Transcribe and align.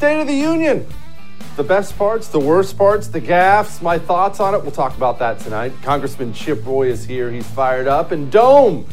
State 0.00 0.18
of 0.18 0.26
the 0.26 0.32
Union. 0.32 0.86
The 1.56 1.62
best 1.62 1.94
parts, 1.98 2.28
the 2.28 2.38
worst 2.40 2.78
parts, 2.78 3.08
the 3.08 3.20
gaffes, 3.20 3.82
my 3.82 3.98
thoughts 3.98 4.40
on 4.40 4.54
it. 4.54 4.62
We'll 4.62 4.70
talk 4.70 4.96
about 4.96 5.18
that 5.18 5.40
tonight. 5.40 5.74
Congressman 5.82 6.32
Chip 6.32 6.64
Roy 6.64 6.88
is 6.88 7.04
here. 7.04 7.30
He's 7.30 7.46
fired 7.46 7.86
up. 7.86 8.10
And 8.10 8.32
Dome, 8.32 8.86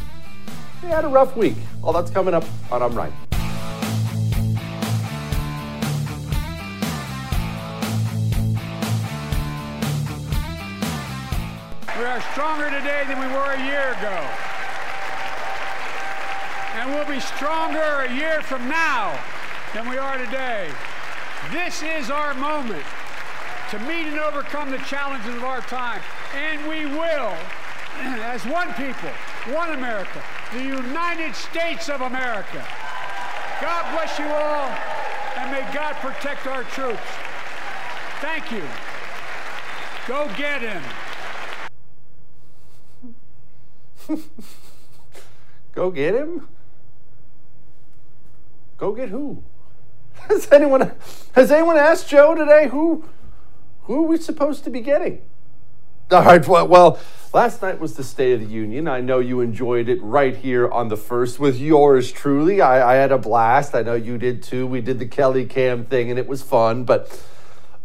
he 0.81 0.88
had 0.88 1.06
a 1.06 1.08
rough 1.08 1.38
week. 1.38 1.56
All 1.81 1.94
that's 1.94 2.12
coming 2.12 2.33
up 2.33 2.44
on 2.74 2.83
I'm 2.83 2.94
Right. 2.94 3.13
We 11.97 12.03
are 12.03 12.21
stronger 12.33 12.69
today 12.69 13.05
than 13.08 13.17
we 13.17 13.28
were 13.28 13.53
a 13.53 13.65
year 13.65 13.94
ago. 13.94 14.29
And 16.76 16.91
we'll 16.91 17.08
be 17.08 17.21
stronger 17.21 17.80
a 17.80 18.13
year 18.13 18.41
from 18.41 18.67
now 18.67 19.17
than 19.73 19.88
we 19.88 19.98
are 19.98 20.17
today. 20.17 20.70
This 21.52 21.82
is 21.82 22.10
our 22.10 22.34
moment 22.34 22.84
to 23.72 23.80
meet 23.80 24.05
and 24.05 24.20
overcome 24.20 24.70
the 24.70 24.80
challenges 24.80 25.34
of 25.34 25.46
our 25.46 25.62
time. 25.62 26.02
And 26.36 26.68
we 26.68 26.86
will, 26.86 27.34
as 28.02 28.46
one 28.46 28.74
people, 28.74 29.10
one 29.54 29.72
America, 29.72 30.22
the 30.52 30.62
United 30.62 31.36
States 31.36 31.88
of 31.88 32.02
America. 32.02 32.66
God 33.62 33.94
bless 33.94 34.20
you 34.20 34.26
all, 34.26 34.70
and 35.38 35.52
may 35.52 35.62
God 35.74 35.96
protect 35.96 36.48
our 36.48 36.64
troops. 36.64 37.00
Thank 38.20 38.52
you. 38.52 38.64
Go 40.05 40.30
get 40.36 40.62
him. 40.62 40.84
Go 45.74 45.91
get 45.91 46.14
him? 46.14 46.48
Go 48.77 48.91
get 48.91 49.08
who? 49.10 49.44
Has 50.27 50.52
anyone 50.52 50.91
has 51.34 51.52
anyone 51.52 51.77
asked 51.77 52.09
Joe 52.09 52.35
today 52.35 52.67
who 52.67 53.05
who 53.84 54.04
are 54.04 54.07
we 54.07 54.18
supposed 54.18 54.63
to 54.65 54.70
be 54.70 54.82
getting? 54.82 55.21
All 56.09 56.24
right, 56.24 56.46
well, 56.48 56.68
well, 56.68 56.99
last 57.34 57.62
night 57.62 57.79
was 57.79 57.96
the 57.96 58.04
State 58.04 58.34
of 58.34 58.40
the 58.40 58.46
Union. 58.46 58.87
I 58.87 59.01
know 59.01 59.20
you 59.20 59.41
enjoyed 59.41 59.90
it 59.90 60.01
right 60.01 60.35
here 60.35 60.70
on 60.70 60.87
the 60.87 60.96
first 60.96 61.37
with 61.37 61.59
yours 61.59 62.12
truly. 62.12 62.62
I, 62.62 62.93
I 62.93 62.96
had 62.96 63.12
a 63.12 63.18
blast. 63.18 63.76
I 63.76 63.82
know 63.82 63.96
you 63.96 64.17
did 64.17 64.41
too. 64.41 64.65
We 64.65 64.79
did 64.79 64.99
the 64.99 65.05
Kelly 65.05 65.45
Cam 65.45 65.85
thing 65.85 66.09
and 66.09 66.17
it 66.17 66.27
was 66.27 66.41
fun. 66.41 66.85
But 66.85 67.21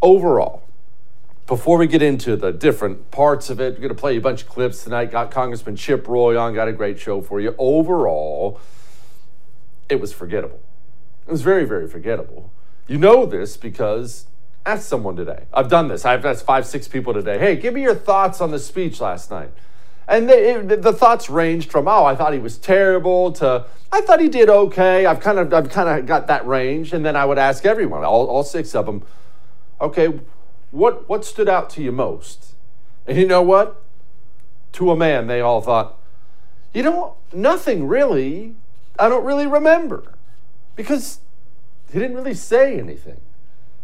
overall, 0.00 0.62
before 1.48 1.78
we 1.78 1.89
get 1.89 2.00
into 2.00 2.36
the 2.36 2.52
different 2.52 3.11
parts 3.11 3.50
of 3.50 3.61
it, 3.61 3.74
we're 3.74 3.80
going 3.80 3.89
to 3.89 3.94
play 3.94 4.17
a 4.17 4.20
bunch 4.20 4.42
of 4.42 4.48
clips 4.48 4.84
tonight. 4.84 5.11
Got 5.11 5.33
Congressman 5.33 5.74
Chip 5.74 6.06
Roy 6.06 6.39
on, 6.39 6.55
got 6.55 6.69
a 6.69 6.72
great 6.72 7.00
show 7.00 7.20
for 7.20 7.41
you. 7.41 7.55
Overall, 7.58 8.61
it 9.89 10.00
was 10.00 10.12
forgettable. 10.12 10.61
It 11.27 11.31
was 11.31 11.42
very, 11.42 11.65
very 11.65 11.89
forgettable. 11.89 12.51
You 12.87 12.98
know 12.98 13.27
this 13.27 13.56
because 13.56 14.27
ask 14.67 14.83
someone 14.83 15.17
today. 15.17 15.45
I've 15.53 15.69
done 15.69 15.89
this. 15.89 16.05
I've 16.05 16.25
asked 16.25 16.45
five, 16.45 16.67
six 16.67 16.89
people 16.89 17.12
today. 17.14 17.39
Hey, 17.39 17.56
give 17.56 17.75
me 17.75 17.83
your 17.83 17.95
thoughts 17.95 18.41
on 18.41 18.51
the 18.51 18.59
speech 18.59 19.01
last 19.01 19.31
night. 19.31 19.51
And 20.09 20.29
it, 20.29 20.83
the 20.83 20.92
thoughts 20.92 21.31
ranged 21.31 21.70
from, 21.70 21.87
oh, 21.87 22.05
I 22.05 22.17
thought 22.17 22.33
he 22.33 22.39
was 22.39 22.59
terrible 22.59 23.33
to, 23.33 23.67
I 23.92 24.01
thought 24.01 24.20
he 24.20 24.29
did 24.29 24.48
okay. 24.48 25.06
I've 25.06 25.20
kind 25.20 25.39
of, 25.39 25.55
I've 25.55 25.70
kind 25.70 25.89
of 25.89 26.06
got 26.06 26.27
that 26.27 26.47
range. 26.47 26.92
And 26.92 27.05
then 27.05 27.17
I 27.17 27.25
would 27.25 27.39
ask 27.39 27.64
everyone, 27.64 28.05
all, 28.05 28.27
all 28.27 28.42
six 28.42 28.75
of 28.75 28.86
them, 28.86 29.05
okay, 29.81 30.20
what, 30.70 31.09
what 31.09 31.25
stood 31.25 31.48
out 31.48 31.70
to 31.70 31.83
you 31.83 31.92
most? 31.92 32.55
And 33.07 33.17
you 33.17 33.27
know 33.27 33.42
what? 33.42 33.81
To 34.73 34.91
a 34.91 34.97
man, 34.97 35.29
they 35.29 35.41
all 35.41 35.61
thought, 35.61 35.98
you 36.75 36.83
know, 36.83 37.17
nothing 37.33 37.86
really. 37.86 38.57
I 38.98 39.09
don't 39.09 39.25
really 39.25 39.47
remember 39.47 40.14
because 40.77 41.20
he 41.92 41.98
didn't 41.98 42.17
really 42.17 42.34
say 42.34 42.78
anything. 42.78 43.20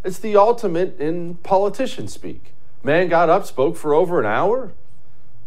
It's 0.04 0.18
the 0.18 0.36
ultimate 0.36 0.98
in 0.98 1.36
politician 1.36 2.08
speak. 2.08 2.52
Man 2.82 3.08
got 3.08 3.28
up, 3.28 3.44
spoke 3.44 3.76
for 3.76 3.92
over 3.92 4.20
an 4.20 4.26
hour, 4.26 4.72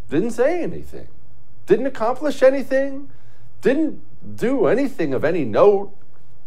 didn't 0.10 0.32
say 0.32 0.62
anything, 0.62 1.08
didn't 1.66 1.86
accomplish 1.86 2.44
anything, 2.44 3.10
didn't 3.62 4.02
do 4.36 4.68
anything 4.68 5.14
of 5.14 5.24
any 5.24 5.46
note, 5.46 5.96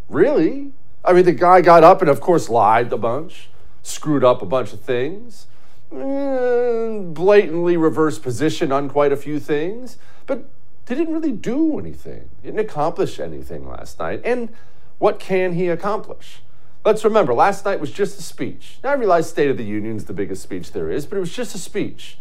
really. 0.08 0.72
I 1.04 1.12
mean, 1.12 1.24
the 1.24 1.32
guy 1.32 1.60
got 1.62 1.82
up 1.82 2.00
and, 2.02 2.10
of 2.10 2.20
course, 2.20 2.48
lied 2.48 2.92
a 2.92 2.98
bunch, 2.98 3.48
screwed 3.82 4.22
up 4.22 4.42
a 4.42 4.46
bunch 4.46 4.72
of 4.72 4.80
things, 4.80 5.46
eh, 5.92 6.98
blatantly 6.98 7.76
reversed 7.76 8.22
position 8.22 8.70
on 8.70 8.88
quite 8.88 9.12
a 9.12 9.16
few 9.16 9.40
things, 9.40 9.98
but 10.26 10.44
he 10.86 10.94
didn't 10.94 11.14
really 11.14 11.32
do 11.32 11.78
anything, 11.78 12.28
didn't 12.42 12.60
accomplish 12.60 13.18
anything 13.18 13.66
last 13.66 13.98
night. 13.98 14.20
And 14.24 14.50
what 15.04 15.18
can 15.18 15.52
he 15.52 15.68
accomplish? 15.68 16.40
Let's 16.82 17.04
remember, 17.04 17.34
last 17.34 17.66
night 17.66 17.78
was 17.78 17.92
just 17.92 18.18
a 18.18 18.22
speech. 18.22 18.78
Now, 18.82 18.92
I 18.92 18.94
realize 18.94 19.28
State 19.28 19.50
of 19.50 19.58
the 19.58 19.62
Union 19.62 19.96
is 19.96 20.06
the 20.06 20.14
biggest 20.14 20.42
speech 20.42 20.72
there 20.72 20.90
is, 20.90 21.04
but 21.04 21.18
it 21.18 21.20
was 21.20 21.36
just 21.36 21.54
a 21.54 21.58
speech. 21.58 22.16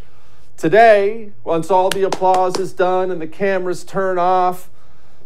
Today, 0.58 1.32
once 1.44 1.70
all 1.70 1.88
the 1.88 2.02
applause 2.02 2.58
is 2.58 2.74
done 2.74 3.10
and 3.10 3.22
the 3.22 3.26
cameras 3.26 3.84
turn 3.84 4.18
off, 4.18 4.68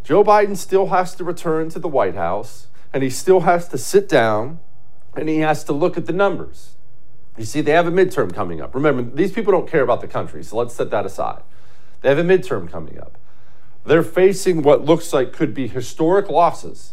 Joe 0.05 0.23
Biden 0.23 0.57
still 0.57 0.87
has 0.91 1.17
to 1.17 1.25
return 1.25 1.69
to 1.71 1.81
the 1.81 1.89
White 1.89 2.15
House 2.15 2.69
and 2.93 3.03
he 3.03 3.11
still 3.11 3.41
has 3.41 3.67
to 3.71 3.77
sit 3.77 4.09
down 4.09 4.61
and 5.17 5.29
he 5.29 5.39
has 5.39 5.65
to 5.65 5.73
look 5.73 5.97
at 5.97 6.07
the 6.07 6.13
numbers. 6.13 6.77
You 7.37 7.45
see, 7.45 7.61
they 7.61 7.73
have 7.73 7.89
a 7.89 7.91
midterm 7.91 8.33
coming 8.33 8.61
up. 8.61 8.73
Remember, 8.73 9.03
these 9.03 9.33
people 9.33 9.51
don't 9.51 9.69
care 9.69 9.83
about 9.83 10.01
the 10.01 10.07
country, 10.07 10.45
so 10.45 10.57
let's 10.59 10.77
set 10.77 10.93
that 10.93 11.05
aside. 11.05 11.43
They 12.03 12.09
have 12.09 12.19
a 12.19 12.23
midterm 12.23 12.71
coming 12.71 13.01
up. 13.01 13.19
They're 13.85 14.05
facing 14.05 14.63
what 14.63 14.85
looks 14.85 15.13
like 15.13 15.33
could 15.33 15.55
be 15.55 15.67
historic 15.67 16.29
losses 16.29 16.93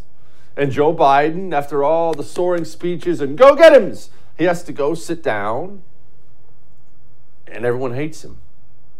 and 0.56 0.72
Joe 0.72 0.94
Biden, 0.94 1.52
after 1.52 1.84
all 1.84 2.14
the 2.14 2.24
soaring 2.24 2.64
speeches 2.64 3.20
and 3.20 3.36
go 3.36 3.54
get 3.54 3.72
hims, 3.72 4.10
he 4.38 4.44
has 4.44 4.62
to 4.64 4.72
go 4.72 4.94
sit 4.94 5.22
down 5.22 5.82
and 7.46 7.64
everyone 7.64 7.94
hates 7.94 8.24
him. 8.24 8.38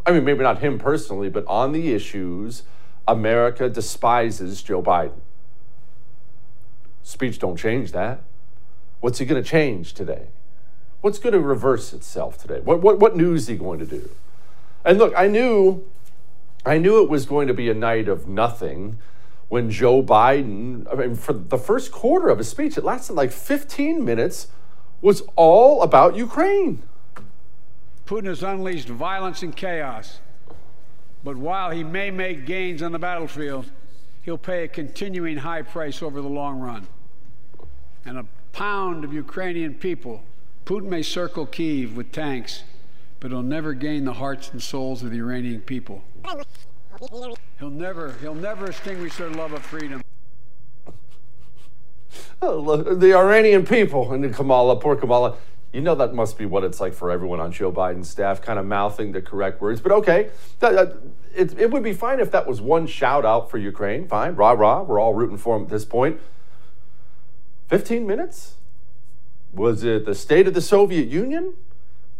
I 0.04 0.12
mean, 0.12 0.24
maybe 0.24 0.42
not 0.42 0.60
him 0.60 0.78
personally, 0.78 1.28
but 1.28 1.44
on 1.46 1.72
the 1.72 1.92
issues, 1.92 2.62
America 3.08 3.68
despises 3.68 4.62
Joe 4.62 4.82
Biden. 4.82 5.20
Speech 7.02 7.38
don't 7.38 7.56
change 7.56 7.92
that. 7.92 8.20
What's 9.00 9.18
he 9.18 9.26
going 9.26 9.42
to 9.42 9.48
change 9.48 9.94
today? 9.94 10.28
What's 11.00 11.18
going 11.18 11.32
to 11.32 11.40
reverse 11.40 11.92
itself 11.92 12.38
today? 12.38 12.60
What, 12.60 12.80
what, 12.80 12.98
what 12.98 13.16
news 13.16 13.42
is 13.42 13.48
he 13.48 13.56
going 13.56 13.78
to 13.78 13.86
do? 13.86 14.10
And 14.84 14.98
look, 14.98 15.12
I 15.16 15.26
knew, 15.26 15.84
I 16.64 16.78
knew 16.78 17.02
it 17.02 17.08
was 17.08 17.26
going 17.26 17.48
to 17.48 17.54
be 17.54 17.70
a 17.70 17.74
night 17.74 18.08
of 18.08 18.28
nothing 18.28 18.98
when 19.48 19.70
Joe 19.70 20.02
Biden, 20.02 20.86
I 20.92 20.96
mean, 20.96 21.14
for 21.14 21.32
the 21.32 21.58
first 21.58 21.92
quarter 21.92 22.28
of 22.28 22.38
his 22.38 22.48
speech, 22.48 22.76
it 22.76 22.84
lasted 22.84 23.12
like 23.12 23.30
15 23.30 24.04
minutes, 24.04 24.48
was 25.00 25.22
all 25.36 25.82
about 25.82 26.16
Ukraine. 26.16 26.82
Putin 28.06 28.26
has 28.26 28.42
unleashed 28.42 28.88
violence 28.88 29.42
and 29.42 29.54
chaos. 29.54 30.20
But 31.22 31.36
while 31.36 31.70
he 31.70 31.82
may 31.82 32.10
make 32.10 32.46
gains 32.46 32.82
on 32.82 32.92
the 32.92 32.98
battlefield, 32.98 33.70
he'll 34.22 34.38
pay 34.38 34.64
a 34.64 34.68
continuing 34.68 35.38
high 35.38 35.62
price 35.62 36.02
over 36.02 36.20
the 36.20 36.28
long 36.28 36.60
run. 36.60 36.86
And 38.04 38.18
a 38.18 38.26
pound 38.52 39.04
of 39.04 39.12
Ukrainian 39.12 39.74
people, 39.74 40.22
Putin 40.64 40.88
may 40.88 41.02
circle 41.02 41.46
Kiev 41.46 41.96
with 41.96 42.12
tanks, 42.12 42.62
but 43.20 43.30
he'll 43.30 43.42
never 43.42 43.72
gain 43.72 44.04
the 44.04 44.14
hearts 44.14 44.50
and 44.50 44.62
souls 44.62 45.02
of 45.02 45.10
the 45.10 45.18
Iranian 45.18 45.60
people. 45.60 46.02
He'll 47.58 47.70
never, 47.70 48.12
he'll 48.20 48.34
never 48.34 48.66
extinguish 48.66 49.16
their 49.16 49.30
love 49.30 49.52
of 49.52 49.62
freedom. 49.62 50.02
Oh, 52.40 52.76
the 52.76 53.14
Iranian 53.14 53.64
people 53.64 54.12
and 54.12 54.22
the 54.22 54.28
Kamala, 54.28 54.76
poor 54.76 54.96
Kamala. 54.96 55.36
You 55.72 55.80
know 55.80 55.94
that 55.94 56.14
must 56.14 56.38
be 56.38 56.46
what 56.46 56.64
it's 56.64 56.80
like 56.80 56.94
for 56.94 57.10
everyone 57.10 57.40
on 57.40 57.52
Joe 57.52 57.70
Biden's 57.72 58.08
staff, 58.08 58.40
kind 58.40 58.58
of 58.58 58.64
mouthing 58.64 59.12
the 59.12 59.20
correct 59.20 59.60
words. 59.60 59.80
But 59.80 59.92
okay, 59.92 60.30
that, 60.60 60.96
it, 61.34 61.58
it 61.58 61.70
would 61.70 61.82
be 61.82 61.92
fine 61.92 62.20
if 62.20 62.30
that 62.30 62.46
was 62.46 62.60
one 62.60 62.86
shout 62.86 63.24
out 63.24 63.50
for 63.50 63.58
Ukraine. 63.58 64.08
Fine, 64.08 64.36
rah 64.36 64.52
rah. 64.52 64.82
We're 64.82 64.98
all 64.98 65.14
rooting 65.14 65.36
for 65.36 65.56
him 65.56 65.64
at 65.64 65.68
this 65.68 65.84
point. 65.84 66.20
15 67.68 68.06
minutes? 68.06 68.54
Was 69.52 69.82
it 69.82 70.06
the 70.06 70.14
state 70.14 70.46
of 70.46 70.54
the 70.54 70.62
Soviet 70.62 71.08
Union? 71.08 71.54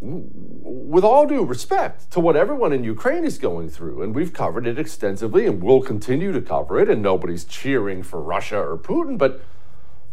With 0.00 1.04
all 1.04 1.26
due 1.26 1.44
respect 1.44 2.10
to 2.10 2.20
what 2.20 2.36
everyone 2.36 2.72
in 2.72 2.84
Ukraine 2.84 3.24
is 3.24 3.38
going 3.38 3.70
through, 3.70 4.02
and 4.02 4.14
we've 4.14 4.32
covered 4.32 4.66
it 4.66 4.78
extensively 4.78 5.46
and 5.46 5.62
we'll 5.62 5.80
continue 5.80 6.32
to 6.32 6.40
cover 6.42 6.78
it, 6.78 6.90
and 6.90 7.00
nobody's 7.00 7.44
cheering 7.44 8.02
for 8.02 8.20
Russia 8.20 8.58
or 8.58 8.76
Putin, 8.76 9.16
but 9.16 9.42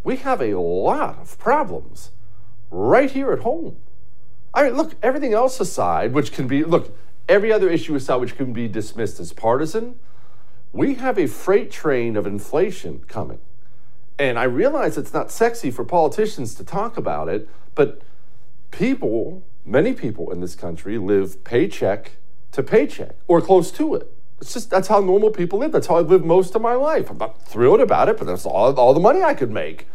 we 0.03 0.17
have 0.17 0.41
a 0.41 0.57
lot 0.57 1.19
of 1.19 1.37
problems 1.37 2.11
right 2.71 3.11
here 3.11 3.31
at 3.31 3.39
home. 3.39 3.77
I 4.53 4.63
mean, 4.63 4.75
look, 4.75 4.95
everything 5.01 5.33
else 5.33 5.59
aside, 5.59 6.13
which 6.13 6.31
can 6.31 6.47
be, 6.47 6.63
look, 6.63 6.95
every 7.27 7.51
other 7.51 7.69
issue 7.69 7.95
aside, 7.95 8.17
which 8.17 8.35
can 8.35 8.53
be 8.53 8.67
dismissed 8.67 9.19
as 9.19 9.33
partisan, 9.33 9.99
we 10.71 10.95
have 10.95 11.17
a 11.17 11.27
freight 11.27 11.71
train 11.71 12.15
of 12.15 12.25
inflation 12.25 13.03
coming. 13.07 13.39
And 14.17 14.37
I 14.37 14.43
realize 14.43 14.97
it's 14.97 15.13
not 15.13 15.31
sexy 15.31 15.71
for 15.71 15.83
politicians 15.83 16.55
to 16.55 16.63
talk 16.63 16.97
about 16.97 17.29
it, 17.29 17.49
but 17.75 18.01
people 18.71 19.43
many 19.65 19.93
people 19.93 20.31
in 20.31 20.41
this 20.41 20.55
country 20.55 20.97
live 20.97 21.43
paycheck 21.43 22.17
to 22.51 22.63
paycheck 22.63 23.15
or 23.27 23.41
close 23.41 23.71
to 23.71 23.95
it. 23.95 24.11
It's 24.41 24.53
just 24.53 24.69
that's 24.69 24.87
how 24.87 24.99
normal 24.99 25.31
people 25.31 25.59
live. 25.59 25.71
That's 25.71 25.87
how 25.87 25.97
I've 25.97 26.09
lived 26.09 26.25
most 26.25 26.53
of 26.55 26.61
my 26.61 26.73
life. 26.73 27.09
I'm 27.09 27.17
not 27.17 27.41
thrilled 27.41 27.79
about 27.79 28.09
it, 28.09 28.17
but 28.17 28.27
that's 28.27 28.45
all, 28.45 28.73
all 28.75 28.93
the 28.93 28.99
money 28.99 29.23
I 29.23 29.33
could 29.33 29.51
make. 29.51 29.87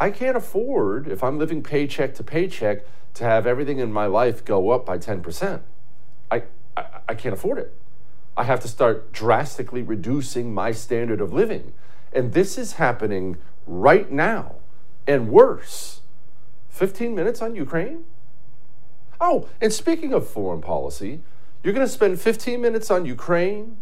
I 0.00 0.10
can't 0.10 0.36
afford, 0.36 1.08
if 1.08 1.24
I'm 1.24 1.38
living 1.38 1.62
paycheck 1.62 2.14
to 2.16 2.24
paycheck, 2.24 2.84
to 3.14 3.24
have 3.24 3.46
everything 3.46 3.78
in 3.78 3.92
my 3.92 4.06
life 4.06 4.44
go 4.44 4.70
up 4.70 4.86
by 4.86 4.98
10%. 4.98 5.60
I, 6.30 6.42
I, 6.76 6.84
I 7.08 7.14
can't 7.14 7.34
afford 7.34 7.58
it. 7.58 7.74
I 8.36 8.44
have 8.44 8.60
to 8.60 8.68
start 8.68 9.12
drastically 9.12 9.82
reducing 9.82 10.54
my 10.54 10.70
standard 10.70 11.20
of 11.20 11.32
living. 11.32 11.72
And 12.12 12.32
this 12.32 12.56
is 12.56 12.74
happening 12.74 13.36
right 13.66 14.10
now 14.10 14.56
and 15.06 15.28
worse. 15.28 15.97
15 16.78 17.14
minutes 17.14 17.42
on 17.42 17.56
Ukraine? 17.56 18.04
Oh, 19.20 19.48
and 19.60 19.72
speaking 19.72 20.12
of 20.12 20.28
foreign 20.28 20.60
policy, 20.60 21.20
you're 21.62 21.74
going 21.74 21.86
to 21.86 21.92
spend 21.92 22.20
15 22.20 22.60
minutes 22.60 22.88
on 22.90 23.04
Ukraine? 23.04 23.78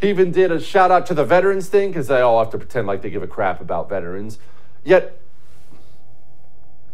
He 0.00 0.08
even 0.10 0.32
did 0.32 0.50
a 0.50 0.60
shout 0.60 0.90
out 0.90 1.06
to 1.06 1.14
the 1.14 1.24
veterans 1.24 1.68
thing 1.68 1.90
because 1.90 2.08
they 2.08 2.20
all 2.20 2.40
have 2.40 2.50
to 2.50 2.58
pretend 2.58 2.88
like 2.88 3.02
they 3.02 3.10
give 3.10 3.22
a 3.22 3.28
crap 3.28 3.60
about 3.60 3.88
veterans. 3.88 4.40
Yet, 4.82 5.16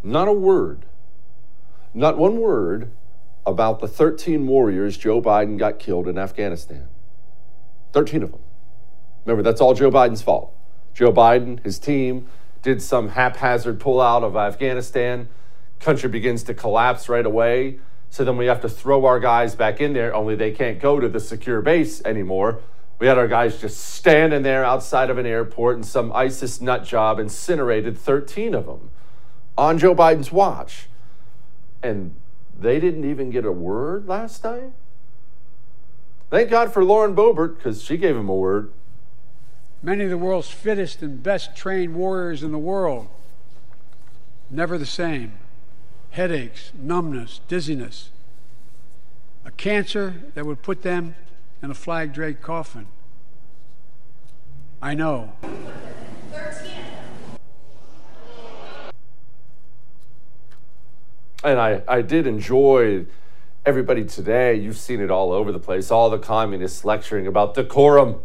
not 0.02 0.28
a 0.28 0.32
word, 0.32 0.84
not 1.94 2.19
one 2.19 2.38
word 2.38 2.90
about 3.46 3.81
the 3.81 3.88
13 3.88 4.46
warriors 4.46 4.98
Joe 4.98 5.22
Biden 5.22 5.58
got 5.58 5.78
killed 5.78 6.06
in 6.06 6.19
Afghanistan. 6.19 6.88
13 7.93 8.22
of 8.22 8.32
them. 8.32 8.43
Remember, 9.25 9.43
that's 9.43 9.60
all 9.60 9.72
Joe 9.72 9.90
Biden's 9.90 10.22
fault. 10.22 10.54
Joe 10.93 11.12
Biden, 11.12 11.62
his 11.64 11.78
team, 11.78 12.28
did 12.62 12.82
some 12.82 13.10
haphazard 13.10 13.78
pullout 13.78 14.22
of 14.22 14.36
Afghanistan. 14.36 15.28
Country 15.78 16.08
begins 16.08 16.42
to 16.44 16.54
collapse 16.54 17.08
right 17.08 17.24
away. 17.24 17.78
So 18.10 18.24
then 18.24 18.36
we 18.36 18.46
have 18.46 18.60
to 18.62 18.68
throw 18.68 19.04
our 19.06 19.20
guys 19.20 19.54
back 19.54 19.80
in 19.80 19.92
there, 19.92 20.14
only 20.14 20.34
they 20.34 20.50
can't 20.50 20.80
go 20.80 20.98
to 20.98 21.08
the 21.08 21.20
secure 21.20 21.62
base 21.62 22.02
anymore. 22.04 22.60
We 22.98 23.06
had 23.06 23.16
our 23.16 23.28
guys 23.28 23.60
just 23.60 23.78
standing 23.78 24.42
there 24.42 24.64
outside 24.64 25.08
of 25.10 25.16
an 25.16 25.26
airport, 25.26 25.76
and 25.76 25.86
some 25.86 26.12
ISIS 26.12 26.60
nut 26.60 26.84
job 26.84 27.18
incinerated 27.18 27.96
13 27.96 28.54
of 28.54 28.66
them 28.66 28.90
on 29.56 29.78
Joe 29.78 29.94
Biden's 29.94 30.32
watch. 30.32 30.88
And 31.82 32.14
they 32.58 32.78
didn't 32.78 33.08
even 33.08 33.30
get 33.30 33.46
a 33.46 33.52
word 33.52 34.06
last 34.06 34.44
night. 34.44 34.72
Thank 36.28 36.50
God 36.50 36.72
for 36.72 36.84
Lauren 36.84 37.14
Boebert 37.14 37.56
because 37.56 37.82
she 37.82 37.96
gave 37.96 38.16
him 38.16 38.28
a 38.28 38.34
word. 38.34 38.70
Many 39.82 40.05
of 40.05 40.11
the 40.11 40.19
world's 40.19 40.50
fittest 40.50 41.00
and 41.00 41.23
best 41.23 41.56
trained 41.56 41.94
warriors 41.94 42.43
in 42.43 42.53
the 42.53 42.59
world, 42.59 43.09
never 44.50 44.77
the 44.77 44.85
same. 44.85 45.32
Headaches, 46.11 46.73
numbness, 46.79 47.41
dizziness. 47.49 48.11
A 49.44 49.50
cancer 49.50 50.23
that 50.35 50.44
would 50.44 50.61
put 50.62 50.82
them 50.82 51.15
in 51.62 51.71
a 51.71 51.75
flag 51.75 52.12
draped 52.12 52.43
coffin. 52.43 52.88
I 54.82 54.94
know. 54.94 55.32
13. 55.43 56.71
And 61.43 61.59
I, 61.59 61.82
I 61.88 62.03
did 62.03 62.27
enjoy 62.27 63.06
everybody 63.65 64.05
today. 64.05 64.55
You've 64.56 64.77
seen 64.77 65.00
it 65.00 65.11
all 65.11 65.32
over 65.32 65.53
the 65.53 65.59
place. 65.59 65.91
All 65.91 66.11
the 66.11 66.19
communists 66.19 66.85
lecturing 66.85 67.27
about 67.27 67.55
decorum. 67.55 68.21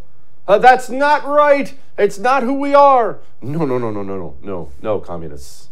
Uh, 0.47 0.59
that's 0.59 0.89
not 0.89 1.25
right. 1.25 1.73
It's 1.97 2.19
not 2.19 2.43
who 2.43 2.53
we 2.53 2.75
are. 2.75 3.19
No, 3.41 3.65
no, 3.65 3.77
no, 3.77 3.89
no, 3.89 4.03
no, 4.03 4.17
no, 4.17 4.35
no, 4.41 4.71
no, 4.81 4.99
communists. 4.99 5.69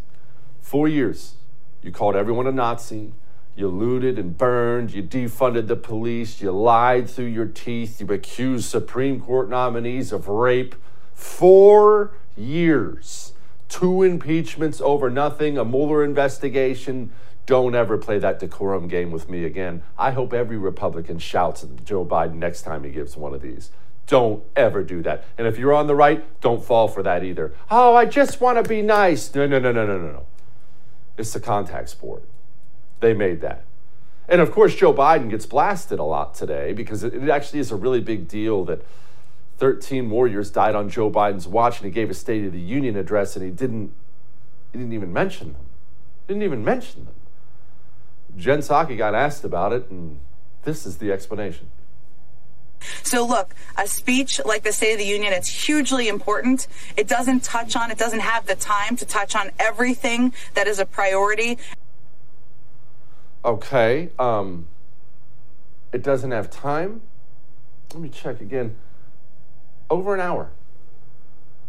Four 0.61 0.87
years. 0.87 1.35
You 1.81 1.91
called 1.91 2.15
everyone 2.15 2.47
a 2.47 2.51
Nazi. 2.51 3.13
You 3.55 3.67
looted 3.67 4.17
and 4.17 4.35
burned. 4.35 4.91
You 4.91 5.03
defunded 5.03 5.67
the 5.67 5.75
police. 5.75 6.41
You 6.41 6.51
lied 6.51 7.07
through 7.07 7.25
your 7.25 7.45
teeth. 7.45 8.01
You 8.01 8.07
accused 8.07 8.65
Supreme 8.65 9.21
Court 9.21 9.49
nominees 9.49 10.11
of 10.11 10.27
rape. 10.27 10.75
Four 11.13 12.15
years. 12.35 13.33
Two 13.69 14.01
impeachments 14.01 14.81
over 14.81 15.09
nothing, 15.09 15.57
a 15.57 15.65
Mueller 15.65 16.03
investigation. 16.03 17.11
Don't 17.45 17.75
ever 17.75 17.97
play 17.97 18.17
that 18.19 18.39
decorum 18.39 18.87
game 18.87 19.11
with 19.11 19.29
me 19.29 19.43
again. 19.43 19.83
I 19.97 20.11
hope 20.11 20.33
every 20.33 20.57
Republican 20.57 21.19
shouts 21.19 21.63
at 21.63 21.83
Joe 21.83 22.05
Biden 22.05 22.35
next 22.35 22.61
time 22.61 22.83
he 22.83 22.91
gives 22.91 23.17
one 23.17 23.33
of 23.33 23.41
these. 23.41 23.69
Don't 24.07 24.43
ever 24.55 24.83
do 24.83 25.01
that. 25.03 25.25
And 25.37 25.47
if 25.47 25.57
you're 25.57 25.73
on 25.73 25.87
the 25.87 25.95
right, 25.95 26.25
don't 26.41 26.63
fall 26.63 26.87
for 26.87 27.03
that 27.03 27.23
either. 27.23 27.53
Oh, 27.71 27.95
I 27.95 28.05
just 28.05 28.41
want 28.41 28.63
to 28.63 28.67
be 28.67 28.81
nice. 28.81 29.33
No, 29.33 29.47
no, 29.47 29.59
no, 29.59 29.71
no, 29.71 29.85
no, 29.85 29.97
no, 29.97 30.11
no. 30.11 30.25
It's 31.17 31.33
the 31.33 31.39
contact 31.39 31.89
sport. 31.89 32.23
They 32.99 33.13
made 33.13 33.41
that. 33.41 33.65
And 34.27 34.41
of 34.41 34.51
course, 34.51 34.75
Joe 34.75 34.93
Biden 34.93 35.29
gets 35.29 35.45
blasted 35.45 35.99
a 35.99 36.03
lot 36.03 36.33
today 36.33 36.73
because 36.73 37.03
it 37.03 37.29
actually 37.29 37.59
is 37.59 37.71
a 37.71 37.75
really 37.75 38.01
big 38.01 38.27
deal 38.27 38.65
that 38.65 38.85
13 39.57 40.09
warriors 40.09 40.49
died 40.49 40.75
on 40.75 40.89
Joe 40.89 41.11
Biden's 41.11 41.47
watch 41.47 41.77
and 41.77 41.85
he 41.85 41.91
gave 41.91 42.09
a 42.09 42.13
State 42.13 42.45
of 42.45 42.51
the 42.51 42.59
Union 42.59 42.95
address 42.95 43.35
and 43.35 43.45
he 43.45 43.51
didn't, 43.51 43.93
he 44.71 44.79
didn't 44.79 44.93
even 44.93 45.13
mention 45.13 45.53
them. 45.53 45.65
Didn't 46.27 46.43
even 46.43 46.63
mention 46.63 47.05
them. 47.05 47.13
Jen 48.35 48.59
Psaki 48.59 48.97
got 48.97 49.13
asked 49.13 49.43
about 49.43 49.73
it, 49.73 49.89
and 49.89 50.19
this 50.63 50.85
is 50.85 50.97
the 50.97 51.11
explanation. 51.11 51.69
So, 53.03 53.25
look, 53.25 53.55
a 53.77 53.87
speech 53.87 54.39
like 54.45 54.63
the 54.63 54.71
State 54.71 54.93
of 54.93 54.99
the 54.99 55.05
Union, 55.05 55.33
it's 55.33 55.49
hugely 55.49 56.07
important. 56.07 56.67
It 56.97 57.07
doesn't 57.07 57.43
touch 57.43 57.75
on, 57.75 57.91
it 57.91 57.97
doesn't 57.97 58.21
have 58.21 58.45
the 58.45 58.55
time 58.55 58.95
to 58.97 59.05
touch 59.05 59.35
on 59.35 59.51
everything 59.59 60.33
that 60.53 60.67
is 60.67 60.79
a 60.79 60.85
priority. 60.85 61.57
Okay. 63.45 64.09
Um, 64.17 64.67
it 65.91 66.01
doesn't 66.01 66.31
have 66.31 66.49
time. 66.49 67.01
Let 67.93 68.01
me 68.01 68.09
check 68.09 68.41
again. 68.41 68.75
Over 69.89 70.15
an 70.15 70.21
hour. 70.21 70.51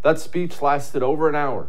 That 0.02 0.18
speech 0.18 0.62
lasted 0.62 1.02
over 1.02 1.28
an 1.28 1.34
hour. 1.34 1.68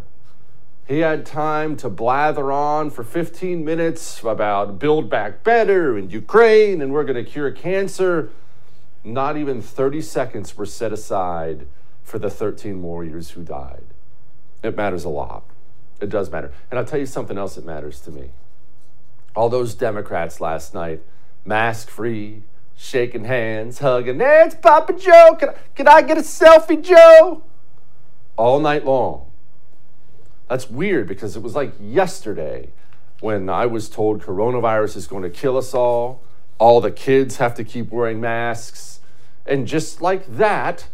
He 0.88 1.00
had 1.00 1.26
time 1.26 1.76
to 1.78 1.90
blather 1.90 2.52
on 2.52 2.92
for 2.92 3.04
15 3.04 3.66
minutes 3.66 4.24
about 4.24 4.78
Build 4.78 5.10
Back 5.10 5.44
Better 5.44 5.98
and 5.98 6.12
Ukraine 6.12 6.82
and 6.82 6.94
we're 6.94 7.04
going 7.04 7.24
to 7.24 7.30
cure 7.30 7.52
cancer. 7.52 8.30
Not 9.06 9.38
even 9.38 9.62
30 9.62 10.02
seconds 10.02 10.58
were 10.58 10.66
set 10.66 10.92
aside 10.92 11.68
for 12.04 12.20
the 12.20 12.30
13 12.30 12.82
warriors 12.82 13.32
who 13.32 13.44
died. 13.44 13.84
It 14.64 14.76
matters 14.76 15.06
a 15.06 15.10
lot. 15.10 15.44
It 16.02 16.10
does 16.10 16.32
matter. 16.32 16.52
And 16.70 16.80
I'll 16.80 16.86
tell 16.86 17.00
you 17.00 17.06
something 17.06 17.38
else 17.38 17.56
that 17.56 17.66
matters 17.66 18.02
to 18.02 18.12
me. 18.12 18.32
All 19.36 19.50
those 19.50 19.76
Democrats 19.76 20.42
last 20.42 20.74
night, 20.74 21.02
mask 21.46 21.90
free, 21.90 22.44
shaking 22.76 23.26
hands, 23.26 23.80
hugging, 23.80 24.20
hey, 24.20 24.44
it's 24.46 24.56
Papa 24.56 24.94
Joe. 24.94 25.38
Can 25.40 25.50
I, 25.50 25.56
can 25.76 25.88
I 25.88 26.02
get 26.02 26.18
a 26.18 26.22
selfie, 26.22 26.84
Joe? 26.84 27.44
All 28.36 28.60
night 28.60 28.86
long 28.86 29.26
that's 30.48 30.70
weird 30.70 31.08
because 31.08 31.36
it 31.36 31.42
was 31.42 31.56
like 31.56 31.74
yesterday 31.80 32.70
when 33.20 33.50
I 33.50 33.66
was 33.66 33.90
told 33.90 34.22
coronavirus 34.22 34.98
is 34.98 35.08
going 35.08 35.24
to 35.24 35.30
kill 35.30 35.58
us 35.58 35.74
all. 35.74 36.22
All 36.58 36.82
the 36.82 36.92
kids 36.92 37.38
have 37.38 37.56
to 37.56 37.64
keep 37.64 37.92
wearing 37.92 38.20
masks. 38.20 39.00
And 39.46 39.68
just 39.68 40.02
like 40.02 40.26
that, 40.38 40.88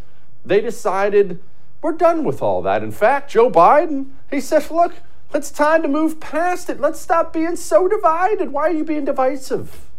they 0.45 0.61
decided 0.61 1.39
we're 1.81 1.93
done 1.93 2.23
with 2.23 2.41
all 2.41 2.61
that. 2.63 2.83
In 2.83 2.91
fact, 2.91 3.31
Joe 3.31 3.49
Biden, 3.49 4.11
he 4.29 4.39
said, 4.41 4.69
look, 4.71 4.95
it's 5.33 5.51
time 5.51 5.81
to 5.81 5.87
move 5.87 6.19
past 6.19 6.69
it. 6.69 6.79
Let's 6.79 6.99
stop 6.99 7.33
being 7.33 7.55
so 7.55 7.87
divided. 7.87 8.51
Why 8.51 8.63
are 8.63 8.73
you 8.73 8.83
being 8.83 9.05
divisive? 9.05 9.89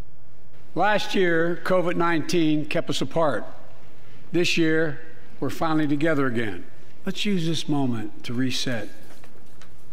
Last 0.75 1.15
year, 1.15 1.61
COVID 1.65 1.97
19 1.97 2.67
kept 2.67 2.91
us 2.91 3.01
apart. 3.01 3.45
This 4.31 4.57
year, 4.57 5.01
we're 5.41 5.51
finally 5.51 5.87
together 5.87 6.27
again. 6.27 6.65
Let's 7.05 7.25
use 7.25 7.47
this 7.47 7.69
moment 7.69 8.25
to 8.25 8.35
reset 8.35 8.89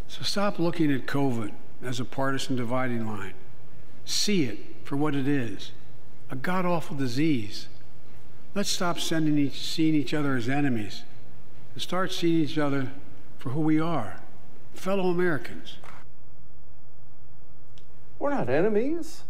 so 0.09 0.23
stop 0.23 0.57
looking 0.57 0.91
at 0.91 1.05
COVID 1.05 1.51
as 1.83 1.99
a 1.99 2.05
partisan 2.05 2.55
dividing 2.55 3.05
line. 3.05 3.35
See 4.05 4.43
it 4.43 4.57
for 4.83 4.95
what 4.95 5.15
it 5.15 5.27
is 5.27 5.71
a 6.31 6.35
god 6.35 6.65
awful 6.65 6.95
disease. 6.95 7.67
Let's 8.55 8.69
stop 8.69 8.97
each, 9.11 9.59
seeing 9.59 9.95
each 9.95 10.13
other 10.13 10.35
as 10.35 10.49
enemies 10.49 11.03
and 11.73 11.81
start 11.81 12.11
seeing 12.11 12.43
each 12.43 12.57
other 12.57 12.91
for 13.37 13.49
who 13.49 13.61
we 13.61 13.79
are 13.79 14.19
fellow 14.73 15.09
Americans. 15.09 15.77
We're 18.17 18.31
not 18.31 18.49
enemies. 18.49 19.23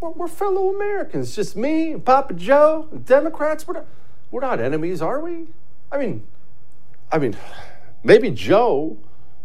We're, 0.00 0.10
we're 0.10 0.28
fellow 0.28 0.74
Americans. 0.74 1.34
Just 1.36 1.56
me 1.56 1.92
and 1.92 2.04
Papa 2.04 2.34
Joe 2.34 2.88
Democrats. 3.04 3.66
We're 3.66 3.74
not, 3.74 3.86
we're 4.30 4.40
not 4.40 4.60
enemies, 4.60 5.02
are 5.02 5.20
we? 5.20 5.46
I 5.92 5.98
mean, 5.98 6.26
I 7.12 7.18
mean, 7.18 7.36
maybe 8.02 8.30
Joe 8.30 8.96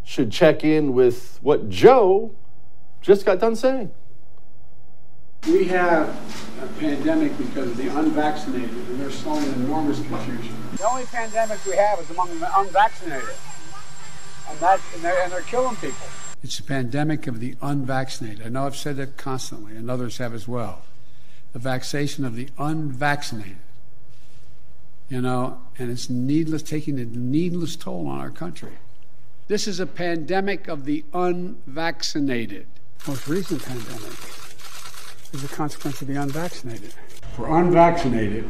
should 0.03 0.31
check 0.31 0.63
in 0.63 0.93
with 0.93 1.39
what 1.41 1.69
Joe 1.69 2.31
just 3.01 3.25
got 3.25 3.39
done 3.39 3.55
saying. 3.55 3.91
We 5.47 5.63
have 5.65 6.09
a 6.61 6.67
pandemic 6.79 7.37
because 7.37 7.71
of 7.71 7.77
the 7.77 7.87
unvaccinated, 7.87 8.69
and 8.69 8.99
they're 8.99 9.09
sowing 9.09 9.45
enormous 9.53 9.99
confusion. 10.01 10.55
The 10.75 10.87
only 10.87 11.05
pandemic 11.05 11.65
we 11.65 11.75
have 11.77 11.99
is 11.99 12.09
among 12.09 12.39
the 12.39 12.59
unvaccinated, 12.59 13.29
and, 14.49 14.59
that, 14.59 14.81
and, 14.93 15.03
they're, 15.03 15.23
and 15.23 15.31
they're 15.31 15.41
killing 15.41 15.75
people. 15.77 16.07
It's 16.43 16.59
a 16.59 16.63
pandemic 16.63 17.25
of 17.27 17.39
the 17.39 17.55
unvaccinated. 17.61 18.45
I 18.45 18.49
know 18.49 18.65
I've 18.65 18.75
said 18.75 18.97
that 18.97 19.15
constantly, 19.17 19.75
and 19.75 19.89
others 19.89 20.17
have 20.17 20.33
as 20.33 20.47
well. 20.47 20.83
The 21.53 21.59
vaccination 21.59 22.25
of 22.25 22.35
the 22.35 22.49
unvaccinated. 22.57 23.57
You 25.07 25.21
know, 25.21 25.59
and 25.77 25.89
it's 25.89 26.09
needless, 26.09 26.61
taking 26.61 26.99
a 26.99 27.05
needless 27.05 27.75
toll 27.75 28.07
on 28.07 28.19
our 28.19 28.29
country. 28.29 28.73
This 29.47 29.67
is 29.67 29.79
a 29.79 29.87
pandemic 29.87 30.67
of 30.67 30.85
the 30.85 31.03
unvaccinated. 31.13 32.67
Most 33.07 33.27
recent 33.27 33.63
pandemic 33.63 34.48
is 35.33 35.43
a 35.43 35.47
consequence 35.47 36.01
of 36.01 36.07
the 36.07 36.15
unvaccinated. 36.15 36.93
For 37.35 37.59
unvaccinated, 37.59 38.49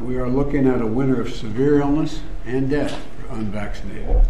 we 0.00 0.16
are 0.16 0.28
looking 0.28 0.66
at 0.66 0.80
a 0.80 0.86
winter 0.86 1.20
of 1.20 1.32
severe 1.34 1.80
illness 1.80 2.20
and 2.46 2.70
death 2.70 2.98
for 3.20 3.34
unvaccinated. 3.34 4.24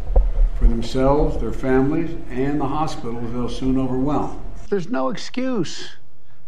For 0.59 0.67
themselves, 0.67 1.39
their 1.39 1.53
families, 1.53 2.17
and 2.31 2.61
the 2.61 2.67
hospitals 2.67 3.33
they'll 3.33 3.49
soon 3.49 3.79
overwhelm. 3.79 4.43
There's 4.69 4.89
no 4.89 5.09
excuse. 5.09 5.91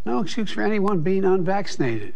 No 0.05 0.21
excuse 0.21 0.51
for 0.51 0.63
anyone 0.63 1.01
being 1.01 1.25
unvaccinated. 1.25 2.15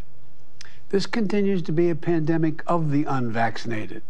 This 0.89 1.07
continues 1.07 1.63
to 1.63 1.73
be 1.73 1.91
a 1.91 1.95
pandemic 1.95 2.63
of 2.67 2.91
the 2.91 3.05
unvaccinated. 3.05 4.03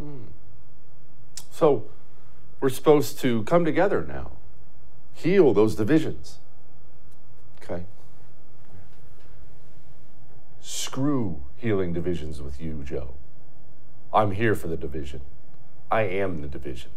Mm. 0.00 0.24
So 1.50 1.84
we're 2.60 2.68
supposed 2.70 3.18
to 3.20 3.44
come 3.44 3.64
together 3.64 4.04
now, 4.06 4.32
heal 5.12 5.52
those 5.54 5.74
divisions. 5.74 6.38
Okay? 7.62 7.84
Screw 10.94 11.42
healing 11.56 11.92
divisions 11.92 12.40
with 12.40 12.60
you, 12.60 12.84
Joe. 12.84 13.14
I'm 14.12 14.30
here 14.30 14.54
for 14.54 14.68
the 14.68 14.76
division. 14.76 15.22
I 15.90 16.02
am 16.02 16.40
the 16.40 16.46
division. 16.46 16.92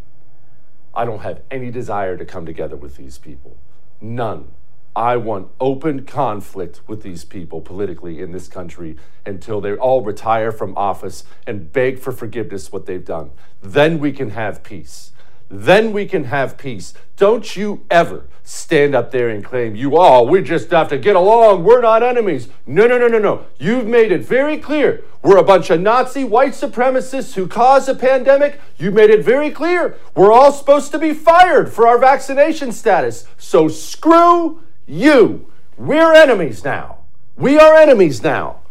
I 0.93 1.03
don't 1.03 1.23
have 1.23 1.41
any 1.49 1.71
desire 1.71 2.15
to 2.15 2.23
come 2.23 2.45
together 2.45 2.75
with 2.75 2.95
these 2.95 3.17
people. 3.17 3.57
None. 3.99 4.51
I 4.95 5.17
want 5.17 5.49
open 5.59 6.05
conflict 6.05 6.81
with 6.85 7.01
these 7.01 7.25
people 7.25 7.59
politically 7.59 8.21
in 8.21 8.33
this 8.33 8.47
country 8.47 8.97
until 9.25 9.61
they 9.61 9.73
all 9.73 10.03
retire 10.03 10.51
from 10.51 10.77
office 10.77 11.23
and 11.47 11.73
beg 11.73 11.97
for 11.97 12.11
forgiveness 12.11 12.71
what 12.71 12.85
they've 12.85 13.03
done. 13.03 13.31
Then 13.63 13.97
we 13.97 14.11
can 14.11 14.29
have 14.29 14.61
peace. 14.61 15.11
Then 15.49 15.93
we 15.93 16.05
can 16.05 16.25
have 16.25 16.57
peace. 16.57 16.93
Don't 17.15 17.55
you 17.55 17.85
ever 17.89 18.25
stand 18.43 18.95
up 18.95 19.11
there 19.11 19.29
and 19.29 19.43
claim 19.43 19.75
you 19.75 19.97
all, 19.97 20.25
we 20.27 20.41
just 20.41 20.71
have 20.71 20.87
to 20.89 20.97
get 20.97 21.15
along. 21.15 21.63
We're 21.63 21.81
not 21.81 22.03
enemies. 22.03 22.47
No, 22.65 22.87
no, 22.87 22.97
no, 22.97 23.07
no, 23.07 23.19
no. 23.19 23.45
You've 23.57 23.85
made 23.85 24.11
it 24.11 24.23
very 24.23 24.57
clear. 24.57 25.03
We're 25.21 25.37
a 25.37 25.43
bunch 25.43 25.69
of 25.69 25.81
Nazi 25.81 26.23
white 26.23 26.53
supremacists 26.53 27.33
who 27.33 27.47
caused 27.47 27.89
a 27.89 27.95
pandemic. 27.95 28.61
You 28.77 28.91
made 28.91 29.09
it 29.09 29.23
very 29.23 29.51
clear. 29.51 29.97
We're 30.15 30.31
all 30.31 30.53
supposed 30.53 30.91
to 30.91 30.99
be 30.99 31.13
fired 31.13 31.71
for 31.71 31.87
our 31.87 31.97
vaccination 31.97 32.71
status. 32.71 33.25
So 33.37 33.67
screw 33.67 34.61
you. 34.85 35.51
We're 35.77 36.13
enemies 36.13 36.63
now. 36.63 36.99
We 37.35 37.59
are 37.59 37.75
enemies 37.75 38.23
now. 38.23 38.61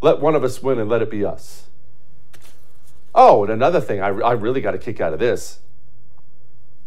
Let 0.00 0.20
one 0.20 0.34
of 0.34 0.42
us 0.42 0.62
win 0.62 0.78
and 0.78 0.88
let 0.88 1.02
it 1.02 1.10
be 1.10 1.24
us. 1.24 1.64
Oh, 3.14 3.44
and 3.44 3.52
another 3.52 3.80
thing 3.80 4.00
I, 4.00 4.08
I 4.08 4.32
really 4.32 4.60
got 4.60 4.74
a 4.74 4.78
kick 4.78 5.00
out 5.00 5.12
of 5.12 5.18
this. 5.18 5.58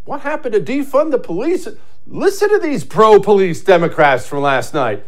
What 0.06 0.22
happened 0.22 0.54
to 0.54 0.62
defund 0.62 1.12
the 1.12 1.18
police? 1.18 1.68
Listen 2.06 2.50
to 2.50 2.60
these 2.60 2.84
pro 2.84 3.20
police 3.20 3.64
Democrats 3.64 4.28
from 4.28 4.42
last 4.42 4.74
night. 4.74 5.04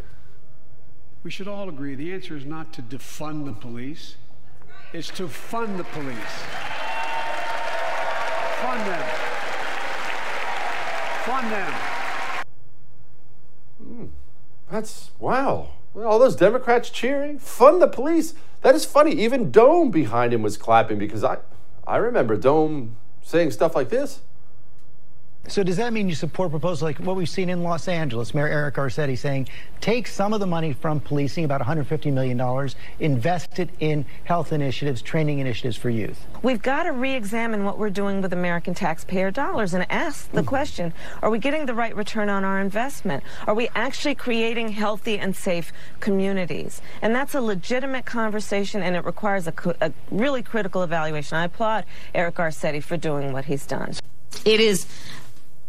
We 1.23 1.29
should 1.29 1.47
all 1.47 1.69
agree 1.69 1.93
the 1.93 2.11
answer 2.13 2.35
is 2.35 2.45
not 2.45 2.73
to 2.73 2.81
defund 2.81 3.45
the 3.45 3.51
police, 3.51 4.15
it's 4.93 5.09
to 5.11 5.27
fund 5.27 5.79
the 5.79 5.83
police. 5.83 6.17
Fund 8.59 8.81
them. 8.87 9.09
Fund 11.25 11.51
them. 11.51 11.73
Mm, 13.83 14.09
that's 14.71 15.11
wow. 15.19 15.73
All 15.95 16.17
those 16.17 16.35
Democrats 16.35 16.89
cheering, 16.89 17.37
fund 17.37 17.81
the 17.81 17.87
police. 17.87 18.33
That 18.61 18.73
is 18.73 18.85
funny. 18.85 19.11
Even 19.11 19.51
Dome 19.51 19.91
behind 19.91 20.33
him 20.33 20.41
was 20.41 20.57
clapping 20.57 20.97
because 20.97 21.23
I, 21.23 21.37
I 21.85 21.97
remember 21.97 22.35
Dome 22.35 22.95
saying 23.21 23.51
stuff 23.51 23.75
like 23.75 23.89
this. 23.89 24.21
So 25.47 25.63
does 25.63 25.77
that 25.77 25.93
mean 25.93 26.09
you 26.09 26.15
support 26.15 26.51
proposals 26.51 26.83
like 26.83 26.97
what 26.97 27.15
we've 27.15 27.29
seen 27.29 27.49
in 27.49 27.63
Los 27.63 27.87
Angeles? 27.87 28.33
Mayor 28.33 28.47
Eric 28.47 28.75
Garcetti 28.75 29.17
saying, 29.17 29.47
take 29.79 30.05
some 30.05 30.33
of 30.33 30.41
the 30.41 30.45
money 30.45 30.73
from 30.73 30.99
policing, 30.99 31.45
about 31.45 31.61
$150 31.61 32.11
million, 32.11 32.69
invest 32.99 33.57
it 33.57 33.69
in 33.79 34.05
health 34.25 34.51
initiatives, 34.51 35.01
training 35.01 35.39
initiatives 35.39 35.77
for 35.77 35.89
youth. 35.89 36.25
We've 36.43 36.61
got 36.61 36.83
to 36.83 36.91
re-examine 36.91 37.63
what 37.63 37.77
we're 37.77 37.89
doing 37.89 38.21
with 38.21 38.33
American 38.33 38.73
taxpayer 38.73 39.31
dollars 39.31 39.73
and 39.73 39.89
ask 39.89 40.29
the 40.33 40.41
mm. 40.41 40.47
question, 40.47 40.93
are 41.21 41.29
we 41.29 41.39
getting 41.39 41.65
the 41.65 41.73
right 41.73 41.95
return 41.95 42.27
on 42.27 42.43
our 42.43 42.59
investment? 42.59 43.23
Are 43.47 43.55
we 43.55 43.69
actually 43.73 44.15
creating 44.15 44.69
healthy 44.69 45.17
and 45.17 45.33
safe 45.33 45.71
communities? 46.01 46.81
And 47.01 47.15
that's 47.15 47.33
a 47.33 47.41
legitimate 47.41 48.05
conversation 48.05 48.83
and 48.83 48.97
it 48.97 49.05
requires 49.05 49.47
a, 49.47 49.53
a 49.79 49.93
really 50.11 50.43
critical 50.43 50.83
evaluation. 50.83 51.37
I 51.37 51.45
applaud 51.45 51.85
Eric 52.13 52.35
Garcetti 52.35 52.83
for 52.83 52.97
doing 52.97 53.31
what 53.31 53.45
he's 53.45 53.65
done. 53.65 53.93
It 54.45 54.59
is 54.59 54.85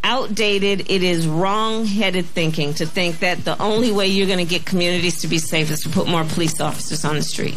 outdated, 0.05 0.91
it 0.91 1.03
is 1.03 1.27
wrong 1.27 1.85
headed 1.85 2.27
thinking 2.27 2.75
to 2.75 2.87
think 2.87 3.21
that 3.21 3.45
the 3.45 3.61
only 3.61 3.93
way 3.93 4.07
you're 4.07 4.27
going 4.27 4.39
to 4.39 4.45
get 4.45 4.65
communities 4.65 5.21
to 5.23 5.29
be 5.29 5.39
safe 5.39 5.71
is 5.71 5.83
to 5.83 5.89
put 5.89 6.09
more 6.09 6.25
police 6.25 6.61
officers 6.61 7.05
on 7.05 7.17
the 7.17 7.23
street. 7.23 7.55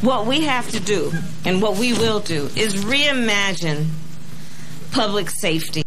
What 0.00 0.26
we 0.26 0.42
have 0.42 0.70
to 0.70 0.80
do, 0.80 1.12
and 1.44 1.60
what 1.60 1.76
we 1.76 1.92
will 1.92 2.20
do, 2.20 2.50
is 2.54 2.84
reimagine 2.84 3.86
public 4.92 5.30
safety. 5.30 5.82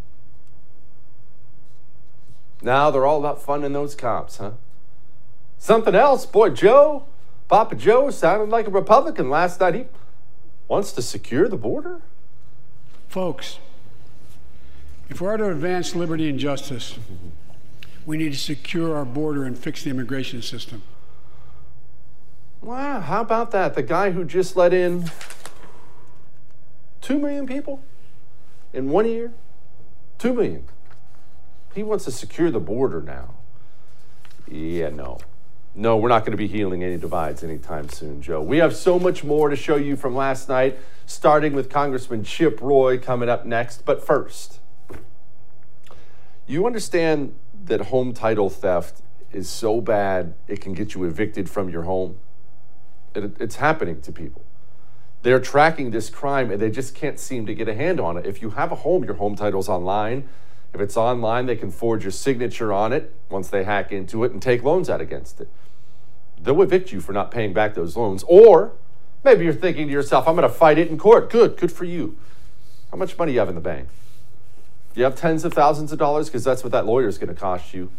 Now 2.62 2.92
they're 2.92 3.06
all 3.06 3.20
about 3.20 3.42
funding 3.42 3.74
those 3.74 3.96
cops, 3.96 4.38
huh? 4.38 4.52
Something 5.58 5.96
else, 5.96 6.26
boy, 6.26 6.50
Joe, 6.50 7.06
Papa 7.48 7.76
Joe 7.76 8.10
sounded 8.12 8.50
like 8.50 8.68
a 8.68 8.72
Republican 8.72 9.30
last 9.30 9.60
night. 9.60 9.76
He 9.76 9.86
wants 10.68 10.92
to 10.94 11.02
secure 11.02 11.48
the 11.48 11.58
border. 11.58 12.02
Folks, 13.08 13.60
if 15.12 15.20
we 15.20 15.28
are 15.28 15.36
to 15.36 15.50
advance 15.50 15.94
liberty 15.94 16.30
and 16.30 16.40
justice, 16.40 16.98
we 18.06 18.16
need 18.16 18.32
to 18.32 18.40
secure 18.40 18.96
our 18.96 19.04
border 19.04 19.44
and 19.44 19.60
fix 19.60 19.84
the 19.84 19.90
immigration 19.90 20.42
system. 20.42 20.82
Wow, 22.62 23.02
how 23.02 23.20
about 23.20 23.52
that? 23.52 23.76
The 23.76 23.84
guy 23.84 24.12
who 24.12 24.24
just 24.24 24.56
let 24.56 24.74
in 24.74 25.12
2 27.02 27.20
million 27.20 27.46
people 27.46 27.84
in 28.72 28.90
one 28.90 29.06
year? 29.06 29.34
2 30.20 30.34
million. 30.34 30.64
He 31.76 31.84
wants 31.84 32.06
to 32.06 32.12
secure 32.12 32.50
the 32.50 32.62
border 32.62 33.02
now. 33.02 33.34
Yeah, 34.48 34.90
no. 34.90 35.20
No, 35.76 35.98
we're 35.98 36.10
not 36.10 36.22
going 36.22 36.32
to 36.32 36.38
be 36.38 36.48
healing 36.48 36.86
any 36.86 36.98
divides 36.98 37.44
anytime 37.44 37.90
soon, 37.90 38.22
Joe. 38.22 38.42
We 38.42 38.60
have 38.60 38.74
so 38.74 38.98
much 38.98 39.26
more 39.26 39.50
to 39.50 39.58
show 39.58 39.76
you 39.76 39.98
from 39.98 40.16
last 40.16 40.48
night, 40.48 40.80
starting 41.06 41.52
with 41.52 41.70
Congressman 41.70 42.24
Chip 42.24 42.62
Roy 42.62 42.98
coming 42.98 43.28
up 43.28 43.46
next. 43.46 43.84
But 43.84 44.06
first, 44.06 44.61
you 46.54 46.66
understand 46.66 47.36
that 47.66 47.82
home 47.82 48.14
title 48.14 48.50
theft 48.50 49.02
is 49.32 49.50
so 49.50 49.82
bad 49.82 50.34
it 50.48 50.62
can 50.62 50.74
get 50.74 50.94
you 50.94 51.04
evicted 51.06 51.50
from 51.50 51.70
your 51.70 51.84
home? 51.84 52.18
It, 53.16 53.38
it's 53.40 53.56
happening 53.58 54.02
to 54.02 54.12
people. 54.12 54.44
They're 55.22 55.40
tracking 55.40 55.92
this 55.92 56.10
crime 56.10 56.52
and 56.52 56.60
they 56.60 56.72
just 56.72 56.96
can't 56.96 57.20
seem 57.20 57.46
to 57.46 57.54
get 57.54 57.68
a 57.68 57.76
hand 57.76 58.00
on 58.00 58.18
it. 58.18 58.26
If 58.26 58.42
you 58.42 58.52
have 58.52 58.72
a 58.72 58.76
home, 58.76 59.04
your 59.04 59.16
home 59.16 59.36
title's 59.36 59.70
online. 59.70 60.28
If 60.74 60.82
it's 60.82 60.98
online, 60.98 61.46
they 61.46 61.56
can 61.56 61.70
forge 61.70 62.04
your 62.04 62.12
signature 62.12 62.74
on 62.74 62.94
it 62.94 63.14
once 63.30 63.50
they 63.50 63.64
hack 63.64 63.92
into 63.92 64.24
it 64.24 64.32
and 64.32 64.42
take 64.42 64.64
loans 64.64 64.90
out 64.90 65.02
against 65.02 65.42
it. 65.42 65.50
They'll 66.42 66.62
evict 66.62 66.92
you 66.92 67.02
for 67.02 67.14
not 67.14 67.30
paying 67.30 67.54
back 67.54 67.76
those 67.76 67.96
loans. 67.96 68.24
Or 68.28 68.74
maybe 69.24 69.44
you're 69.44 69.54
thinking 69.54 69.88
to 69.88 69.94
yourself, 69.94 70.28
I'm 70.28 70.36
going 70.36 70.48
to 70.48 70.54
fight 70.54 70.80
it 70.80 70.88
in 70.88 70.98
court. 70.98 71.30
Good, 71.30 71.58
good 71.58 71.72
for 71.72 71.86
you. 71.86 72.18
How 72.90 72.98
much 72.98 73.18
money 73.18 73.34
you 73.34 73.40
have 73.40 73.50
in 73.50 73.56
the 73.56 73.62
bank? 73.62 73.90
You 74.94 75.04
have 75.06 75.16
tens 75.16 75.46
of 75.46 75.54
thousands 75.54 75.92
of 75.92 76.00
dollars 76.00 76.28
because 76.28 76.44
that's 76.44 76.64
what 76.64 76.72
that 76.74 76.86
lawyer 76.86 77.08
is 77.08 77.18
going 77.18 77.34
to 77.34 77.40
cost 77.40 77.74
you. 77.74 77.90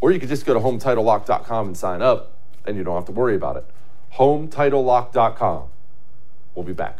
Or 0.00 0.12
you 0.12 0.20
could 0.20 0.28
just 0.28 0.46
go 0.46 0.54
to 0.54 0.60
hometitlelock.com 0.60 1.66
and 1.68 1.76
sign 1.76 2.02
up, 2.02 2.32
and 2.66 2.76
you 2.76 2.84
don't 2.84 2.94
have 2.94 3.06
to 3.06 3.12
worry 3.12 3.34
about 3.34 3.56
it. 3.56 3.64
Hometitlelock.com. 4.14 5.64
We'll 6.54 6.64
be 6.64 6.72
back. 6.72 6.98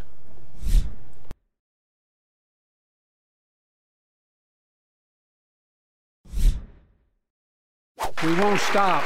We 8.22 8.34
won't 8.34 8.60
stop. 8.60 9.04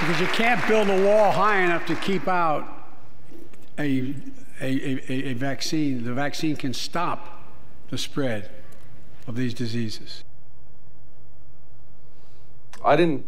because 0.00 0.20
you 0.20 0.26
can't 0.26 0.66
build 0.68 0.90
a 0.90 1.06
wall 1.06 1.32
high 1.32 1.62
enough 1.62 1.86
to 1.86 1.94
keep 1.96 2.28
out 2.28 2.68
a 3.78 4.14
a, 4.60 5.12
a, 5.12 5.30
a 5.30 5.32
vaccine, 5.34 6.04
the 6.04 6.12
vaccine 6.14 6.56
can 6.56 6.72
stop 6.72 7.42
the 7.90 7.98
spread 7.98 8.50
of 9.26 9.36
these 9.36 9.54
diseases. 9.54 10.24
I 12.84 12.96
didn't 12.96 13.26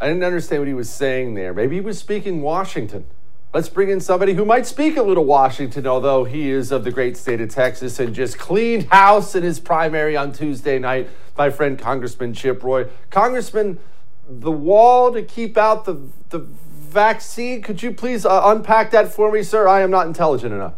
I 0.00 0.08
didn't 0.08 0.24
understand 0.24 0.60
what 0.60 0.68
he 0.68 0.74
was 0.74 0.90
saying 0.90 1.34
there. 1.34 1.54
Maybe 1.54 1.76
he 1.76 1.80
was 1.80 1.98
speaking 1.98 2.42
Washington. 2.42 3.06
Let's 3.54 3.70
bring 3.70 3.88
in 3.88 4.00
somebody 4.00 4.34
who 4.34 4.44
might 4.44 4.66
speak 4.66 4.98
a 4.98 5.02
little 5.02 5.24
Washington, 5.24 5.86
although 5.86 6.24
he 6.24 6.50
is 6.50 6.70
of 6.70 6.84
the 6.84 6.90
great 6.90 7.16
state 7.16 7.40
of 7.40 7.48
Texas 7.48 7.98
and 7.98 8.14
just 8.14 8.36
cleaned 8.36 8.88
house 8.90 9.34
in 9.34 9.42
his 9.42 9.58
primary 9.58 10.14
on 10.14 10.32
Tuesday 10.32 10.78
night. 10.78 11.08
My 11.38 11.48
friend 11.48 11.78
Congressman 11.78 12.34
Chip 12.34 12.62
Roy. 12.62 12.86
Congressman, 13.08 13.78
the 14.28 14.52
wall 14.52 15.12
to 15.12 15.22
keep 15.22 15.56
out 15.56 15.86
the 15.86 15.98
the 16.28 16.46
vaccine. 16.96 17.62
Could 17.62 17.82
you 17.82 17.92
please 17.92 18.26
uh, 18.26 18.42
unpack 18.46 18.90
that 18.90 19.12
for 19.12 19.30
me, 19.30 19.44
sir? 19.44 19.68
I 19.68 19.82
am 19.82 19.90
not 19.92 20.06
intelligent 20.08 20.52
enough. 20.52 20.74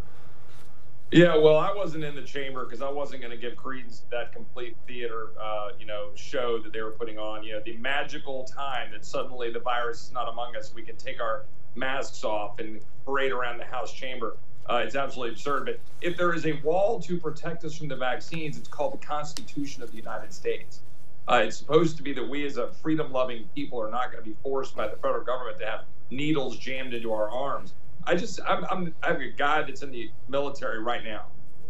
Yeah, 1.11 1.35
well, 1.37 1.57
I 1.57 1.73
wasn't 1.73 2.03
in 2.03 2.13
the 2.13 2.21
chamber 2.21 2.65
because 2.65 2.83
I 2.83 2.89
wasn't 2.91 3.21
going 3.23 3.31
to 3.31 3.37
give 3.37 3.55
credence 3.55 4.01
to 4.01 4.09
that 4.11 4.31
complete 4.31 4.75
theater, 4.85 5.29
uh, 5.41 5.69
you 5.79 5.87
know, 5.87 6.09
show 6.13 6.59
that 6.59 6.71
they 6.71 6.83
were 6.83 6.91
putting 6.91 7.17
on. 7.17 7.43
You 7.43 7.53
know, 7.53 7.61
the 7.65 7.77
magical 7.77 8.43
time 8.43 8.91
that 8.91 9.03
suddenly 9.03 9.51
the 9.51 9.61
virus 9.61 10.03
is 10.03 10.11
not 10.11 10.29
among 10.29 10.55
us, 10.55 10.71
we 10.75 10.83
can 10.83 10.97
take 10.97 11.19
our 11.19 11.45
masks 11.73 12.23
off 12.23 12.59
and 12.59 12.79
parade 13.05 13.31
around 13.31 13.57
the 13.57 13.63
House 13.63 13.91
chamber. 13.91 14.37
Uh, 14.69 14.83
it's 14.85 14.95
absolutely 14.95 15.33
absurd. 15.33 15.65
But 15.65 15.79
if 16.01 16.15
there 16.15 16.31
is 16.33 16.45
a 16.45 16.53
wall 16.61 16.99
to 16.99 17.17
protect 17.17 17.65
us 17.65 17.75
from 17.75 17.87
the 17.87 17.95
vaccines, 17.95 18.55
it's 18.59 18.67
called 18.67 18.93
the 18.93 19.03
Constitution 19.03 19.81
of 19.81 19.89
the 19.89 19.97
United 19.97 20.31
States. 20.31 20.81
Uh, 21.27 21.43
it's 21.45 21.57
supposed 21.57 21.97
to 21.97 22.03
be 22.03 22.13
that 22.13 22.27
we, 22.27 22.45
as 22.45 22.57
a 22.57 22.67
freedom-loving 22.83 23.49
people, 23.55 23.81
are 23.81 23.89
not 23.89 24.11
going 24.11 24.23
to 24.23 24.29
be 24.29 24.35
forced 24.43 24.75
by 24.75 24.87
the 24.87 24.97
federal 24.97 25.23
government 25.23 25.57
to 25.59 25.65
have 25.65 25.85
needles 26.09 26.57
jammed 26.57 26.93
into 26.93 27.11
our 27.11 27.29
arms. 27.29 27.73
I 28.05 28.15
just 28.15 28.39
I'm, 28.47 28.65
I'm 28.65 28.95
I 29.03 29.07
have 29.07 29.21
a 29.21 29.29
guy 29.29 29.61
that's 29.63 29.83
in 29.83 29.91
the 29.91 30.09
military 30.27 30.81
right 30.81 31.03
now, 31.03 31.25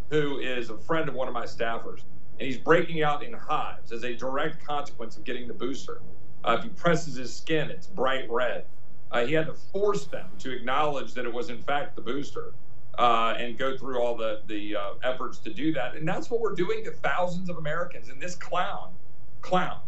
who 0.09 0.39
is 0.39 0.69
a 0.69 0.77
friend 0.77 1.09
of 1.09 1.15
one 1.15 1.27
of 1.27 1.33
my 1.33 1.45
staffers, 1.45 2.01
and 2.39 2.47
he's 2.47 2.57
breaking 2.57 3.03
out 3.03 3.23
in 3.23 3.33
hives 3.33 3.91
as 3.91 4.03
a 4.03 4.13
direct 4.15 4.63
consequence 4.65 5.17
of 5.17 5.23
getting 5.23 5.47
the 5.47 5.53
booster. 5.53 6.01
Uh, 6.43 6.55
if 6.57 6.63
he 6.63 6.69
presses 6.69 7.15
his 7.15 7.35
skin, 7.35 7.69
it's 7.69 7.87
bright 7.87 8.29
red. 8.29 8.65
Uh, 9.11 9.25
he 9.25 9.33
had 9.33 9.47
to 9.47 9.53
force 9.53 10.05
them 10.05 10.29
to 10.37 10.55
acknowledge 10.55 11.13
that 11.13 11.25
it 11.25 11.33
was 11.33 11.49
in 11.49 11.61
fact 11.61 11.95
the 11.95 12.01
booster. 12.01 12.53
Uh, 12.97 13.33
and 13.37 13.57
go 13.57 13.77
through 13.77 13.97
all 13.97 14.13
the 14.13 14.41
the 14.47 14.75
uh, 14.75 14.93
efforts 15.03 15.37
to 15.37 15.53
do 15.53 15.71
that, 15.71 15.95
and 15.95 16.05
that's 16.05 16.29
what 16.29 16.41
we're 16.41 16.53
doing 16.53 16.83
to 16.83 16.91
thousands 16.91 17.47
of 17.47 17.57
Americans. 17.57 18.09
And 18.09 18.21
this 18.21 18.35
clown, 18.35 18.91
clown, 19.39 19.79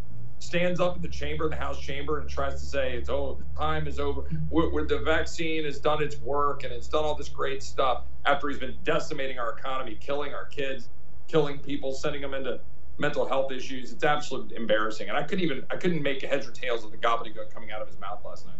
stands 0.42 0.80
up 0.80 0.96
in 0.96 1.02
the 1.02 1.08
chamber, 1.08 1.48
the 1.48 1.56
House 1.56 1.80
chamber, 1.80 2.18
and 2.18 2.28
tries 2.28 2.60
to 2.60 2.66
say 2.66 2.94
it's 2.94 3.08
oh 3.08 3.38
the 3.38 3.58
time 3.58 3.86
is 3.86 3.98
over. 3.98 4.22
Where, 4.50 4.84
the 4.84 4.98
vaccine 4.98 5.64
has 5.64 5.78
done 5.78 6.02
its 6.02 6.18
work 6.18 6.64
and 6.64 6.72
it's 6.72 6.88
done 6.88 7.04
all 7.04 7.14
this 7.14 7.28
great 7.28 7.62
stuff 7.62 8.04
after 8.26 8.48
he's 8.48 8.58
been 8.58 8.76
decimating 8.84 9.38
our 9.38 9.56
economy, 9.56 9.96
killing 10.00 10.34
our 10.34 10.46
kids, 10.46 10.88
killing 11.28 11.58
people, 11.58 11.92
sending 11.92 12.20
them 12.20 12.34
into 12.34 12.60
mental 12.98 13.26
health 13.26 13.52
issues. 13.52 13.92
It's 13.92 14.04
absolutely 14.04 14.56
embarrassing, 14.56 15.08
and 15.08 15.16
I 15.16 15.22
couldn't 15.22 15.44
even 15.44 15.64
I 15.70 15.76
couldn't 15.76 16.02
make 16.02 16.22
heads 16.22 16.46
or 16.46 16.50
tails 16.50 16.84
of 16.84 16.90
the 16.90 16.98
gobbledygook 16.98 17.52
coming 17.54 17.70
out 17.70 17.80
of 17.80 17.88
his 17.88 17.98
mouth 17.98 18.24
last 18.24 18.46
night. 18.46 18.56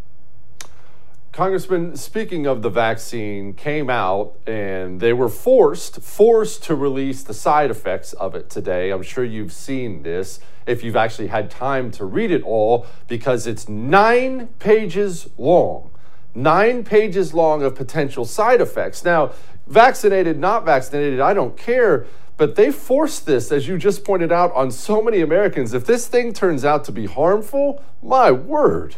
Congressman, 1.32 1.96
speaking 1.96 2.44
of 2.44 2.60
the 2.60 2.68
vaccine, 2.68 3.54
came 3.54 3.88
out 3.88 4.36
and 4.46 5.00
they 5.00 5.14
were 5.14 5.30
forced 5.30 6.02
forced 6.02 6.62
to 6.62 6.74
release 6.74 7.22
the 7.22 7.32
side 7.32 7.70
effects 7.70 8.12
of 8.12 8.34
it 8.34 8.50
today. 8.50 8.90
I'm 8.90 9.02
sure 9.02 9.24
you've 9.24 9.52
seen 9.52 10.02
this 10.02 10.40
if 10.66 10.84
you've 10.84 10.94
actually 10.94 11.28
had 11.28 11.50
time 11.50 11.90
to 11.92 12.04
read 12.04 12.30
it 12.30 12.42
all 12.42 12.86
because 13.08 13.46
it's 13.46 13.66
9 13.66 14.48
pages 14.58 15.30
long. 15.38 15.90
9 16.34 16.84
pages 16.84 17.32
long 17.32 17.62
of 17.62 17.74
potential 17.74 18.26
side 18.26 18.60
effects. 18.60 19.02
Now, 19.02 19.32
vaccinated, 19.66 20.38
not 20.38 20.66
vaccinated, 20.66 21.18
I 21.18 21.32
don't 21.32 21.56
care, 21.56 22.04
but 22.36 22.56
they 22.56 22.70
forced 22.70 23.24
this 23.24 23.50
as 23.50 23.66
you 23.66 23.78
just 23.78 24.04
pointed 24.04 24.32
out 24.32 24.52
on 24.52 24.70
so 24.70 25.00
many 25.00 25.22
Americans. 25.22 25.72
If 25.72 25.86
this 25.86 26.06
thing 26.06 26.34
turns 26.34 26.62
out 26.62 26.84
to 26.84 26.92
be 26.92 27.06
harmful, 27.06 27.82
my 28.02 28.30
word 28.30 28.96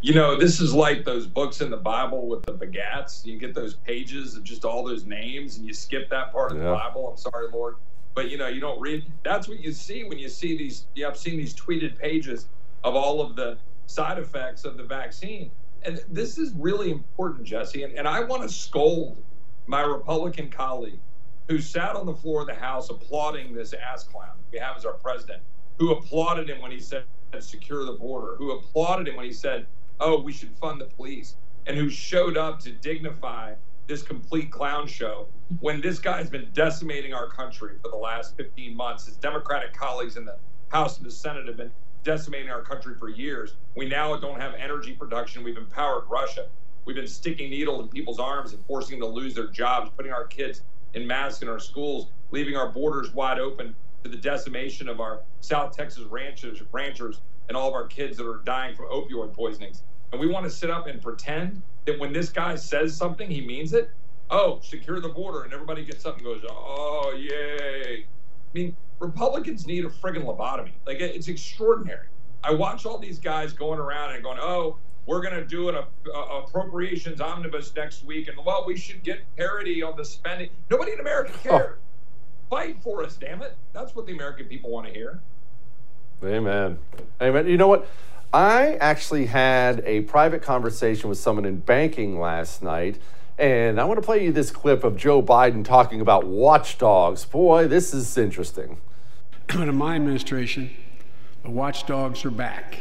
you 0.00 0.14
know, 0.14 0.38
this 0.38 0.60
is 0.60 0.72
like 0.72 1.04
those 1.04 1.26
books 1.26 1.60
in 1.60 1.70
the 1.70 1.76
Bible 1.76 2.28
with 2.28 2.44
the 2.44 2.52
begats. 2.52 3.24
You 3.24 3.38
get 3.38 3.54
those 3.54 3.74
pages 3.74 4.36
of 4.36 4.44
just 4.44 4.64
all 4.64 4.84
those 4.84 5.04
names 5.04 5.56
and 5.56 5.66
you 5.66 5.74
skip 5.74 6.08
that 6.10 6.32
part 6.32 6.52
of 6.52 6.58
yeah. 6.58 6.64
the 6.64 6.70
Bible. 6.70 7.08
I'm 7.08 7.16
sorry, 7.16 7.48
Lord. 7.52 7.76
But 8.14 8.30
you 8.30 8.38
know, 8.38 8.48
you 8.48 8.60
don't 8.60 8.80
read. 8.80 9.04
That's 9.24 9.48
what 9.48 9.60
you 9.60 9.72
see 9.72 10.04
when 10.04 10.18
you 10.18 10.28
see 10.28 10.56
these. 10.56 10.86
Yeah, 10.94 11.08
I've 11.08 11.16
seen 11.16 11.36
these 11.36 11.54
tweeted 11.54 11.98
pages 11.98 12.48
of 12.84 12.94
all 12.94 13.20
of 13.20 13.34
the 13.36 13.58
side 13.86 14.18
effects 14.18 14.64
of 14.64 14.76
the 14.76 14.84
vaccine. 14.84 15.50
And 15.84 16.02
this 16.08 16.38
is 16.38 16.52
really 16.54 16.90
important, 16.90 17.44
Jesse. 17.44 17.82
And, 17.82 17.94
and 17.94 18.06
I 18.06 18.20
want 18.20 18.42
to 18.42 18.48
scold 18.48 19.22
my 19.66 19.82
Republican 19.82 20.50
colleague 20.50 21.00
who 21.48 21.60
sat 21.60 21.96
on 21.96 22.06
the 22.06 22.14
floor 22.14 22.42
of 22.42 22.46
the 22.46 22.54
House 22.54 22.90
applauding 22.90 23.54
this 23.54 23.72
ass 23.72 24.04
clown 24.04 24.30
we 24.52 24.58
have 24.58 24.76
as 24.76 24.84
our 24.84 24.94
president, 24.94 25.42
who 25.78 25.92
applauded 25.92 26.48
him 26.48 26.60
when 26.60 26.70
he 26.70 26.80
said 26.80 27.04
secure 27.40 27.84
the 27.84 27.92
border, 27.92 28.36
who 28.36 28.52
applauded 28.52 29.06
him 29.06 29.16
when 29.16 29.26
he 29.26 29.32
said 29.32 29.66
oh, 30.00 30.20
we 30.20 30.32
should 30.32 30.50
fund 30.58 30.80
the 30.80 30.86
police, 30.86 31.36
and 31.66 31.76
who 31.76 31.90
showed 31.90 32.36
up 32.36 32.60
to 32.60 32.70
dignify 32.70 33.54
this 33.86 34.02
complete 34.02 34.50
clown 34.50 34.86
show 34.86 35.26
when 35.60 35.80
this 35.80 35.98
guy's 35.98 36.28
been 36.28 36.48
decimating 36.52 37.14
our 37.14 37.26
country 37.26 37.76
for 37.82 37.90
the 37.90 37.96
last 37.96 38.36
15 38.36 38.76
months. 38.76 39.06
His 39.06 39.16
Democratic 39.16 39.72
colleagues 39.72 40.16
in 40.16 40.24
the 40.24 40.36
House 40.68 40.98
and 40.98 41.06
the 41.06 41.10
Senate 41.10 41.46
have 41.46 41.56
been 41.56 41.72
decimating 42.04 42.50
our 42.50 42.62
country 42.62 42.94
for 42.94 43.08
years. 43.08 43.54
We 43.74 43.88
now 43.88 44.14
don't 44.16 44.40
have 44.40 44.54
energy 44.54 44.92
production. 44.92 45.42
We've 45.42 45.56
empowered 45.56 46.04
Russia. 46.08 46.48
We've 46.84 46.96
been 46.96 47.08
sticking 47.08 47.50
needles 47.50 47.82
in 47.82 47.88
people's 47.88 48.18
arms 48.18 48.52
and 48.52 48.64
forcing 48.66 48.98
them 48.98 49.08
to 49.08 49.14
lose 49.14 49.34
their 49.34 49.48
jobs, 49.48 49.90
putting 49.96 50.12
our 50.12 50.26
kids 50.26 50.62
in 50.94 51.06
masks 51.06 51.42
in 51.42 51.48
our 51.48 51.58
schools, 51.58 52.08
leaving 52.30 52.56
our 52.56 52.70
borders 52.70 53.12
wide 53.12 53.38
open 53.38 53.74
to 54.04 54.10
the 54.10 54.16
decimation 54.16 54.88
of 54.88 55.00
our 55.00 55.20
South 55.40 55.76
Texas 55.76 56.04
ranchers, 56.04 56.62
ranchers 56.72 57.20
and 57.48 57.56
all 57.56 57.68
of 57.68 57.74
our 57.74 57.86
kids 57.86 58.16
that 58.18 58.28
are 58.28 58.40
dying 58.44 58.76
from 58.76 58.86
opioid 58.86 59.32
poisonings. 59.32 59.82
And 60.12 60.20
we 60.20 60.26
want 60.26 60.44
to 60.44 60.50
sit 60.50 60.70
up 60.70 60.86
and 60.86 61.02
pretend 61.02 61.62
that 61.86 61.98
when 61.98 62.12
this 62.12 62.30
guy 62.30 62.56
says 62.56 62.96
something, 62.96 63.30
he 63.30 63.40
means 63.40 63.72
it. 63.72 63.90
Oh, 64.30 64.60
secure 64.62 65.00
the 65.00 65.08
border, 65.08 65.42
and 65.42 65.52
everybody 65.52 65.84
gets 65.84 66.04
up 66.04 66.16
and 66.16 66.24
goes, 66.24 66.44
oh, 66.48 67.14
yay. 67.18 68.04
I 68.04 68.52
mean, 68.52 68.76
Republicans 69.00 69.66
need 69.66 69.84
a 69.84 69.88
friggin' 69.88 70.24
lobotomy. 70.24 70.72
Like, 70.86 71.00
it's 71.00 71.28
extraordinary. 71.28 72.08
I 72.44 72.52
watch 72.52 72.84
all 72.86 72.98
these 72.98 73.18
guys 73.18 73.52
going 73.52 73.80
around 73.80 74.14
and 74.14 74.22
going, 74.22 74.38
oh, 74.40 74.76
we're 75.06 75.22
going 75.22 75.34
to 75.34 75.44
do 75.44 75.70
an 75.70 75.76
uh, 75.76 76.18
appropriations 76.18 77.20
omnibus 77.20 77.74
next 77.74 78.04
week, 78.04 78.28
and 78.28 78.36
well, 78.44 78.64
we 78.66 78.76
should 78.76 79.02
get 79.02 79.20
parity 79.36 79.82
on 79.82 79.96
the 79.96 80.04
spending. 80.04 80.50
Nobody 80.70 80.92
in 80.92 81.00
America 81.00 81.32
oh. 81.34 81.48
cares. 81.48 81.78
Oh. 81.78 81.84
Fight 82.50 82.82
for 82.82 83.02
us, 83.02 83.16
damn 83.16 83.42
it. 83.42 83.56
That's 83.72 83.94
what 83.94 84.06
the 84.06 84.12
American 84.12 84.46
people 84.46 84.70
want 84.70 84.86
to 84.86 84.92
hear. 84.92 85.20
Amen. 86.24 86.78
Amen. 87.22 87.46
You 87.46 87.56
know 87.56 87.68
what? 87.68 87.88
I 88.32 88.74
actually 88.74 89.26
had 89.26 89.82
a 89.86 90.02
private 90.02 90.42
conversation 90.42 91.08
with 91.08 91.18
someone 91.18 91.44
in 91.44 91.60
banking 91.60 92.20
last 92.20 92.62
night, 92.62 92.98
and 93.38 93.80
I 93.80 93.84
want 93.84 93.98
to 93.98 94.04
play 94.04 94.24
you 94.24 94.32
this 94.32 94.50
clip 94.50 94.84
of 94.84 94.96
Joe 94.96 95.22
Biden 95.22 95.64
talking 95.64 96.00
about 96.00 96.26
watchdogs. 96.26 97.24
Boy, 97.24 97.68
this 97.68 97.94
is 97.94 98.18
interesting. 98.18 98.78
In 99.54 99.74
my 99.76 99.94
administration, 99.94 100.70
the 101.42 101.50
watchdogs 101.50 102.24
are 102.24 102.30
back. 102.30 102.80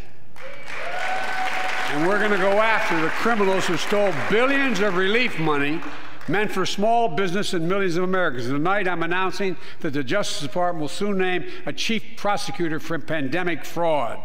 And 1.89 2.05
we're 2.05 2.19
going 2.19 2.31
to 2.31 2.37
go 2.37 2.59
after 2.59 2.99
the 2.99 3.07
criminals 3.07 3.65
who 3.65 3.77
stole 3.77 4.13
billions 4.29 4.81
of 4.81 4.97
relief 4.97 5.39
money 5.39 5.79
meant 6.27 6.51
for 6.51 6.65
small 6.65 7.09
business 7.09 7.53
and 7.53 7.67
millions 7.67 7.95
of 7.95 8.03
Americans. 8.03 8.47
Tonight, 8.47 8.87
I'm 8.87 9.03
announcing 9.03 9.57
that 9.79 9.93
the 9.93 10.03
Justice 10.03 10.41
Department 10.41 10.81
will 10.81 10.89
soon 10.89 11.17
name 11.17 11.45
a 11.65 11.73
chief 11.73 12.03
prosecutor 12.17 12.79
for 12.79 12.99
pandemic 12.99 13.63
fraud. 13.63 14.19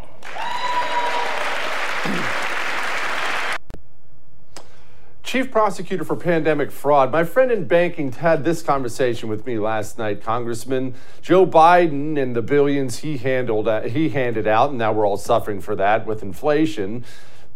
Chief 5.23 5.51
prosecutor 5.51 6.05
for 6.05 6.17
pandemic 6.17 6.71
fraud. 6.71 7.11
My 7.11 7.25
friend 7.25 7.51
in 7.51 7.67
banking 7.67 8.13
had 8.13 8.45
this 8.45 8.61
conversation 8.61 9.31
with 9.31 9.47
me 9.47 9.59
last 9.59 9.97
night, 9.97 10.23
Congressman. 10.23 10.95
Joe 11.23 11.47
Biden 11.47 12.21
and 12.21 12.37
the 12.37 12.43
billions 12.43 12.99
he 12.99 13.17
handled 13.17 13.67
uh, 13.67 13.83
he 13.83 14.11
handed 14.11 14.47
out, 14.47 14.71
and 14.71 14.79
now 14.79 14.93
we're 14.93 15.07
all 15.07 15.17
suffering 15.17 15.61
for 15.63 15.75
that 15.77 16.07
with 16.07 16.23
inflation. 16.23 17.05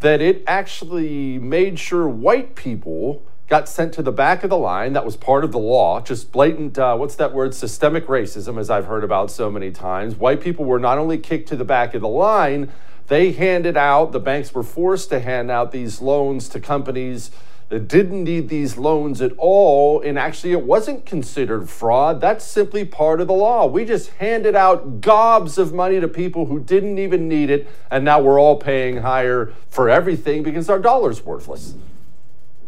That 0.00 0.22
it 0.22 0.42
actually 0.46 1.38
made 1.38 1.78
sure 1.78 2.08
white 2.08 2.54
people 2.54 3.22
got 3.48 3.68
sent 3.68 3.94
to 3.94 4.02
the 4.02 4.12
back 4.12 4.42
of 4.42 4.50
the 4.50 4.56
line. 4.56 4.92
That 4.92 5.04
was 5.04 5.16
part 5.16 5.44
of 5.44 5.52
the 5.52 5.58
law. 5.58 6.00
Just 6.00 6.32
blatant, 6.32 6.78
uh, 6.78 6.96
what's 6.96 7.14
that 7.16 7.32
word? 7.32 7.54
Systemic 7.54 8.06
racism, 8.06 8.58
as 8.58 8.70
I've 8.70 8.86
heard 8.86 9.04
about 9.04 9.30
so 9.30 9.50
many 9.50 9.70
times. 9.70 10.16
White 10.16 10.40
people 10.40 10.64
were 10.64 10.80
not 10.80 10.98
only 10.98 11.18
kicked 11.18 11.48
to 11.50 11.56
the 11.56 11.64
back 11.64 11.94
of 11.94 12.00
the 12.00 12.08
line, 12.08 12.72
they 13.06 13.32
handed 13.32 13.76
out, 13.76 14.10
the 14.10 14.20
banks 14.20 14.52
were 14.52 14.64
forced 14.64 15.10
to 15.10 15.20
hand 15.20 15.50
out 15.50 15.70
these 15.70 16.00
loans 16.00 16.48
to 16.48 16.60
companies 16.60 17.30
that 17.68 17.88
didn't 17.88 18.22
need 18.22 18.48
these 18.48 18.76
loans 18.76 19.20
at 19.20 19.32
all. 19.38 20.00
And 20.00 20.18
actually, 20.18 20.52
it 20.52 20.62
wasn't 20.62 21.04
considered 21.04 21.68
fraud. 21.68 22.20
That's 22.20 22.44
simply 22.44 22.84
part 22.84 23.20
of 23.20 23.26
the 23.26 23.32
law. 23.32 23.66
We 23.66 23.84
just 23.84 24.10
handed 24.10 24.54
out 24.54 25.00
gobs 25.00 25.58
of 25.58 25.72
money 25.72 26.00
to 26.00 26.08
people 26.08 26.46
who 26.46 26.60
didn't 26.60 26.98
even 26.98 27.28
need 27.28 27.50
it. 27.50 27.68
And 27.90 28.04
now 28.04 28.20
we're 28.20 28.40
all 28.40 28.56
paying 28.56 28.98
higher 28.98 29.52
for 29.68 29.88
everything 29.88 30.42
because 30.42 30.68
our 30.70 30.78
dollar's 30.78 31.24
worthless. 31.24 31.74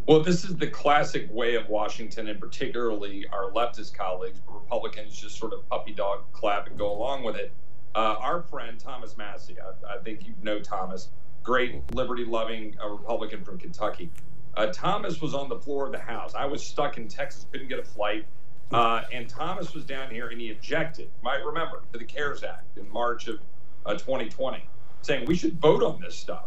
Well, 0.09 0.23
this 0.23 0.43
is 0.43 0.57
the 0.57 0.67
classic 0.67 1.29
way 1.31 1.55
of 1.55 1.69
Washington, 1.69 2.29
and 2.29 2.41
particularly 2.41 3.27
our 3.31 3.51
leftist 3.51 3.93
colleagues. 3.93 4.41
Republicans 4.49 5.15
just 5.15 5.37
sort 5.37 5.53
of 5.53 5.69
puppy 5.69 5.93
dog 5.93 6.23
clap 6.33 6.67
and 6.67 6.79
go 6.79 6.91
along 6.91 7.25
with 7.25 7.37
it. 7.37 7.53
Uh, 7.95 8.17
our 8.19 8.41
friend 8.41 8.81
Thomas 8.81 9.19
Massie, 9.19 9.59
I, 9.61 9.97
I, 9.97 9.99
think 9.99 10.27
you 10.27 10.33
know 10.41 10.61
Thomas, 10.61 11.11
great 11.43 11.95
liberty 11.95 12.25
loving 12.25 12.75
uh, 12.83 12.89
Republican 12.89 13.45
from 13.45 13.59
Kentucky. 13.59 14.11
Uh, 14.57 14.69
Thomas 14.73 15.21
was 15.21 15.35
on 15.35 15.51
the 15.51 15.59
floor 15.59 15.85
of 15.85 15.93
the 15.93 15.99
House. 15.99 16.35
I 16.35 16.47
was 16.47 16.65
stuck 16.65 16.97
in 16.97 17.07
Texas, 17.07 17.45
couldn't 17.53 17.69
get 17.69 17.79
a 17.79 17.85
flight. 17.85 18.25
Uh, 18.73 19.03
and 19.13 19.29
Thomas 19.29 19.75
was 19.75 19.85
down 19.85 20.11
here 20.11 20.29
and 20.29 20.41
he 20.41 20.53
objected, 20.53 21.11
might 21.21 21.45
remember, 21.45 21.83
to 21.93 21.99
the 21.99 22.07
CARES 22.07 22.45
Act 22.45 22.79
in 22.79 22.91
March 22.91 23.29
of 23.29 23.41
2020, 23.87 24.57
uh, 24.57 24.61
saying 25.03 25.27
we 25.27 25.37
should 25.37 25.61
vote 25.61 25.83
on 25.83 26.01
this 26.01 26.17
stuff. 26.17 26.47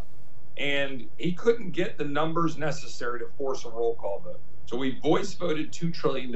And 0.58 1.08
he 1.18 1.34
couldn't 1.34 1.72
get 1.72 1.98
the 1.98 2.04
numbers 2.04 2.58
necessary 2.58 3.20
to 3.20 3.28
force 3.38 3.66
a 3.66 3.70
roll 3.70 3.96
call 3.96 4.20
vote. 4.20 4.40
So 4.66 4.78
we 4.78 5.00
voice 5.00 5.34
voted 5.34 5.72
$2 5.72 5.94
trillion. 5.94 6.36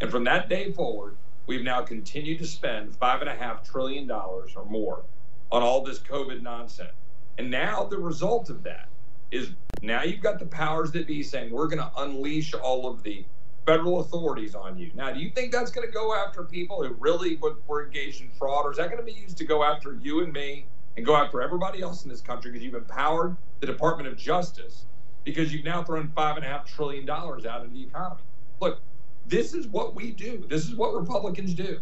And 0.00 0.10
from 0.10 0.24
that 0.24 0.48
day 0.48 0.72
forward, 0.72 1.16
we've 1.46 1.62
now 1.62 1.82
continued 1.82 2.38
to 2.40 2.46
spend 2.46 2.98
$5.5 2.98 3.64
trillion 3.64 4.10
or 4.10 4.46
more 4.68 5.04
on 5.50 5.62
all 5.62 5.82
this 5.82 5.98
COVID 6.00 6.42
nonsense. 6.42 6.90
And 7.38 7.50
now 7.50 7.84
the 7.84 7.98
result 7.98 8.50
of 8.50 8.62
that 8.64 8.88
is 9.30 9.50
now 9.82 10.02
you've 10.02 10.22
got 10.22 10.38
the 10.38 10.46
powers 10.46 10.90
that 10.92 11.06
be 11.06 11.22
saying 11.22 11.50
we're 11.50 11.68
going 11.68 11.82
to 11.82 11.90
unleash 11.98 12.54
all 12.54 12.88
of 12.88 13.02
the 13.02 13.24
federal 13.66 14.00
authorities 14.00 14.54
on 14.54 14.78
you. 14.78 14.90
Now, 14.94 15.12
do 15.12 15.20
you 15.20 15.30
think 15.30 15.52
that's 15.52 15.70
going 15.70 15.86
to 15.86 15.92
go 15.92 16.14
after 16.14 16.44
people 16.44 16.82
who 16.84 16.94
really 16.94 17.38
were 17.66 17.84
engaged 17.84 18.22
in 18.22 18.30
fraud, 18.30 18.64
or 18.64 18.70
is 18.70 18.76
that 18.78 18.90
going 18.90 19.04
to 19.04 19.12
be 19.12 19.18
used 19.18 19.36
to 19.38 19.44
go 19.44 19.64
after 19.64 19.98
you 20.00 20.22
and 20.22 20.32
me 20.32 20.66
and 20.96 21.04
go 21.04 21.16
after 21.16 21.42
everybody 21.42 21.82
else 21.82 22.04
in 22.04 22.10
this 22.10 22.20
country 22.20 22.50
because 22.50 22.64
you've 22.64 22.74
empowered 22.74 23.36
the 23.60 23.66
Department 23.66 24.08
of 24.08 24.16
Justice 24.16 24.86
because 25.24 25.52
you've 25.52 25.64
now 25.64 25.82
thrown 25.82 26.08
five 26.14 26.36
and 26.36 26.44
a 26.44 26.48
half 26.48 26.64
trillion 26.66 27.04
dollars 27.04 27.44
out 27.44 27.64
of 27.64 27.72
the 27.72 27.82
economy? 27.82 28.22
Look, 28.60 28.80
this 29.26 29.54
is 29.54 29.66
what 29.66 29.94
we 29.94 30.12
do. 30.12 30.44
This 30.48 30.68
is 30.68 30.74
what 30.74 30.94
Republicans 30.94 31.52
do. 31.52 31.80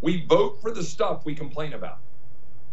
We 0.00 0.24
vote 0.26 0.60
for 0.62 0.70
the 0.70 0.82
stuff 0.82 1.24
we 1.24 1.34
complain 1.34 1.72
about. 1.72 1.98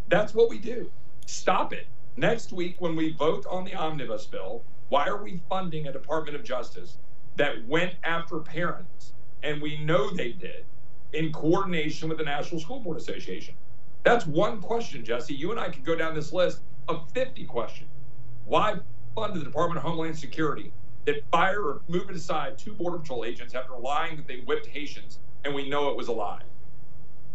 That's 0.09 0.33
what 0.33 0.49
we 0.49 0.59
do. 0.59 0.91
Stop 1.25 1.73
it. 1.73 1.87
Next 2.17 2.51
week, 2.51 2.75
when 2.79 2.95
we 2.95 3.13
vote 3.13 3.45
on 3.49 3.63
the 3.63 3.73
omnibus 3.73 4.25
bill, 4.25 4.63
why 4.89 5.07
are 5.07 5.23
we 5.23 5.41
funding 5.49 5.87
a 5.87 5.93
Department 5.93 6.35
of 6.35 6.43
Justice 6.43 6.97
that 7.37 7.65
went 7.67 7.95
after 8.03 8.39
parents? 8.39 9.13
And 9.43 9.61
we 9.61 9.77
know 9.77 10.13
they 10.13 10.33
did 10.33 10.65
in 11.13 11.31
coordination 11.31 12.09
with 12.09 12.17
the 12.17 12.23
National 12.23 12.59
School 12.59 12.79
Board 12.79 12.97
Association. 12.97 13.55
That's 14.03 14.25
one 14.25 14.61
question, 14.61 15.05
Jesse. 15.05 15.33
You 15.33 15.51
and 15.51 15.59
I 15.59 15.69
could 15.69 15.83
go 15.83 15.95
down 15.95 16.15
this 16.15 16.33
list 16.33 16.61
of 16.87 17.09
50 17.11 17.45
questions. 17.45 17.89
Why 18.45 18.77
fund 19.15 19.35
the 19.35 19.43
Department 19.43 19.77
of 19.77 19.83
Homeland 19.83 20.17
Security 20.17 20.71
that 21.05 21.23
fire 21.31 21.61
or 21.61 21.81
move 21.87 22.09
it 22.09 22.15
aside 22.15 22.57
two 22.57 22.73
Border 22.73 22.99
Patrol 22.99 23.25
agents 23.25 23.53
after 23.53 23.75
lying 23.77 24.17
that 24.17 24.27
they 24.27 24.39
whipped 24.41 24.67
Haitians 24.67 25.19
and 25.43 25.53
we 25.53 25.69
know 25.69 25.89
it 25.89 25.97
was 25.97 26.07
a 26.07 26.11
lie? 26.11 26.41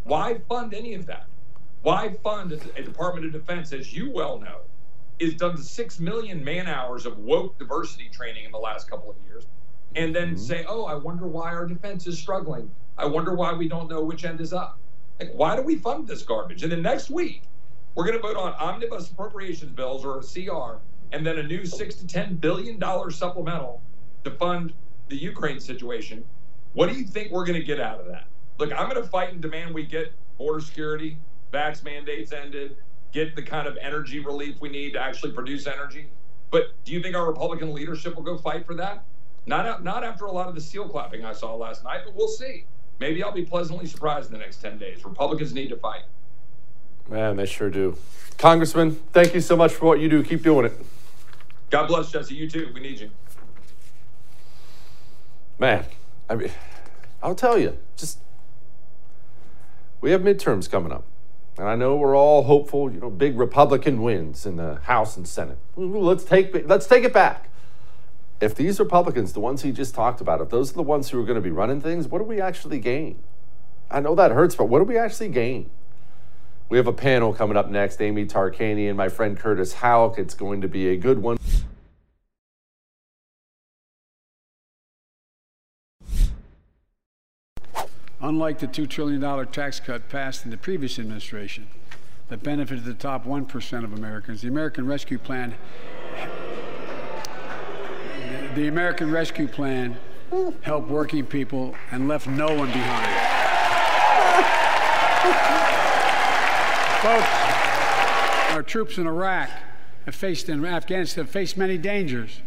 Why 0.05 0.39
fund 0.49 0.75
any 0.75 0.95
of 0.95 1.07
that? 1.07 1.27
Why 1.83 2.15
fund 2.23 2.53
a 2.53 2.83
Department 2.83 3.27
of 3.27 3.33
Defense, 3.33 3.73
as 3.73 3.93
you 3.93 4.11
well 4.11 4.41
know, 4.41 4.61
is 5.19 5.35
done 5.35 5.57
to 5.57 5.63
six 5.63 6.01
million 6.01 6.43
man 6.45 6.67
hours 6.67 7.07
of 7.07 7.19
woke 7.19 7.59
diversity 7.59 8.09
training 8.09 8.45
in 8.45 8.53
the 8.53 8.59
last 8.59 8.91
couple 8.91 9.11
of 9.11 9.17
years, 9.27 9.47
and 9.95 10.15
then 10.15 10.31
mm-hmm. 10.31 10.37
say, 10.37 10.65
"Oh, 10.69 10.85
I 10.85 10.95
wonder 10.95 11.27
why 11.27 11.55
our 11.55 11.67
defense 11.67 12.07
is 12.07 12.19
struggling. 12.19 12.71
I 12.99 13.07
wonder 13.07 13.35
why 13.35 13.53
we 13.53 13.69
don't 13.69 13.89
know 13.89 14.03
which 14.03 14.25
end 14.25 14.41
is 14.41 14.53
up. 14.53 14.79
Like, 15.19 15.33
why 15.33 15.57
do 15.57 15.63
we 15.63 15.77
fund 15.77 16.07
this 16.07 16.23
garbage?" 16.23 16.63
And 16.63 16.73
then 16.73 16.83
next 16.83 17.11
week, 17.11 17.43
we're 17.95 18.05
going 18.05 18.17
to 18.17 18.23
vote 18.23 18.37
on 18.37 18.53
omnibus 18.55 19.11
appropriations 19.11 19.73
bills 19.73 20.05
or 20.05 20.19
a 20.19 20.23
CR, 20.23 20.81
and 21.13 21.27
then 21.27 21.39
a 21.39 21.43
new 21.43 21.65
six 21.65 21.95
to 21.97 22.07
ten 22.07 22.37
billion 22.37 22.79
dollar 22.79 23.11
supplemental 23.11 23.81
to 24.25 24.31
fund 24.31 24.73
the 25.09 25.17
Ukraine 25.17 25.61
situation. 25.61 26.25
What 26.75 26.91
do 26.91 26.97
you 26.99 27.05
think 27.05 27.33
we're 27.33 27.47
going 27.47 27.59
to 27.59 27.65
get 27.65 27.81
out 27.81 28.01
of 28.01 28.07
that? 28.07 28.27
Look, 28.59 28.73
I'm 28.73 28.91
going 28.91 29.03
to 29.03 29.09
fight 29.09 29.33
and 29.33 29.41
demand 29.41 29.75
we 29.75 29.87
get 29.87 30.13
border 30.37 30.61
security, 30.61 31.17
vax 31.53 31.83
mandates 31.85 32.33
ended, 32.33 32.77
get 33.13 33.35
the 33.35 33.43
kind 33.43 33.67
of 33.67 33.79
energy 33.81 34.21
relief 34.21 34.61
we 34.61 34.69
need 34.69 34.93
to 34.93 35.01
actually 35.01 35.33
produce 35.33 35.67
energy. 35.67 36.09
But 36.51 36.73
do 36.85 36.93
you 36.93 37.03
think 37.03 37.17
our 37.17 37.27
Republican 37.27 37.73
leadership 37.73 38.15
will 38.15 38.23
go 38.23 38.37
fight 38.37 38.67
for 38.67 38.75
that? 38.75 39.05
Not, 39.47 39.83
not 39.85 40.05
after 40.05 40.27
a 40.27 40.33
lot 40.33 40.49
of 40.49 40.55
the 40.55 40.61
seal 40.61 40.89
clapping 40.89 41.25
I 41.25 41.33
saw 41.33 41.55
last 41.55 41.85
night, 41.85 42.01
but 42.05 42.15
we'll 42.15 42.29
see. 42.29 42.67
Maybe 42.99 43.23
I'll 43.23 43.33
be 43.33 43.45
pleasantly 43.45 43.87
surprised 43.87 44.29
in 44.29 44.33
the 44.33 44.39
next 44.39 44.63
10 44.63 44.79
days. 44.79 45.05
Republicans 45.05 45.53
need 45.53 45.69
to 45.69 45.77
fight. 45.77 46.03
Man, 47.09 47.37
they 47.37 47.47
sure 47.47 47.71
do. 47.71 47.97
Congressman, 48.39 48.93
thank 49.13 49.35
you 49.35 49.41
so 49.41 49.57
much 49.57 49.73
for 49.73 49.87
what 49.87 50.01
you 50.01 50.09
do. 50.09 50.23
Keep 50.23 50.43
doing 50.43 50.67
it. 50.67 50.73
God 51.71 51.87
bless, 51.89 52.11
Jesse. 52.11 52.35
You 52.35 52.49
too. 52.49 52.71
We 52.75 52.81
need 52.81 53.01
you. 53.01 53.11
Man, 55.59 55.85
I 56.29 56.35
mean, 56.35 56.51
I'll 57.23 57.35
tell 57.35 57.59
you, 57.59 57.77
just 57.97 58.19
we 60.01 60.11
have 60.11 60.21
midterms 60.21 60.71
coming 60.71 60.93
up. 60.93 61.05
And 61.59 61.67
I 61.67 61.75
know 61.75 61.97
we're 61.97 62.17
all 62.17 62.43
hopeful, 62.43 62.93
you 62.93 63.01
know, 63.01 63.09
big 63.09 63.39
Republican 63.39 64.03
wins 64.03 64.45
in 64.45 64.57
the 64.57 64.77
House 64.83 65.17
and 65.17 65.27
Senate. 65.27 65.57
Let's 65.75 66.25
take 66.25 66.69
let's 66.69 66.87
take 66.87 67.05
it 67.05 67.15
back. 67.15 67.49
If 68.41 68.55
these 68.55 68.79
Republicans, 68.79 69.33
the 69.33 69.41
ones 69.41 69.63
he 69.63 69.73
just 69.73 69.95
talked 69.95 70.21
about, 70.21 70.41
if 70.41 70.51
those 70.51 70.73
are 70.73 70.75
the 70.75 70.83
ones 70.83 71.09
who 71.09 71.21
are 71.21 71.25
going 71.25 71.37
to 71.37 71.41
be 71.41 71.51
running 71.51 71.81
things, 71.81 72.07
what 72.07 72.19
do 72.19 72.25
we 72.25 72.41
actually 72.41 72.79
gain? 72.79 73.19
I 73.91 74.01
know 74.01 74.15
that 74.15 74.31
hurts, 74.31 74.55
but 74.55 74.67
what 74.67 74.81
do 74.81 74.85
we 74.85 74.99
actually 74.99 75.29
gain? 75.29 75.71
We 76.69 76.77
have 76.77 76.87
a 76.87 76.93
panel 76.93 77.33
coming 77.33 77.57
up 77.57 77.71
next. 77.71 78.03
Amy 78.03 78.27
Tarkanian 78.27 78.89
and 78.89 78.97
my 78.97 79.09
friend 79.09 79.39
Curtis 79.39 79.75
Houck. 79.75 80.19
It's 80.19 80.35
going 80.35 80.61
to 80.61 80.69
be 80.69 80.89
a 80.89 80.97
good 80.97 81.23
one. 81.23 81.39
Unlike 88.21 88.59
the 88.59 88.67
$2 88.67 88.89
trillion 88.89 89.47
tax 89.47 89.79
cut 89.79 90.09
passed 90.09 90.45
in 90.45 90.51
the 90.51 90.57
previous 90.57 90.99
administration 90.99 91.69
that 92.29 92.43
benefited 92.43 92.85
the 92.85 92.95
top 92.95 93.25
1% 93.25 93.85
of 93.85 93.93
Americans, 93.93 94.43
the 94.43 94.49
American 94.49 94.87
Rescue 94.87 95.19
Plan 95.19 95.55
the 98.57 98.69
American 98.69 99.11
Rescue 99.11 99.47
Plan 99.47 99.99
helped 100.63 100.89
working 100.89 101.27
people 101.27 101.75
and 101.91 102.09
left 102.09 102.27
no 102.27 102.47
one 102.47 102.73
behind. 102.73 103.13
Folks, 107.03 108.55
our 108.55 108.63
troops 108.63 108.97
in 108.97 109.07
Iraq 109.07 109.51
have 110.07 110.15
faced 110.15 110.49
in 110.49 110.65
Afghanistan 110.65 111.25
have 111.25 111.31
faced 111.31 111.59
many 111.59 111.77
dangers. 111.77 112.41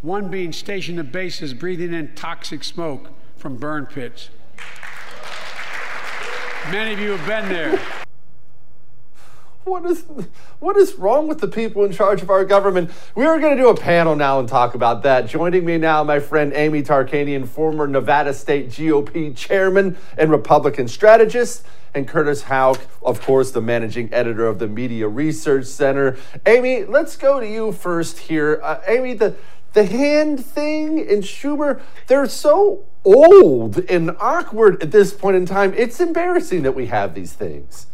One 0.00 0.30
being 0.30 0.54
stationed 0.54 0.98
at 0.98 1.12
bases 1.12 1.52
breathing 1.52 1.92
in 1.92 2.14
toxic 2.14 2.64
smoke 2.64 3.10
from 3.36 3.58
burn 3.58 3.84
pits. 3.84 4.30
Many 6.70 6.94
of 6.94 6.98
you 6.98 7.10
have 7.10 7.26
been 7.26 7.48
there. 7.50 8.01
What 9.64 9.86
is 9.86 10.04
what 10.58 10.76
is 10.76 10.94
wrong 10.94 11.28
with 11.28 11.38
the 11.38 11.46
people 11.46 11.84
in 11.84 11.92
charge 11.92 12.20
of 12.20 12.30
our 12.30 12.44
government? 12.44 12.90
We 13.14 13.26
are 13.26 13.38
going 13.38 13.56
to 13.56 13.62
do 13.62 13.68
a 13.68 13.76
panel 13.76 14.16
now 14.16 14.40
and 14.40 14.48
talk 14.48 14.74
about 14.74 15.04
that. 15.04 15.28
Joining 15.28 15.64
me 15.64 15.78
now, 15.78 16.02
my 16.02 16.18
friend 16.18 16.52
Amy 16.52 16.82
Tarkanian, 16.82 17.46
former 17.46 17.86
Nevada 17.86 18.34
State 18.34 18.70
GOP 18.70 19.36
chairman 19.36 19.96
and 20.18 20.32
Republican 20.32 20.88
strategist, 20.88 21.64
and 21.94 22.08
Curtis 22.08 22.42
Houck, 22.42 22.80
of 23.02 23.20
course, 23.20 23.52
the 23.52 23.60
managing 23.60 24.12
editor 24.12 24.48
of 24.48 24.58
the 24.58 24.66
Media 24.66 25.06
Research 25.06 25.66
Center. 25.66 26.16
Amy, 26.44 26.84
let's 26.84 27.16
go 27.16 27.38
to 27.38 27.48
you 27.48 27.70
first 27.70 28.18
here. 28.18 28.60
Uh, 28.64 28.80
Amy, 28.88 29.14
the 29.14 29.36
the 29.74 29.86
hand 29.86 30.44
thing 30.44 30.98
and 30.98 31.22
Schumer, 31.22 31.80
they're 32.08 32.26
so 32.26 32.84
old 33.04 33.78
and 33.88 34.10
awkward 34.18 34.82
at 34.82 34.90
this 34.90 35.14
point 35.14 35.36
in 35.36 35.46
time. 35.46 35.72
It's 35.76 36.00
embarrassing 36.00 36.62
that 36.62 36.74
we 36.74 36.86
have 36.86 37.14
these 37.14 37.32
things. 37.32 37.86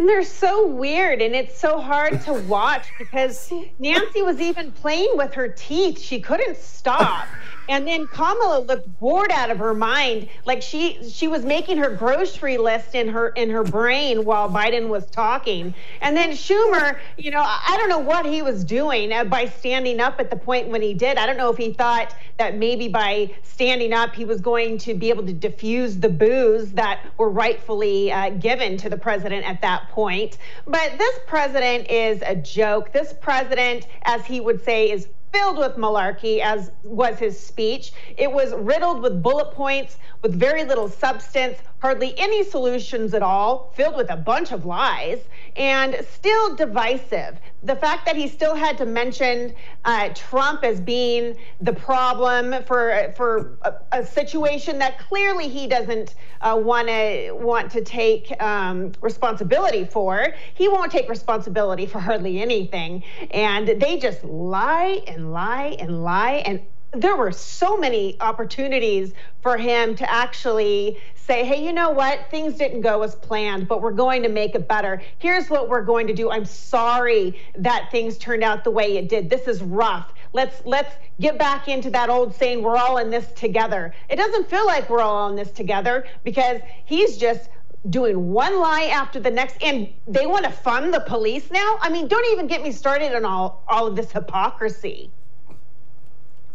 And 0.00 0.08
they're 0.08 0.24
so 0.24 0.66
weird 0.66 1.20
and 1.20 1.34
it's 1.34 1.60
so 1.60 1.78
hard 1.78 2.22
to 2.22 2.32
watch 2.48 2.86
because 2.98 3.52
Nancy 3.78 4.22
was 4.22 4.40
even 4.40 4.72
playing 4.72 5.10
with 5.14 5.34
her 5.34 5.48
teeth. 5.48 6.00
She 6.00 6.22
couldn't 6.22 6.56
stop. 6.56 7.28
And 7.70 7.86
then 7.86 8.08
Kamala 8.08 8.60
looked 8.60 8.98
bored 8.98 9.30
out 9.30 9.48
of 9.48 9.58
her 9.58 9.74
mind, 9.74 10.28
like 10.44 10.60
she 10.60 10.98
she 11.08 11.28
was 11.28 11.44
making 11.44 11.78
her 11.78 11.88
grocery 11.88 12.58
list 12.58 12.96
in 12.96 13.06
her 13.08 13.28
in 13.28 13.48
her 13.50 13.62
brain 13.62 14.24
while 14.24 14.50
Biden 14.50 14.88
was 14.88 15.06
talking. 15.06 15.72
And 16.00 16.16
then 16.16 16.30
Schumer, 16.30 16.98
you 17.16 17.30
know, 17.30 17.42
I 17.42 17.76
don't 17.78 17.88
know 17.88 18.00
what 18.00 18.26
he 18.26 18.42
was 18.42 18.64
doing 18.64 19.12
uh, 19.12 19.22
by 19.22 19.46
standing 19.46 20.00
up 20.00 20.18
at 20.18 20.30
the 20.30 20.36
point 20.36 20.66
when 20.66 20.82
he 20.82 20.94
did. 20.94 21.16
I 21.16 21.26
don't 21.26 21.36
know 21.36 21.50
if 21.50 21.56
he 21.56 21.72
thought 21.72 22.12
that 22.38 22.56
maybe 22.56 22.88
by 22.88 23.30
standing 23.44 23.92
up 23.92 24.16
he 24.16 24.24
was 24.24 24.40
going 24.40 24.76
to 24.78 24.94
be 24.94 25.08
able 25.08 25.24
to 25.26 25.32
diffuse 25.32 25.96
the 25.98 26.08
boos 26.08 26.72
that 26.72 27.06
were 27.18 27.30
rightfully 27.30 28.10
uh, 28.10 28.30
given 28.30 28.78
to 28.78 28.90
the 28.90 28.96
president 28.96 29.48
at 29.48 29.62
that 29.62 29.88
point. 29.90 30.38
But 30.66 30.98
this 30.98 31.20
president 31.28 31.88
is 31.88 32.20
a 32.26 32.34
joke. 32.34 32.92
This 32.92 33.12
president, 33.20 33.86
as 34.02 34.26
he 34.26 34.40
would 34.40 34.64
say, 34.64 34.90
is 34.90 35.06
filled 35.32 35.58
with 35.58 35.76
malarkey, 35.76 36.40
as 36.40 36.70
was 36.82 37.18
his 37.18 37.38
speech. 37.38 37.92
It 38.16 38.30
was 38.30 38.52
riddled 38.54 39.02
with 39.02 39.22
bullet 39.22 39.52
points, 39.52 39.98
with 40.22 40.34
very 40.34 40.64
little 40.64 40.88
substance, 40.88 41.58
hardly 41.80 42.14
any 42.18 42.44
solutions 42.44 43.14
at 43.14 43.22
all, 43.22 43.72
filled 43.74 43.96
with 43.96 44.10
a 44.10 44.16
bunch 44.16 44.52
of 44.52 44.66
lies, 44.66 45.18
and 45.56 45.96
still 46.08 46.54
divisive. 46.54 47.38
The 47.62 47.76
fact 47.76 48.06
that 48.06 48.16
he 48.16 48.28
still 48.28 48.54
had 48.54 48.78
to 48.78 48.86
mention 48.86 49.54
uh, 49.84 50.10
Trump 50.14 50.62
as 50.62 50.80
being 50.80 51.36
the 51.60 51.72
problem 51.72 52.62
for 52.64 53.12
for 53.16 53.58
a, 53.62 53.74
a 53.92 54.06
situation 54.06 54.78
that 54.78 54.98
clearly 54.98 55.48
he 55.48 55.66
doesn't 55.66 56.14
uh, 56.40 56.58
want 56.62 56.88
to 56.88 57.32
want 57.32 57.70
to 57.72 57.82
take 57.82 58.40
um, 58.42 58.92
responsibility 59.00 59.84
for. 59.84 60.28
He 60.54 60.68
won't 60.68 60.92
take 60.92 61.08
responsibility 61.08 61.86
for 61.86 61.98
hardly 61.98 62.40
anything, 62.40 63.02
and 63.30 63.68
they 63.80 63.98
just 63.98 64.22
lie 64.24 65.02
and 65.06 65.32
lie 65.32 65.76
and 65.78 66.02
lie 66.02 66.42
and 66.46 66.60
there 66.92 67.16
were 67.16 67.30
so 67.30 67.76
many 67.76 68.16
opportunities 68.20 69.12
for 69.42 69.56
him 69.56 69.94
to 69.94 70.10
actually 70.10 70.98
say, 71.14 71.44
hey, 71.44 71.64
you 71.64 71.72
know 71.72 71.90
what? 71.90 72.28
Things 72.30 72.54
didn't 72.54 72.80
go 72.80 73.02
as 73.02 73.14
planned, 73.14 73.68
but 73.68 73.80
we're 73.80 73.92
going 73.92 74.22
to 74.24 74.28
make 74.28 74.56
it 74.56 74.66
better. 74.66 75.00
Here's 75.18 75.48
what 75.48 75.68
we're 75.68 75.84
going 75.84 76.08
to 76.08 76.12
do. 76.12 76.30
I'm 76.30 76.44
sorry 76.44 77.40
that 77.56 77.88
things 77.92 78.18
turned 78.18 78.42
out 78.42 78.64
the 78.64 78.70
way 78.72 78.96
it 78.96 79.08
did. 79.08 79.30
This 79.30 79.46
is 79.46 79.62
rough. 79.62 80.12
Let's 80.32 80.62
let's 80.64 80.94
get 81.20 81.38
back 81.38 81.68
into 81.68 81.90
that 81.90 82.08
old 82.08 82.34
saying 82.34 82.62
we're 82.62 82.76
all 82.76 82.98
in 82.98 83.10
this 83.10 83.30
together. 83.32 83.94
It 84.08 84.16
doesn't 84.16 84.48
feel 84.48 84.66
like 84.66 84.88
we're 84.88 85.02
all 85.02 85.28
in 85.28 85.36
this 85.36 85.50
together 85.50 86.06
because 86.24 86.60
he's 86.84 87.16
just 87.16 87.50
doing 87.88 88.30
one 88.30 88.58
lie 88.60 88.84
after 88.92 89.18
the 89.18 89.30
next 89.30 89.56
and 89.62 89.88
they 90.06 90.26
want 90.26 90.44
to 90.44 90.50
fund 90.50 90.92
the 90.92 91.00
police 91.00 91.50
now 91.50 91.78
i 91.80 91.88
mean 91.88 92.06
don't 92.08 92.30
even 92.30 92.46
get 92.46 92.62
me 92.62 92.70
started 92.70 93.14
on 93.14 93.24
all 93.24 93.64
all 93.68 93.86
of 93.86 93.96
this 93.96 94.12
hypocrisy 94.12 95.10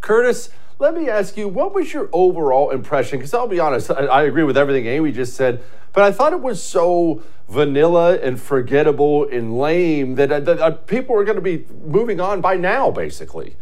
curtis 0.06 0.50
let 0.78 0.94
me 0.94 1.10
ask 1.10 1.36
you 1.36 1.48
what 1.48 1.74
was 1.74 1.92
your 1.92 2.10
overall 2.14 2.70
impression 2.70 3.18
because 3.18 3.34
i'll 3.34 3.48
be 3.48 3.60
honest 3.60 3.90
I, 3.90 4.06
I, 4.06 4.24
agree 4.24 4.44
with 4.44 4.56
everything 4.56 4.86
amy 4.86 5.12
just 5.12 5.36
said 5.36 5.64
but 5.94 6.04
i 6.04 6.12
thought 6.12 6.32
it 6.32 6.42
was 6.42 6.62
so 6.62 7.24
vanilla 7.50 8.18
and 8.20 8.40
forgettable 8.40 9.28
and 9.28 9.58
lame 9.58 10.14
that, 10.16 10.32
uh, 10.32 10.40
that 10.42 10.60
uh, 10.60 10.72
people 10.72 11.18
are 11.18 11.24
going 11.24 11.38
to 11.38 11.42
be 11.42 11.66
moving 11.84 12.22
on 12.22 12.40
by 12.40 12.56
now 12.56 12.92
basically 12.92 13.56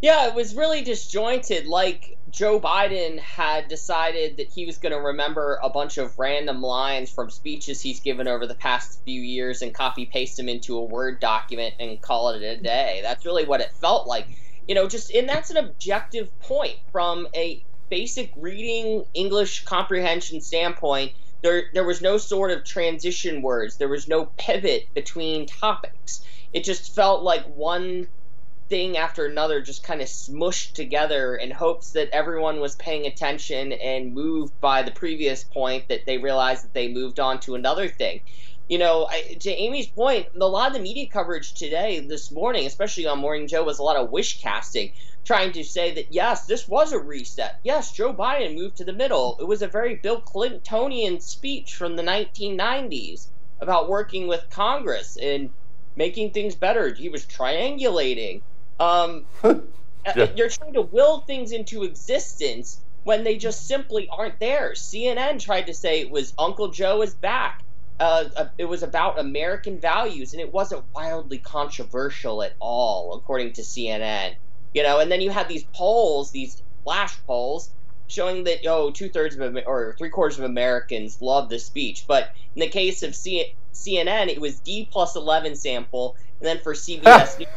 yeah 0.00 0.26
it 0.26 0.34
was 0.34 0.54
really 0.54 0.80
disjointed 0.82 1.66
like 1.66 2.16
Joe 2.30 2.58
Biden 2.58 3.20
had 3.20 3.68
decided 3.68 4.38
that 4.38 4.48
he 4.48 4.66
was 4.66 4.78
going 4.78 4.90
to 4.90 4.98
remember 4.98 5.60
a 5.62 5.70
bunch 5.70 5.98
of 5.98 6.18
random 6.18 6.62
lines 6.62 7.08
from 7.08 7.30
speeches 7.30 7.80
he's 7.80 8.00
given 8.00 8.26
over 8.26 8.44
the 8.44 8.56
past 8.56 8.98
few 9.04 9.20
years 9.20 9.62
and 9.62 9.72
copy 9.72 10.04
paste 10.04 10.36
them 10.36 10.48
into 10.48 10.76
a 10.76 10.82
Word 10.82 11.20
document 11.20 11.76
and 11.78 12.00
call 12.02 12.30
it 12.30 12.42
a 12.42 12.56
day. 12.56 12.98
That's 13.04 13.24
really 13.24 13.44
what 13.44 13.60
it 13.60 13.70
felt 13.80 14.08
like. 14.08 14.26
You 14.66 14.74
know, 14.74 14.88
just 14.88 15.10
and 15.12 15.28
that's 15.28 15.50
an 15.50 15.56
objective 15.58 16.28
point 16.40 16.76
from 16.92 17.28
a 17.34 17.64
basic 17.90 18.32
reading 18.36 19.04
English 19.14 19.64
comprehension 19.64 20.40
standpoint. 20.40 21.12
There, 21.42 21.64
there 21.74 21.84
was 21.84 22.00
no 22.00 22.16
sort 22.16 22.50
of 22.50 22.64
transition 22.64 23.42
words. 23.42 23.76
There 23.76 23.88
was 23.88 24.08
no 24.08 24.26
pivot 24.38 24.88
between 24.94 25.46
topics. 25.46 26.24
It 26.54 26.64
just 26.64 26.94
felt 26.94 27.22
like 27.22 27.44
one 27.44 28.08
thing 28.70 28.96
after 28.96 29.26
another 29.26 29.60
just 29.60 29.84
kind 29.84 30.00
of 30.00 30.08
smushed 30.08 30.72
together 30.72 31.36
in 31.36 31.50
hopes 31.50 31.92
that 31.92 32.08
everyone 32.12 32.60
was 32.60 32.74
paying 32.76 33.06
attention 33.06 33.72
and 33.72 34.14
moved 34.14 34.58
by 34.60 34.82
the 34.82 34.90
previous 34.90 35.44
point 35.44 35.88
that 35.88 36.06
they 36.06 36.16
realized 36.18 36.64
that 36.64 36.72
they 36.72 36.88
moved 36.88 37.20
on 37.20 37.40
to 37.40 37.54
another 37.54 37.88
thing. 37.88 38.20
You 38.68 38.78
know, 38.78 39.06
I, 39.10 39.36
to 39.40 39.50
Amy's 39.50 39.86
point, 39.86 40.28
a 40.34 40.46
lot 40.46 40.68
of 40.68 40.74
the 40.74 40.80
media 40.80 41.06
coverage 41.06 41.52
today, 41.52 42.00
this 42.00 42.30
morning, 42.30 42.66
especially 42.66 43.06
on 43.06 43.18
Morning 43.18 43.46
Joe, 43.46 43.62
was 43.62 43.78
a 43.78 43.82
lot 43.82 43.96
of 43.96 44.10
wish 44.10 44.40
casting, 44.40 44.92
trying 45.24 45.52
to 45.52 45.64
say 45.64 45.94
that 45.94 46.12
yes, 46.12 46.46
this 46.46 46.66
was 46.66 46.92
a 46.92 46.98
reset. 46.98 47.60
Yes, 47.62 47.92
Joe 47.92 48.14
Biden 48.14 48.54
moved 48.54 48.78
to 48.78 48.84
the 48.84 48.92
middle. 48.92 49.36
It 49.38 49.44
was 49.44 49.60
a 49.60 49.68
very 49.68 49.96
Bill 49.96 50.20
Clintonian 50.20 51.20
speech 51.20 51.74
from 51.74 51.96
the 51.96 52.02
1990s 52.02 53.26
about 53.60 53.88
working 53.88 54.28
with 54.28 54.48
Congress 54.50 55.18
and 55.20 55.50
making 55.96 56.30
things 56.30 56.54
better. 56.54 56.92
He 56.92 57.08
was 57.08 57.24
triangulating. 57.26 58.40
Um, 58.80 59.26
yeah. 59.42 60.28
You're 60.36 60.48
trying 60.48 60.74
to 60.74 60.82
will 60.82 61.20
things 61.20 61.52
into 61.52 61.84
existence 61.84 62.80
when 63.04 63.24
they 63.24 63.36
just 63.36 63.66
simply 63.66 64.08
aren't 64.10 64.40
there. 64.40 64.72
CNN 64.72 65.38
tried 65.38 65.66
to 65.66 65.74
say 65.74 66.00
it 66.00 66.10
was 66.10 66.32
Uncle 66.38 66.68
Joe 66.68 67.02
is 67.02 67.14
back. 67.14 67.62
Uh, 68.00 68.46
it 68.58 68.64
was 68.64 68.82
about 68.82 69.18
American 69.18 69.78
values, 69.78 70.32
and 70.32 70.40
it 70.40 70.52
wasn't 70.52 70.84
wildly 70.94 71.38
controversial 71.38 72.42
at 72.42 72.54
all, 72.58 73.14
according 73.14 73.52
to 73.52 73.62
CNN. 73.62 74.34
You 74.72 74.82
know, 74.82 74.98
and 74.98 75.10
then 75.10 75.20
you 75.20 75.30
had 75.30 75.48
these 75.48 75.64
polls, 75.72 76.32
these 76.32 76.60
flash 76.82 77.16
polls, 77.26 77.70
showing 78.08 78.44
that 78.44 78.66
oh, 78.66 78.90
two 78.90 79.08
thirds 79.08 79.36
of 79.36 79.56
or 79.66 79.94
three 79.96 80.10
quarters 80.10 80.38
of 80.38 80.44
Americans 80.44 81.22
love 81.22 81.48
the 81.48 81.58
speech. 81.58 82.04
But 82.06 82.32
in 82.56 82.60
the 82.60 82.68
case 82.68 83.02
of 83.02 83.14
C- 83.14 83.54
CNN, 83.72 84.28
it 84.28 84.40
was 84.40 84.58
D 84.60 84.88
plus 84.90 85.14
eleven 85.14 85.54
sample, 85.54 86.16
and 86.40 86.48
then 86.48 86.58
for 86.58 86.74
CBS 86.74 87.38
News 87.38 87.48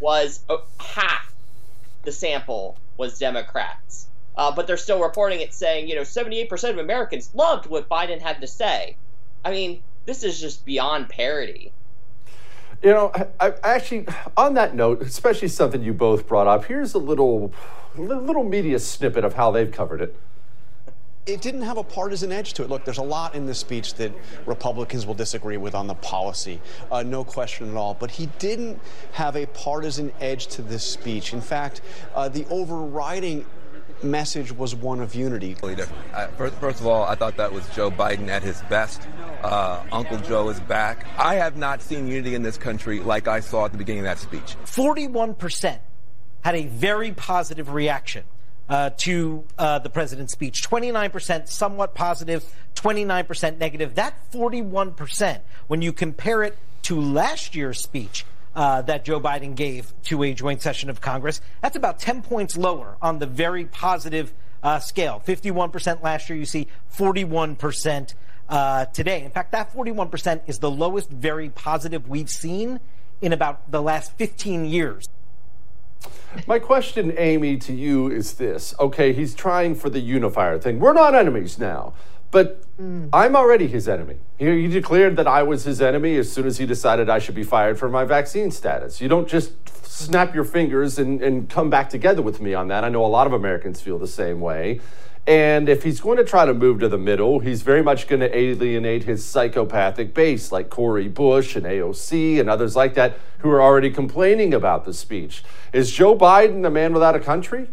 was 0.00 0.40
uh, 0.48 0.58
half 0.78 1.34
the 2.04 2.12
sample 2.12 2.78
was 2.96 3.18
Democrats. 3.18 4.06
Uh, 4.36 4.54
but 4.54 4.66
they're 4.66 4.76
still 4.76 5.00
reporting 5.00 5.40
it 5.40 5.52
saying, 5.54 5.88
you 5.88 5.94
know, 5.94 6.02
78% 6.02 6.70
of 6.70 6.78
Americans 6.78 7.30
loved 7.34 7.66
what 7.66 7.88
Biden 7.88 8.20
had 8.20 8.40
to 8.42 8.46
say. 8.46 8.96
I 9.46 9.52
mean, 9.52 9.80
this 10.06 10.24
is 10.24 10.40
just 10.40 10.64
beyond 10.66 11.08
parody. 11.08 11.70
You 12.82 12.90
know, 12.90 13.12
I, 13.38 13.50
I 13.50 13.54
actually, 13.62 14.08
on 14.36 14.54
that 14.54 14.74
note, 14.74 15.02
especially 15.02 15.46
something 15.46 15.84
you 15.84 15.94
both 15.94 16.26
brought 16.26 16.48
up, 16.48 16.64
here's 16.64 16.94
a 16.94 16.98
little, 16.98 17.52
little 17.96 18.42
media 18.42 18.80
snippet 18.80 19.24
of 19.24 19.34
how 19.34 19.52
they've 19.52 19.70
covered 19.70 20.00
it 20.00 20.16
it 21.26 21.40
didn't 21.40 21.62
have 21.62 21.76
a 21.76 21.82
partisan 21.82 22.30
edge 22.30 22.52
to 22.54 22.62
it. 22.62 22.70
Look, 22.70 22.84
there's 22.84 22.98
a 22.98 23.02
lot 23.02 23.34
in 23.34 23.46
this 23.46 23.58
speech 23.58 23.94
that 23.94 24.12
Republicans 24.46 25.06
will 25.06 25.14
disagree 25.14 25.56
with 25.56 25.74
on 25.74 25.88
the 25.88 25.94
policy, 25.94 26.60
uh, 26.90 27.02
no 27.02 27.24
question 27.24 27.68
at 27.68 27.76
all. 27.76 27.94
But 27.94 28.12
he 28.12 28.26
didn't 28.38 28.78
have 29.12 29.34
a 29.36 29.46
partisan 29.46 30.12
edge 30.20 30.46
to 30.48 30.62
this 30.62 30.84
speech. 30.84 31.32
In 31.32 31.40
fact, 31.40 31.80
uh, 32.14 32.28
the 32.28 32.46
overriding 32.48 33.44
message 34.02 34.52
was 34.52 34.74
one 34.74 35.00
of 35.00 35.14
unity. 35.14 35.56
I, 35.62 36.26
first, 36.36 36.54
first, 36.56 36.80
of 36.80 36.86
all, 36.86 37.04
I 37.04 37.14
thought 37.14 37.36
that 37.36 37.52
was 37.52 37.68
Joe 37.70 37.90
Biden 37.90 38.28
at 38.28 38.42
his 38.42 38.60
best. 38.62 39.06
Uh, 39.42 39.82
Uncle 39.92 40.18
Joe 40.18 40.48
is 40.48 40.60
back. 40.60 41.06
I 41.18 41.34
have 41.36 41.56
not 41.56 41.82
seen 41.82 42.06
unity 42.06 42.34
in 42.34 42.42
this 42.42 42.56
country 42.56 43.00
like 43.00 43.28
I 43.28 43.40
saw 43.40 43.66
at 43.66 43.72
the 43.72 43.78
beginning 43.78 44.00
of 44.00 44.04
that 44.04 44.18
speech. 44.18 44.56
41% 44.64 45.78
had 46.42 46.54
a 46.54 46.66
very 46.66 47.12
positive 47.12 47.72
reaction 47.72 48.24
uh, 48.68 48.90
to 48.98 49.44
uh, 49.58 49.78
the 49.78 49.90
president's 49.90 50.32
speech. 50.32 50.68
29% 50.68 51.48
somewhat 51.48 51.94
positive, 51.94 52.44
29% 52.74 53.58
negative. 53.58 53.94
That 53.94 54.14
41%, 54.32 55.40
when 55.66 55.82
you 55.82 55.92
compare 55.92 56.42
it 56.42 56.56
to 56.82 57.00
last 57.00 57.54
year's 57.54 57.80
speech 57.80 58.24
uh, 58.56 58.82
that 58.82 59.04
Joe 59.04 59.20
Biden 59.20 59.54
gave 59.54 59.92
to 60.04 60.22
a 60.24 60.32
joint 60.32 60.62
session 60.62 60.90
of 60.90 61.00
Congress, 61.00 61.40
that's 61.60 61.76
about 61.76 62.00
10 62.00 62.22
points 62.22 62.56
lower 62.56 62.96
on 63.02 63.18
the 63.18 63.26
very 63.26 63.66
positive 63.66 64.32
uh, 64.62 64.78
scale. 64.78 65.22
51% 65.24 66.02
last 66.02 66.28
year, 66.28 66.38
you 66.38 66.46
see 66.46 66.66
41% 66.96 68.14
uh, 68.48 68.86
today. 68.86 69.22
In 69.22 69.30
fact, 69.30 69.52
that 69.52 69.72
41% 69.72 70.40
is 70.46 70.58
the 70.58 70.70
lowest 70.70 71.10
very 71.10 71.50
positive 71.50 72.08
we've 72.08 72.30
seen 72.30 72.80
in 73.20 73.32
about 73.32 73.70
the 73.70 73.82
last 73.82 74.16
15 74.16 74.64
years. 74.64 75.08
My 76.46 76.58
question, 76.58 77.14
Amy, 77.16 77.56
to 77.58 77.74
you 77.74 78.10
is 78.10 78.34
this. 78.34 78.74
Okay, 78.78 79.12
he's 79.12 79.34
trying 79.34 79.74
for 79.74 79.90
the 79.90 80.00
unifier 80.00 80.58
thing. 80.58 80.78
We're 80.78 80.92
not 80.92 81.14
enemies 81.14 81.58
now, 81.58 81.94
but 82.30 82.62
mm. 82.80 83.08
I'm 83.12 83.36
already 83.36 83.66
his 83.66 83.88
enemy. 83.88 84.16
He, 84.38 84.62
he 84.62 84.68
declared 84.68 85.16
that 85.16 85.26
I 85.26 85.42
was 85.42 85.64
his 85.64 85.80
enemy 85.80 86.16
as 86.16 86.30
soon 86.30 86.46
as 86.46 86.58
he 86.58 86.66
decided 86.66 87.08
I 87.08 87.18
should 87.18 87.34
be 87.34 87.42
fired 87.42 87.78
for 87.78 87.88
my 87.88 88.04
vaccine 88.04 88.50
status. 88.50 89.00
You 89.00 89.08
don't 89.08 89.28
just 89.28 89.52
snap 89.84 90.34
your 90.34 90.44
fingers 90.44 90.98
and, 90.98 91.22
and 91.22 91.48
come 91.48 91.70
back 91.70 91.88
together 91.88 92.22
with 92.22 92.40
me 92.40 92.54
on 92.54 92.68
that. 92.68 92.84
I 92.84 92.88
know 92.88 93.04
a 93.04 93.08
lot 93.08 93.26
of 93.26 93.32
Americans 93.32 93.80
feel 93.80 93.98
the 93.98 94.06
same 94.06 94.40
way. 94.40 94.80
And 95.26 95.68
if 95.68 95.82
he's 95.82 96.00
going 96.00 96.18
to 96.18 96.24
try 96.24 96.44
to 96.44 96.54
move 96.54 96.78
to 96.80 96.88
the 96.88 96.98
middle, 96.98 97.40
he's 97.40 97.62
very 97.62 97.82
much 97.82 98.06
going 98.06 98.20
to 98.20 98.36
alienate 98.36 99.04
his 99.04 99.24
psychopathic 99.24 100.14
base, 100.14 100.52
like 100.52 100.70
Cori 100.70 101.08
Bush 101.08 101.56
and 101.56 101.66
AOC 101.66 102.38
and 102.38 102.48
others 102.48 102.76
like 102.76 102.94
that, 102.94 103.18
who 103.38 103.50
are 103.50 103.60
already 103.60 103.90
complaining 103.90 104.54
about 104.54 104.84
the 104.84 104.94
speech. 104.94 105.42
Is 105.72 105.90
Joe 105.90 106.16
Biden 106.16 106.64
a 106.64 106.70
man 106.70 106.92
without 106.92 107.16
a 107.16 107.20
country? 107.20 107.68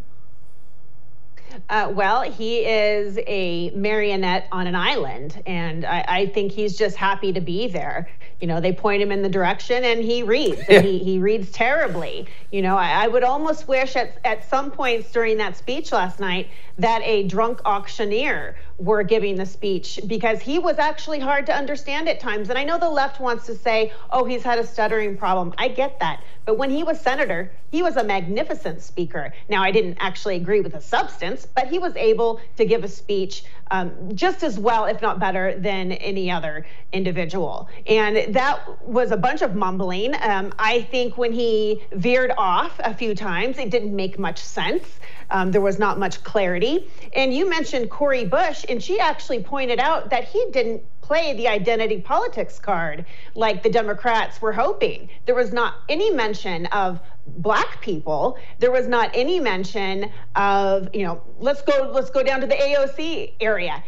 Uh, 1.70 1.92
well, 1.94 2.24
he 2.24 2.60
is 2.60 3.20
a 3.28 3.70
marionette 3.72 4.48
on 4.52 4.68
an 4.68 4.76
island, 4.76 5.42
and 5.46 5.86
I, 5.86 6.06
I, 6.08 6.26
think 6.28 6.52
he's 6.52 6.78
just 6.78 6.96
happy 6.96 7.32
to 7.34 7.42
be 7.42 7.68
there. 7.68 8.10
You 8.42 8.48
know, 8.48 8.60
they 8.60 8.74
point 8.74 9.02
him 9.02 9.12
in 9.12 9.22
the 9.22 9.30
direction, 9.30 9.84
and 9.84 10.04
he 10.04 10.24
reads. 10.24 10.62
And 10.68 10.84
he, 10.84 10.98
he 11.00 11.20
reads 11.20 11.52
terribly. 11.52 12.28
You 12.52 12.62
know, 12.62 12.76
I, 12.76 13.06
I 13.06 13.08
would 13.08 13.24
almost 13.24 13.68
wish 13.68 13.96
at, 13.96 14.18
at 14.26 14.50
some 14.50 14.72
points 14.72 15.12
during 15.12 15.38
that 15.38 15.56
speech 15.56 15.92
last 15.92 16.20
night 16.20 16.50
that 16.78 17.02
a 17.04 17.24
drunk 17.24 17.62
auctioneer 17.66 18.56
were 18.78 19.04
giving 19.04 19.36
the 19.36 19.46
speech 19.46 20.00
because 20.08 20.42
he 20.42 20.60
was 20.60 20.80
actually 20.80 21.20
hard 21.20 21.46
to 21.46 21.56
understand 21.56 22.10
at 22.10 22.20
times. 22.20 22.50
And 22.50 22.58
I 22.58 22.64
know 22.64 22.78
the 22.78 22.90
left 22.90 23.20
wants 23.20 23.46
to 23.46 23.56
say, 23.56 23.94
oh, 24.12 24.26
he's 24.26 24.44
had 24.44 24.60
a 24.60 24.66
stuttering 24.66 25.16
problem. 25.16 25.54
I 25.58 25.68
get 25.68 26.00
that. 26.00 26.24
But 26.46 26.58
when 26.58 26.70
he 26.70 26.84
was 26.84 27.00
senator, 27.00 27.52
he 27.72 27.82
was 27.82 27.96
a 27.96 28.04
magnificent 28.04 28.82
speaker. 28.82 29.34
Now, 29.48 29.64
I 29.64 29.72
didn't 29.72 29.98
actually 30.00 30.36
agree 30.36 30.60
with 30.60 30.74
the 30.74 30.82
substance, 30.82 31.46
but 31.46 31.68
he 31.68 31.80
was 31.80 31.96
able 31.96 32.42
to 32.58 32.66
give 32.66 32.84
a 32.84 32.88
speech 32.88 33.46
um, 33.72 33.92
just 34.14 34.44
as 34.44 34.60
well, 34.60 34.86
if 34.86 35.02
not 35.02 35.20
better, 35.20 35.58
than 35.58 35.94
any 35.94 36.30
other 36.30 36.66
individual. 36.92 37.70
And 37.88 38.34
that 38.36 38.60
was 38.86 39.12
a 39.12 39.18
bunch 39.18 39.42
of 39.42 39.56
mumbling. 39.56 40.14
Um, 40.22 40.54
I 40.60 40.82
think 40.82 41.18
when 41.18 41.32
he 41.32 41.84
veered 41.94 42.34
off 42.38 42.80
a 42.84 42.94
few 42.94 43.16
times, 43.16 43.58
it 43.58 43.70
didn't 43.70 43.96
make 43.96 44.20
much 44.20 44.40
sense. 44.40 45.00
Um, 45.34 45.52
there 45.52 45.62
was 45.62 45.80
not 45.80 46.00
much 46.00 46.24
clarity. 46.24 46.88
And 47.14 47.34
you 47.34 47.50
mentioned 47.50 47.90
Cori 47.90 48.24
Bush, 48.24 48.64
and 48.70 48.82
she 48.82 49.00
actually 49.00 49.42
pointed 49.44 49.80
out 49.80 50.12
that 50.12 50.24
he 50.26 50.46
didn't 50.52 50.84
play 51.02 51.34
the 51.34 51.48
identity 51.48 52.00
politics 52.00 52.60
card 52.60 53.06
like 53.36 53.62
the 53.62 53.70
Democrats 53.70 54.42
were 54.42 54.54
hoping. 54.54 55.10
There 55.26 55.36
was 55.36 55.52
not 55.52 55.76
any 55.90 56.12
mention 56.12 56.68
of 56.68 57.02
black 57.28 57.82
people. 57.82 58.38
There 58.60 58.72
was 58.72 58.88
not 58.88 59.12
any 59.14 59.40
mention 59.40 60.12
of, 60.36 60.88
you 60.94 61.06
know, 61.06 61.22
let's 61.40 61.62
go 61.62 61.92
let's 61.94 62.10
go 62.10 62.24
down 62.24 62.42
to 62.42 62.48
the 62.48 62.56
AOC 62.56 63.34
area, 63.42 63.84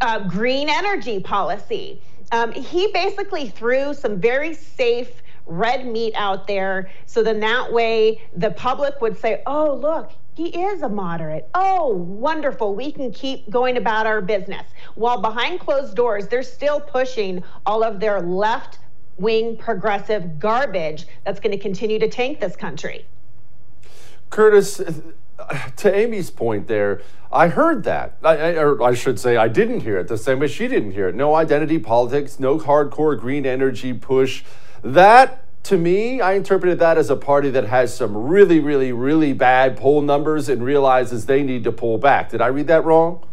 uh, 0.00 0.20
green 0.28 0.68
energy 0.70 1.20
policy. 1.20 2.00
Um, 2.32 2.52
he 2.52 2.90
basically 2.92 3.48
threw 3.48 3.94
some 3.94 4.20
very 4.20 4.54
safe 4.54 5.22
red 5.46 5.86
meat 5.86 6.14
out 6.16 6.46
there. 6.46 6.90
So 7.06 7.22
then 7.22 7.40
that 7.40 7.72
way 7.72 8.22
the 8.34 8.50
public 8.50 9.00
would 9.00 9.18
say, 9.18 9.42
oh, 9.46 9.74
look, 9.74 10.12
he 10.34 10.48
is 10.48 10.82
a 10.82 10.88
moderate. 10.88 11.48
Oh, 11.54 11.88
wonderful. 11.88 12.74
We 12.74 12.90
can 12.90 13.12
keep 13.12 13.48
going 13.48 13.76
about 13.76 14.06
our 14.06 14.20
business. 14.20 14.66
While 14.96 15.20
behind 15.20 15.60
closed 15.60 15.94
doors, 15.94 16.26
they're 16.26 16.42
still 16.42 16.80
pushing 16.80 17.44
all 17.64 17.84
of 17.84 18.00
their 18.00 18.20
left 18.20 18.78
wing 19.16 19.56
progressive 19.56 20.40
garbage 20.40 21.06
that's 21.24 21.38
going 21.38 21.52
to 21.52 21.58
continue 21.58 22.00
to 22.00 22.08
tank 22.08 22.40
this 22.40 22.56
country. 22.56 23.06
Curtis, 24.30 24.80
to 25.76 25.94
Amy's 25.94 26.30
point 26.30 26.66
there, 26.66 27.00
I 27.30 27.48
heard 27.48 27.84
that. 27.84 28.16
I, 28.24 28.54
or 28.56 28.82
I 28.82 28.94
should 28.94 29.20
say, 29.20 29.36
I 29.36 29.46
didn't 29.46 29.80
hear 29.80 29.98
it 29.98 30.08
the 30.08 30.18
same 30.18 30.40
way 30.40 30.48
she 30.48 30.66
didn't 30.66 30.92
hear 30.92 31.08
it. 31.08 31.14
No 31.14 31.34
identity 31.34 31.78
politics, 31.78 32.40
no 32.40 32.58
hardcore 32.58 33.18
green 33.18 33.46
energy 33.46 33.92
push. 33.92 34.44
That 34.82 35.43
to 35.64 35.78
me, 35.78 36.20
I 36.20 36.34
interpreted 36.34 36.78
that 36.78 36.98
as 36.98 37.10
a 37.10 37.16
party 37.16 37.50
that 37.50 37.64
has 37.64 37.94
some 37.94 38.16
really, 38.16 38.60
really, 38.60 38.92
really 38.92 39.32
bad 39.32 39.76
poll 39.76 40.02
numbers 40.02 40.48
and 40.48 40.62
realizes 40.62 41.26
they 41.26 41.42
need 41.42 41.64
to 41.64 41.72
pull 41.72 41.98
back. 41.98 42.30
Did 42.30 42.42
I 42.42 42.48
read 42.48 42.66
that 42.68 42.84
wrong? 42.84 43.26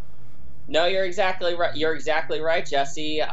No, 0.72 0.86
you're 0.86 1.04
exactly 1.04 1.54
right. 1.54 1.76
You're 1.76 1.94
exactly 1.94 2.39
right, 2.39 2.65
Jesse. 2.65 3.22
Uh, 3.22 3.28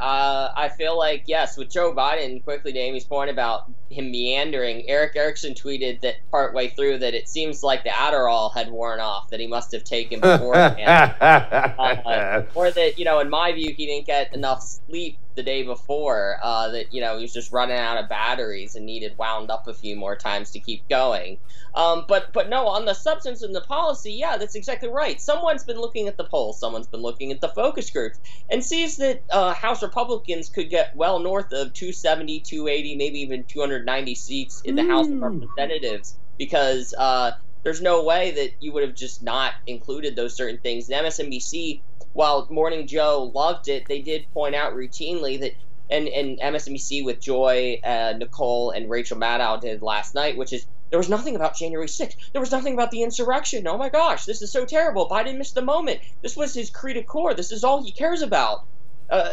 I 0.57 0.69
feel 0.77 0.99
like 0.99 1.23
yes, 1.27 1.57
with 1.57 1.71
Joe 1.71 1.95
Biden. 1.95 2.43
Quickly 2.43 2.73
to 2.73 2.79
Amy's 2.81 3.05
point 3.05 3.31
about 3.31 3.71
him 3.91 4.11
meandering, 4.11 4.89
Erick 4.89 5.15
Erickson 5.15 5.55
tweeted 5.55 6.01
that 6.01 6.17
partway 6.33 6.67
through 6.67 6.99
that 6.99 7.15
it 7.15 7.29
seems 7.29 7.63
like 7.63 7.85
the 7.85 7.91
Adderall 7.91 8.53
had 8.53 8.73
worn 8.73 8.99
off 8.99 9.31
that 9.31 9.39
he 9.39 9.47
must 9.47 9.71
have 9.71 9.85
taken 9.85 10.19
beforehand, 10.19 11.15
uh, 11.21 12.43
or 12.57 12.73
that 12.73 12.99
you 12.99 13.05
know, 13.05 13.21
in 13.21 13.31
my 13.31 13.53
view, 13.53 13.73
he 13.73 13.87
didn't 13.87 14.07
get 14.07 14.35
enough 14.35 14.61
sleep 14.61 15.17
the 15.39 15.43
day 15.45 15.63
before. 15.63 16.39
Uh, 16.43 16.69
that 16.69 16.93
you 16.93 17.01
know 17.01 17.17
he 17.17 17.23
was 17.23 17.33
just 17.33 17.53
running 17.53 17.79
out 17.79 17.97
of 17.97 18.09
batteries 18.09 18.75
and 18.75 18.85
needed 18.85 19.17
wound 19.17 19.51
up 19.51 19.69
a 19.69 19.73
few 19.73 19.97
more 19.97 20.17
times 20.17 20.51
to 20.51 20.61
keep 20.61 20.87
going. 20.89 21.39
Um, 21.75 22.05
but 22.09 22.33
but 22.33 22.51
no, 22.51 22.67
on 22.67 22.85
the 22.85 22.95
substance 22.95 23.43
and 23.43 23.55
the 23.55 23.61
policy, 23.61 24.13
yeah, 24.13 24.37
that's 24.37 24.57
exactly 24.57 24.89
right. 24.89 25.21
Someone's 25.21 25.65
been 25.65 25.81
looking 25.81 26.09
at 26.09 26.17
the 26.17 26.25
polls, 26.25 26.59
someone's 26.59 26.89
been 26.89 27.03
looking 27.03 27.31
at 27.31 27.41
the 27.41 27.49
focus 27.49 27.89
groups, 27.89 28.19
and 28.51 28.63
sees 28.63 28.97
that 28.97 29.23
uh, 29.31 29.55
House 29.55 29.83
Republicans 29.83 30.49
could 30.49 30.69
get 30.69 30.95
well 30.97 31.21
north 31.21 31.53
of 31.53 31.73
270, 31.73 32.41
280, 32.41 32.97
maybe 32.97 33.21
even 33.21 33.45
290 33.45 34.15
seats 34.17 34.61
in 34.63 34.75
the 34.75 34.83
mm. 34.83 34.89
House 34.89 35.07
of 35.07 35.13
hmm. 35.13 35.25
Representatives 35.25 36.17
because 36.37 36.95
uh, 36.99 37.33
there's 37.63 37.83
no 37.83 38.03
way 38.03 38.31
that 38.31 38.53
you 38.61 38.73
would 38.73 38.83
have 38.83 38.95
just 38.95 39.23
not 39.23 39.55
included 39.67 40.17
those 40.17 40.35
certain 40.35 40.59
things. 40.59 40.89
And 40.89 41.07
MSNBC, 41.07 41.81
while 42.13 42.47
Morning 42.51 42.87
Joe 42.87 43.31
loved 43.35 43.69
it, 43.69 43.87
they 43.89 44.03
did 44.03 44.27
point 44.33 44.55
out 44.55 44.75
routinely 44.75 45.41
that 45.41 45.53
and, 45.91 46.09
and 46.09 46.39
MSNBC 46.39 47.05
with 47.05 47.21
Joy, 47.21 47.81
uh, 47.83 48.15
Nicole, 48.17 48.71
and 48.71 48.91
Rachel 48.91 49.17
Maddow 49.17 49.61
did 49.61 49.83
last 49.83 50.15
night, 50.15 50.37
which 50.37 50.53
is 50.53 50.67
there 50.91 50.99
was 50.99 51.09
nothing 51.09 51.37
about 51.37 51.57
January 51.57 51.87
6th. 51.87 52.15
There 52.33 52.41
was 52.41 52.51
nothing 52.51 52.75
about 52.75 52.91
the 52.91 53.03
insurrection. 53.03 53.67
Oh 53.67 53.77
my 53.77 53.89
gosh, 53.89 54.25
this 54.25 54.43
is 54.43 54.51
so 54.51 54.65
terrible. 54.65 55.09
Biden 55.09 55.37
missed 55.37 55.55
the 55.55 55.63
moment. 55.63 56.01
This 56.23 56.37
was 56.37 56.55
his 56.55 56.71
creed 56.71 57.07
core. 57.07 57.35
This 57.35 57.53
is 57.53 57.65
all 57.65 57.83
he 57.83 57.93
cares 57.93 58.23
about. 58.23 58.65
Uh, 59.11 59.33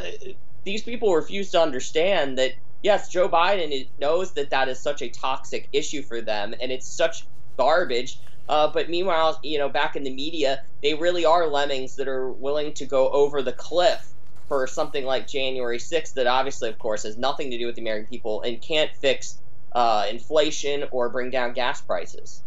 these 0.63 0.83
people 0.83 1.13
refuse 1.13 1.51
to 1.51 1.61
understand 1.61 2.38
that, 2.38 2.53
yes, 2.81 3.09
Joe 3.09 3.29
Biden 3.29 3.88
knows 3.99 4.33
that 4.33 4.49
that 4.49 4.67
is 4.67 4.79
such 4.79 5.01
a 5.01 5.09
toxic 5.09 5.69
issue 5.71 6.01
for 6.01 6.21
them 6.21 6.53
and 6.61 6.71
it's 6.71 6.88
such 6.88 7.25
garbage. 7.57 8.19
Uh, 8.47 8.67
but 8.67 8.89
meanwhile, 8.89 9.39
you 9.43 9.58
know, 9.58 9.69
back 9.69 9.95
in 9.95 10.03
the 10.03 10.13
media, 10.13 10.63
they 10.81 10.93
really 10.93 11.25
are 11.25 11.47
lemmings 11.47 11.95
that 11.95 12.08
are 12.08 12.31
willing 12.31 12.73
to 12.73 12.86
go 12.86 13.10
over 13.10 13.41
the 13.41 13.53
cliff 13.53 14.08
for 14.47 14.67
something 14.67 15.05
like 15.05 15.27
January 15.27 15.79
6th 15.79 16.13
that 16.13 16.27
obviously, 16.27 16.69
of 16.69 16.77
course, 16.77 17.03
has 17.03 17.17
nothing 17.17 17.49
to 17.51 17.58
do 17.58 17.65
with 17.65 17.75
the 17.75 17.81
American 17.81 18.08
people 18.08 18.41
and 18.43 18.62
can't 18.62 18.91
fix 18.95 19.39
uh, 19.71 20.05
inflation 20.10 20.86
or 20.91 21.10
bring 21.10 21.31
down 21.31 21.53
gas 21.53 21.81
prices. 21.81 22.43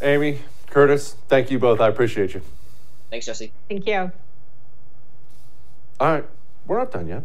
Amy, 0.00 0.38
Curtis, 0.68 1.16
thank 1.28 1.50
you 1.50 1.58
both. 1.58 1.80
I 1.80 1.88
appreciate 1.88 2.32
you. 2.32 2.40
Thanks, 3.10 3.26
Jesse. 3.26 3.52
Thank 3.68 3.86
you. 3.86 4.10
All 6.00 6.12
right, 6.12 6.24
we're 6.66 6.78
not 6.78 6.90
done 6.90 7.06
yet. 7.06 7.24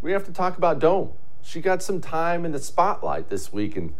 We 0.00 0.12
have 0.12 0.24
to 0.24 0.32
talk 0.32 0.56
about 0.56 0.78
Dome. 0.78 1.12
She 1.42 1.60
got 1.60 1.82
some 1.82 2.00
time 2.00 2.46
in 2.46 2.52
the 2.52 2.58
spotlight 2.58 3.28
this 3.28 3.52
week 3.52 3.76
and 3.76 3.94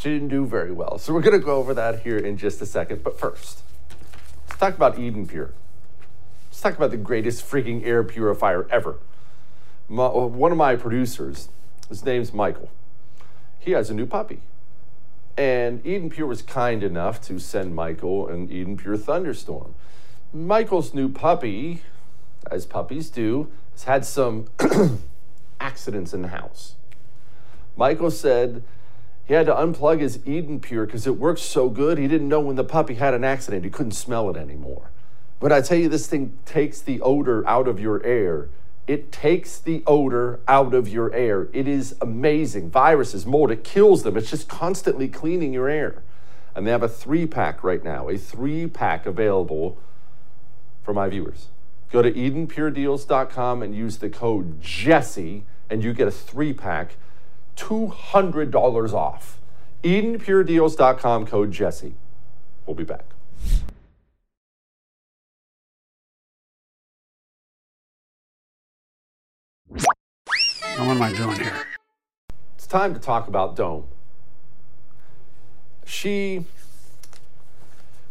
she 0.00 0.08
didn't 0.08 0.28
do 0.28 0.46
very 0.46 0.72
well. 0.72 0.96
So 0.96 1.12
we're 1.12 1.20
going 1.20 1.38
to 1.38 1.44
go 1.44 1.56
over 1.56 1.74
that 1.74 2.00
here 2.00 2.16
in 2.16 2.38
just 2.38 2.62
a 2.62 2.66
second. 2.66 3.04
But 3.04 3.20
first, 3.20 3.60
let's 4.48 4.58
talk 4.58 4.74
about 4.74 4.98
Eden 4.98 5.26
Pure. 5.26 5.52
Let's 6.48 6.60
talk 6.62 6.74
about 6.74 6.90
the 6.90 6.96
greatest 6.96 7.44
freaking 7.44 7.84
air 7.84 8.02
purifier 8.02 8.66
ever. 8.70 8.96
My, 9.90 10.06
one 10.06 10.52
of 10.52 10.56
my 10.56 10.74
producers, 10.76 11.50
his 11.90 12.02
name's 12.02 12.32
Michael. 12.32 12.70
He 13.58 13.72
has 13.72 13.90
a 13.90 13.94
new 13.94 14.06
puppy. 14.06 14.40
And 15.36 15.84
Eden 15.84 16.08
Pure 16.08 16.28
was 16.28 16.40
kind 16.40 16.82
enough 16.82 17.20
to 17.22 17.38
send 17.38 17.74
Michael 17.74 18.26
an 18.26 18.50
Eden 18.50 18.78
Pure 18.78 18.96
Thunderstorm. 18.96 19.74
Michael's 20.32 20.94
new 20.94 21.10
puppy, 21.10 21.82
as 22.50 22.64
puppies 22.64 23.10
do, 23.10 23.50
has 23.72 23.84
had 23.84 24.06
some 24.06 24.46
accidents 25.60 26.14
in 26.14 26.22
the 26.22 26.28
house. 26.28 26.76
Michael 27.76 28.10
said 28.10 28.62
he 29.30 29.34
had 29.36 29.46
to 29.46 29.54
unplug 29.54 30.00
his 30.00 30.18
Eden 30.26 30.58
Pure 30.58 30.86
because 30.86 31.06
it 31.06 31.16
worked 31.16 31.38
so 31.38 31.68
good, 31.68 31.98
he 31.98 32.08
didn't 32.08 32.28
know 32.28 32.40
when 32.40 32.56
the 32.56 32.64
puppy 32.64 32.94
had 32.94 33.14
an 33.14 33.22
accident. 33.22 33.62
He 33.62 33.70
couldn't 33.70 33.92
smell 33.92 34.28
it 34.28 34.36
anymore. 34.36 34.90
But 35.38 35.52
I 35.52 35.60
tell 35.60 35.78
you, 35.78 35.88
this 35.88 36.06
thing 36.06 36.36
takes 36.44 36.80
the 36.80 37.00
odor 37.00 37.46
out 37.48 37.68
of 37.68 37.78
your 37.78 38.04
air 38.04 38.48
it 38.90 39.12
takes 39.12 39.60
the 39.60 39.84
odor 39.86 40.40
out 40.48 40.74
of 40.74 40.88
your 40.88 41.14
air. 41.14 41.48
It 41.52 41.68
is 41.68 41.94
amazing. 42.00 42.70
Viruses, 42.70 43.24
mold, 43.24 43.52
it 43.52 43.62
kills 43.62 44.02
them. 44.02 44.16
It's 44.16 44.28
just 44.28 44.48
constantly 44.48 45.06
cleaning 45.06 45.52
your 45.52 45.68
air. 45.68 46.02
And 46.56 46.66
they 46.66 46.72
have 46.72 46.82
a 46.82 46.88
three 46.88 47.24
pack 47.24 47.62
right 47.62 47.84
now, 47.84 48.08
a 48.08 48.18
three 48.18 48.66
pack 48.66 49.06
available 49.06 49.78
for 50.82 50.92
my 50.92 51.08
viewers. 51.08 51.50
Go 51.92 52.02
to 52.02 52.10
EdenPureDeals.com 52.10 53.62
and 53.62 53.76
use 53.76 53.98
the 53.98 54.10
code 54.10 54.60
Jesse, 54.60 55.44
and 55.70 55.84
you 55.84 55.92
get 55.92 56.08
a 56.08 56.10
three 56.10 56.52
pack, 56.52 56.96
$200 57.56 58.92
off. 58.92 59.38
EdenPureDeals.com, 59.82 61.26
code 61.26 61.52
Jesse. 61.52 61.94
We'll 62.66 62.76
be 62.76 62.84
back. 62.84 63.04
what 70.86 70.96
am 70.96 71.02
I 71.02 71.12
doing 71.12 71.36
here? 71.36 71.66
It's 72.56 72.66
time 72.66 72.94
to 72.94 73.00
talk 73.00 73.28
about 73.28 73.54
Dome. 73.54 73.86
She, 75.84 76.44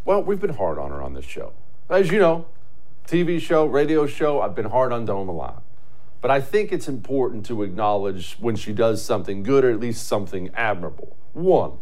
well, 0.06 0.22
we've 0.22 0.40
been 0.40 0.54
hard 0.54 0.78
on 0.78 0.92
her 0.92 1.02
on 1.02 1.14
this 1.14 1.26
show. 1.26 1.54
As 1.90 2.12
you 2.12 2.20
know, 2.20 2.46
TV 3.08 3.42
show, 3.42 3.66
radio 3.66 4.06
show, 4.06 4.42
I've 4.42 4.56
been 4.56 4.70
hard 4.70 4.92
on 4.92 5.06
Dome 5.06 5.30
a 5.30 5.32
lot. 5.32 5.64
But 6.22 6.32
I 6.32 6.42
think 6.42 6.72
it's 6.72 6.88
important 6.88 7.46
to 7.46 7.64
acknowledge 7.64 8.36
when 8.40 8.56
she 8.56 8.74
does 8.74 9.04
something 9.04 9.44
good 9.44 9.64
or 9.64 9.72
at 9.72 9.80
least 9.80 10.06
something 10.08 10.50
admirable. 10.54 11.16
One, 11.34 11.78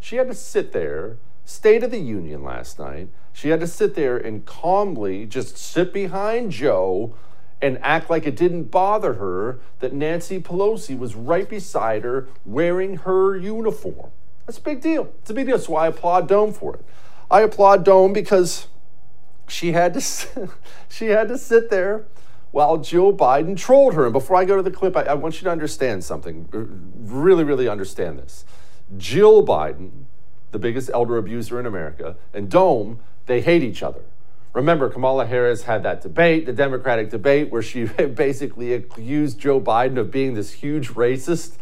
she 0.00 0.16
had 0.16 0.28
to 0.28 0.34
sit 0.34 0.72
there, 0.72 1.18
State 1.44 1.84
of 1.84 1.92
the 1.92 2.00
Union 2.00 2.42
last 2.42 2.78
night. 2.78 3.08
She 3.32 3.50
had 3.50 3.60
to 3.60 3.66
sit 3.66 3.94
there 3.94 4.16
and 4.16 4.44
calmly 4.44 5.26
just 5.26 5.56
sit 5.56 5.92
behind 5.92 6.50
Joe 6.50 7.14
and 7.62 7.78
act 7.82 8.10
like 8.10 8.26
it 8.26 8.36
didn't 8.36 8.64
bother 8.64 9.14
her 9.14 9.60
that 9.78 9.92
Nancy 9.92 10.40
Pelosi 10.40 10.98
was 10.98 11.14
right 11.14 11.48
beside 11.48 12.02
her 12.02 12.28
wearing 12.44 12.96
her 12.98 13.36
uniform. 13.36 14.10
That's 14.46 14.58
a 14.58 14.62
big 14.62 14.80
deal. 14.80 15.12
It's 15.20 15.30
a 15.30 15.34
big 15.34 15.46
deal. 15.46 15.58
So 15.58 15.76
I 15.76 15.88
applaud 15.88 16.28
Dome 16.28 16.52
for 16.52 16.74
it. 16.74 16.84
I 17.30 17.40
applaud 17.40 17.84
Dome 17.84 18.12
because 18.12 18.66
she 19.48 19.72
had 19.72 19.94
to 19.94 20.00
she 20.88 21.06
had 21.06 21.28
to 21.28 21.38
sit 21.38 21.70
there 21.70 22.04
while 22.56 22.78
Joe 22.78 23.12
Biden 23.12 23.54
trolled 23.54 23.92
her. 23.92 24.04
And 24.04 24.14
before 24.14 24.34
I 24.38 24.46
go 24.46 24.56
to 24.56 24.62
the 24.62 24.70
clip, 24.70 24.96
I, 24.96 25.02
I 25.02 25.12
want 25.12 25.34
you 25.34 25.44
to 25.44 25.50
understand 25.50 26.02
something. 26.02 26.48
Uh, 26.54 26.60
really, 27.04 27.44
really 27.44 27.68
understand 27.68 28.18
this. 28.18 28.46
Jill 28.96 29.44
Biden, 29.44 30.04
the 30.52 30.58
biggest 30.58 30.88
elder 30.94 31.18
abuser 31.18 31.60
in 31.60 31.66
America, 31.66 32.16
and 32.32 32.50
Dome, 32.50 33.00
they 33.26 33.42
hate 33.42 33.62
each 33.62 33.82
other. 33.82 34.00
Remember, 34.54 34.88
Kamala 34.88 35.26
Harris 35.26 35.64
had 35.64 35.82
that 35.82 36.00
debate, 36.00 36.46
the 36.46 36.52
Democratic 36.54 37.10
debate, 37.10 37.52
where 37.52 37.60
she 37.60 37.84
basically 38.14 38.72
accused 38.72 39.38
Joe 39.38 39.60
Biden 39.60 39.98
of 39.98 40.10
being 40.10 40.32
this 40.32 40.52
huge 40.52 40.88
racist. 40.94 41.58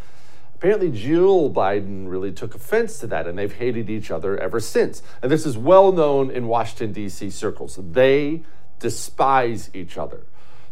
Apparently, 0.53 0.91
Jill 0.91 1.51
Biden 1.51 2.09
really 2.09 2.31
took 2.31 2.55
offense 2.55 2.99
to 2.99 3.07
that, 3.07 3.27
and 3.27 3.37
they've 3.37 3.51
hated 3.51 3.89
each 3.89 4.11
other 4.11 4.37
ever 4.37 4.61
since. 4.61 5.03
And 5.21 5.29
this 5.29 5.45
is 5.45 5.57
well 5.57 5.91
known 5.91 6.31
in 6.31 6.47
Washington, 6.47 6.93
D.C. 6.93 7.31
circles. 7.31 7.77
They 7.81 8.43
despise 8.79 9.69
each 9.73 9.97
other. 9.97 10.21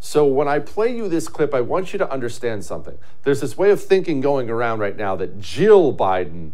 So 0.03 0.25
when 0.25 0.49
I 0.49 0.59
play 0.59 0.93
you 0.93 1.07
this 1.07 1.29
clip, 1.29 1.53
I 1.53 1.61
want 1.61 1.93
you 1.93 1.99
to 1.99 2.11
understand 2.11 2.65
something. 2.65 2.97
There's 3.23 3.39
this 3.39 3.57
way 3.57 3.71
of 3.71 3.81
thinking 3.81 4.19
going 4.19 4.49
around 4.49 4.79
right 4.79 4.97
now 4.97 5.15
that 5.15 5.39
Jill 5.39 5.95
Biden 5.95 6.51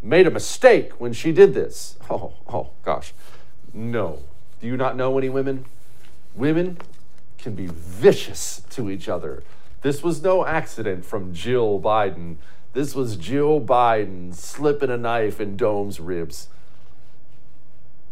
made 0.00 0.28
a 0.28 0.30
mistake 0.30 0.92
when 1.00 1.12
she 1.12 1.32
did 1.32 1.52
this. 1.52 1.96
Oh, 2.08 2.34
oh 2.48 2.70
gosh. 2.84 3.12
No. 3.74 4.20
Do 4.60 4.68
you 4.68 4.76
not 4.76 4.94
know 4.96 5.18
any 5.18 5.28
women? 5.28 5.64
Women 6.36 6.78
can 7.38 7.56
be 7.56 7.66
vicious 7.66 8.62
to 8.70 8.88
each 8.88 9.08
other. 9.08 9.42
This 9.80 10.04
was 10.04 10.22
no 10.22 10.46
accident 10.46 11.04
from 11.04 11.34
Jill 11.34 11.80
Biden. 11.80 12.36
This 12.72 12.94
was 12.94 13.16
Jill 13.16 13.60
Biden 13.60 14.32
slipping 14.32 14.90
a 14.90 14.96
knife 14.96 15.40
in 15.40 15.56
Dome's 15.56 15.98
ribs. 15.98 16.46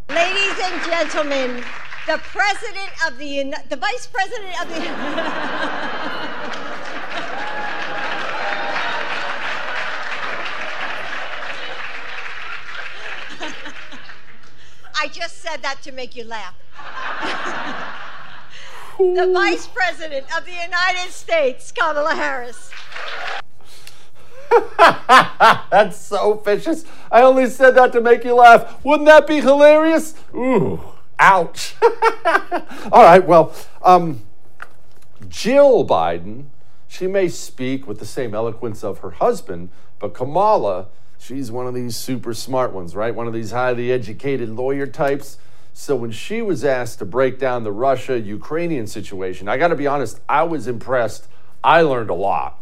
Ladies 0.08 0.58
and 0.60 0.82
gentlemen, 0.82 1.62
the 2.10 2.18
president 2.18 2.90
of 3.06 3.16
the 3.18 3.54
the 3.68 3.76
vice 3.76 4.08
president 4.08 4.60
of 4.60 4.68
the 4.68 4.74
I 15.02 15.06
just 15.12 15.40
said 15.40 15.62
that 15.62 15.80
to 15.82 15.92
make 15.92 16.16
you 16.16 16.24
laugh. 16.24 16.54
the 18.98 19.30
vice 19.32 19.68
president 19.68 20.26
of 20.36 20.44
the 20.44 20.52
United 20.52 21.12
States, 21.12 21.70
Kamala 21.70 22.16
Harris. 22.16 22.72
That's 25.70 25.96
so 25.96 26.34
vicious. 26.44 26.84
I 27.10 27.22
only 27.22 27.46
said 27.46 27.76
that 27.76 27.92
to 27.92 28.00
make 28.00 28.24
you 28.24 28.34
laugh. 28.34 28.84
Wouldn't 28.84 29.06
that 29.06 29.28
be 29.28 29.40
hilarious? 29.40 30.14
Ooh, 30.34 30.80
ouch. 31.20 31.76
All 32.90 33.04
right, 33.04 33.24
well, 33.24 33.54
um, 33.82 34.22
Jill 35.28 35.86
Biden, 35.86 36.46
she 36.88 37.06
may 37.06 37.28
speak 37.28 37.86
with 37.86 38.00
the 38.00 38.06
same 38.06 38.34
eloquence 38.34 38.82
of 38.82 38.98
her 38.98 39.10
husband, 39.10 39.70
but 40.00 40.14
Kamala, 40.14 40.88
she's 41.18 41.52
one 41.52 41.66
of 41.66 41.74
these 41.74 41.94
super 41.94 42.34
smart 42.34 42.72
ones, 42.72 42.96
right? 42.96 43.14
One 43.14 43.28
of 43.28 43.32
these 43.32 43.52
highly 43.52 43.92
educated 43.92 44.48
lawyer 44.48 44.86
types. 44.86 45.38
So 45.72 45.94
when 45.94 46.10
she 46.10 46.42
was 46.42 46.64
asked 46.64 46.98
to 46.98 47.04
break 47.04 47.38
down 47.38 47.62
the 47.62 47.72
Russia 47.72 48.18
Ukrainian 48.18 48.86
situation, 48.86 49.48
I 49.48 49.56
got 49.56 49.68
to 49.68 49.76
be 49.76 49.86
honest, 49.86 50.20
I 50.28 50.42
was 50.42 50.66
impressed. 50.66 51.28
I 51.62 51.82
learned 51.82 52.10
a 52.10 52.14
lot. 52.14 52.59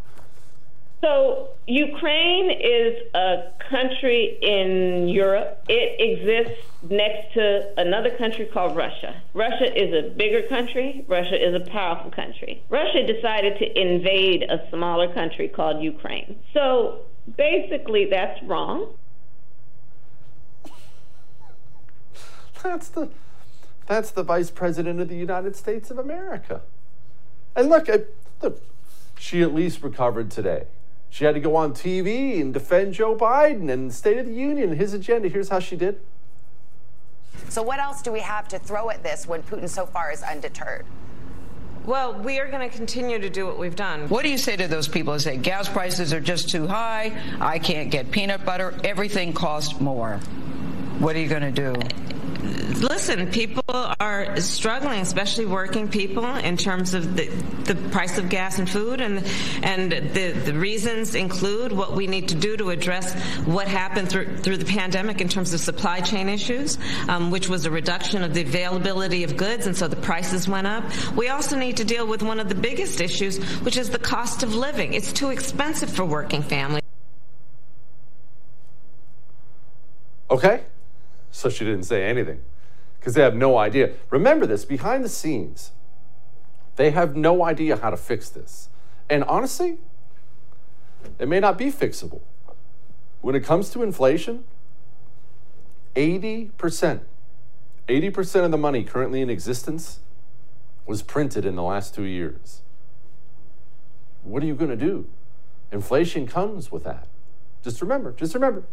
So, 1.01 1.51
Ukraine 1.69 2.51
is 2.51 3.15
a 3.15 3.53
country 3.71 4.37
in 4.43 5.09
Europe. 5.09 5.63
It 5.69 6.01
exists 6.01 6.67
next 6.83 7.35
to 7.35 7.73
another 7.77 8.11
country 8.11 8.47
called 8.47 8.75
Russia. 8.77 9.15
Russia 9.33 9.73
is 9.77 9.95
a 9.95 10.09
bigger 10.09 10.43
country. 10.49 11.05
Russia 11.07 11.37
is 11.37 11.55
a 11.55 11.65
powerful 11.71 12.11
country. 12.11 12.65
Russia 12.69 13.07
decided 13.07 13.59
to 13.59 13.81
invade 13.81 14.43
a 14.43 14.69
smaller 14.71 15.13
country 15.15 15.47
called 15.47 15.81
Ukraine. 15.83 16.37
So, 16.53 17.03
basically, 17.37 18.07
that's 18.07 18.43
wrong. 18.43 18.95
That's 22.65 22.89
the 22.89 23.09
that's 23.87 24.11
the 24.11 24.25
vice 24.25 24.51
president 24.51 25.01
of 25.01 25.09
the 25.09 25.17
United 25.17 25.55
States 25.55 25.91
of 25.91 25.99
America. 25.99 26.61
And 27.57 27.69
look, 27.71 27.89
I, 27.89 28.01
look, 28.43 28.61
she 29.19 29.43
at 29.43 29.55
least 29.55 29.83
recovered 29.83 30.31
today. 30.31 30.65
She 31.11 31.25
had 31.25 31.35
to 31.35 31.41
go 31.41 31.57
on 31.57 31.73
TV 31.73 32.41
and 32.41 32.53
defend 32.53 32.95
Joe 32.95 33.17
Biden 33.17 33.71
and 33.71 33.91
the 33.91 33.95
State 33.95 34.19
of 34.19 34.27
the 34.27 34.33
Union 34.33 34.71
and 34.71 34.79
his 34.79 34.93
agenda. 34.93 35.29
Here's 35.29 35.49
how 35.49 35.59
she 35.59 35.77
did. 35.77 36.01
So, 37.49 37.63
what 37.63 37.79
else 37.79 38.03
do 38.03 38.13
we 38.13 38.21
have 38.21 38.47
to 38.49 38.59
throw 38.59 38.91
at 38.91 39.03
this 39.03 39.27
when 39.27 39.43
Putin 39.43 39.69
so 39.69 39.87
far 39.87 40.13
is 40.13 40.23
undeterred? 40.23 40.85
Well, 41.87 42.21
we 42.21 42.39
are 42.39 42.51
going 42.51 42.69
to 42.69 42.77
continue 42.77 43.19
to 43.19 43.31
do 43.31 43.47
what 43.47 43.59
we've 43.59 43.75
done. 43.75 44.11
What 44.11 44.23
do 44.23 44.29
you 44.29 44.37
say 44.37 44.57
to 44.57 44.69
those 44.69 44.87
people 44.87 45.15
who 45.15 45.19
say 45.19 45.39
gas 45.39 45.71
prices 45.71 46.13
are 46.13 46.21
just 46.21 46.51
too 46.51 46.67
high? 46.67 47.19
I 47.41 47.59
can't 47.59 47.91
get 47.91 48.11
peanut 48.11 48.45
butter. 48.45 48.75
Everything 48.85 49.33
costs 49.33 49.81
more. 49.81 50.19
What 50.99 51.17
are 51.17 51.19
you 51.19 51.29
going 51.29 51.43
to 51.43 51.51
do? 51.51 51.75
Listen, 52.43 53.31
people 53.31 53.65
are 53.69 54.41
struggling, 54.41 55.01
especially 55.01 55.47
working 55.47 55.89
people, 55.89 56.25
in 56.25 56.57
terms 56.57 56.95
of 56.95 57.17
the, 57.17 57.27
the 57.65 57.75
price 57.91 58.19
of 58.19 58.29
gas 58.29 58.59
and 58.59 58.69
food, 58.69 59.01
and 59.01 59.25
and 59.63 59.91
the, 59.93 60.33
the 60.45 60.55
reasons 60.55 61.15
include 61.15 61.73
what 61.73 61.95
we 61.95 62.07
need 62.07 62.29
to 62.29 62.35
do 62.35 62.57
to 62.57 62.71
address 62.71 63.13
what 63.45 63.69
happened 63.69 64.09
through 64.09 64.39
through 64.39 64.57
the 64.57 64.65
pandemic 64.65 65.21
in 65.21 65.29
terms 65.29 65.53
of 65.53 65.61
supply 65.61 66.01
chain 66.01 66.29
issues, 66.29 66.79
um, 67.09 67.31
which 67.31 67.49
was 67.49 67.67
a 67.67 67.71
reduction 67.71 68.23
of 68.23 68.35
the 68.35 68.43
availability 68.43 69.25
of 69.25 69.37
goods, 69.37 69.67
and 69.67 69.77
so 69.77 69.89
the 69.89 69.97
prices 69.97 70.49
went 70.49 70.67
up. 70.67 70.85
We 71.17 71.29
also 71.29 71.57
need 71.57 71.79
to 71.79 71.85
deal 71.85 72.07
with 72.07 72.23
one 72.23 72.41
of 72.41 72.49
the 72.49 72.55
biggest 72.55 73.01
issues, 73.01 73.39
which 73.61 73.77
is 73.77 73.91
the 73.91 73.99
cost 73.99 74.43
of 74.43 74.55
living. 74.55 74.95
It's 74.95 75.13
too 75.13 75.31
expensive 75.31 75.91
for 75.91 76.05
working 76.05 76.43
families. 76.43 76.83
Okay, 80.31 80.63
so 81.39 81.49
she 81.49 81.65
didn't 81.65 81.85
say 81.85 82.05
anything 82.05 82.41
because 82.99 83.15
they 83.15 83.23
have 83.23 83.37
no 83.37 83.59
idea. 83.59 83.93
Remember 84.11 84.45
this 84.45 84.65
behind 84.65 85.05
the 85.05 85.09
scenes, 85.09 85.71
they 86.75 86.91
have 86.91 87.15
no 87.15 87.45
idea 87.45 87.77
how 87.77 87.91
to 87.91 87.97
fix 87.97 88.29
this. 88.29 88.69
And 89.09 89.23
honestly, 89.25 89.79
it 91.19 91.29
may 91.29 91.39
not 91.39 91.57
be 91.57 91.67
fixable. 91.71 92.23
When 93.21 93.37
it 93.37 93.45
comes 93.45 93.71
to 93.71 93.85
inflation, 93.85 94.45
80%, 95.95 97.01
80% 97.89 98.45
of 98.45 98.51
the 98.51 98.59
money 98.59 98.83
currently 98.83 99.21
in 99.21 99.31
existence 99.31 100.01
was 100.87 101.03
printed 101.03 101.45
in 101.45 101.55
the 101.55 101.63
last 101.63 101.95
two 101.95 102.03
years. 102.03 102.63
What 104.25 104.43
are 104.43 104.47
you 104.47 104.57
going 104.57 104.71
to 104.71 104.77
do? 104.77 105.07
Inflation 105.71 106.27
comes 106.27 106.73
with 106.73 106.83
that. 106.83 107.07
Just 107.63 107.81
remember, 107.81 108.13
just 108.13 108.35
remember, 108.35 108.65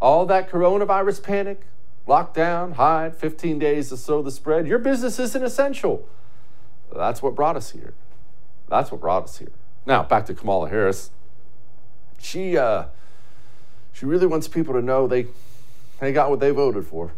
all 0.00 0.24
that 0.26 0.50
coronavirus 0.50 1.22
panic, 1.22 1.62
lockdown, 2.06 2.74
hide, 2.74 3.16
15 3.16 3.58
days 3.58 3.88
to 3.88 3.96
slow 3.96 4.22
the 4.22 4.30
spread. 4.30 4.66
Your 4.66 4.78
business 4.78 5.18
isn't 5.18 5.42
essential. 5.42 6.08
That's 6.94 7.22
what 7.22 7.34
brought 7.34 7.56
us 7.56 7.70
here. 7.70 7.94
That's 8.68 8.90
what 8.90 9.00
brought 9.00 9.24
us 9.24 9.38
here. 9.38 9.52
Now, 9.84 10.02
back 10.02 10.26
to 10.26 10.34
Kamala 10.34 10.68
Harris. 10.68 11.10
She, 12.18 12.56
uh, 12.56 12.86
she 13.92 14.06
really 14.06 14.26
wants 14.26 14.48
people 14.48 14.74
to 14.74 14.82
know 14.82 15.06
they, 15.06 15.26
they 16.00 16.12
got 16.12 16.30
what 16.30 16.40
they 16.40 16.50
voted 16.50 16.86
for. 16.86 17.12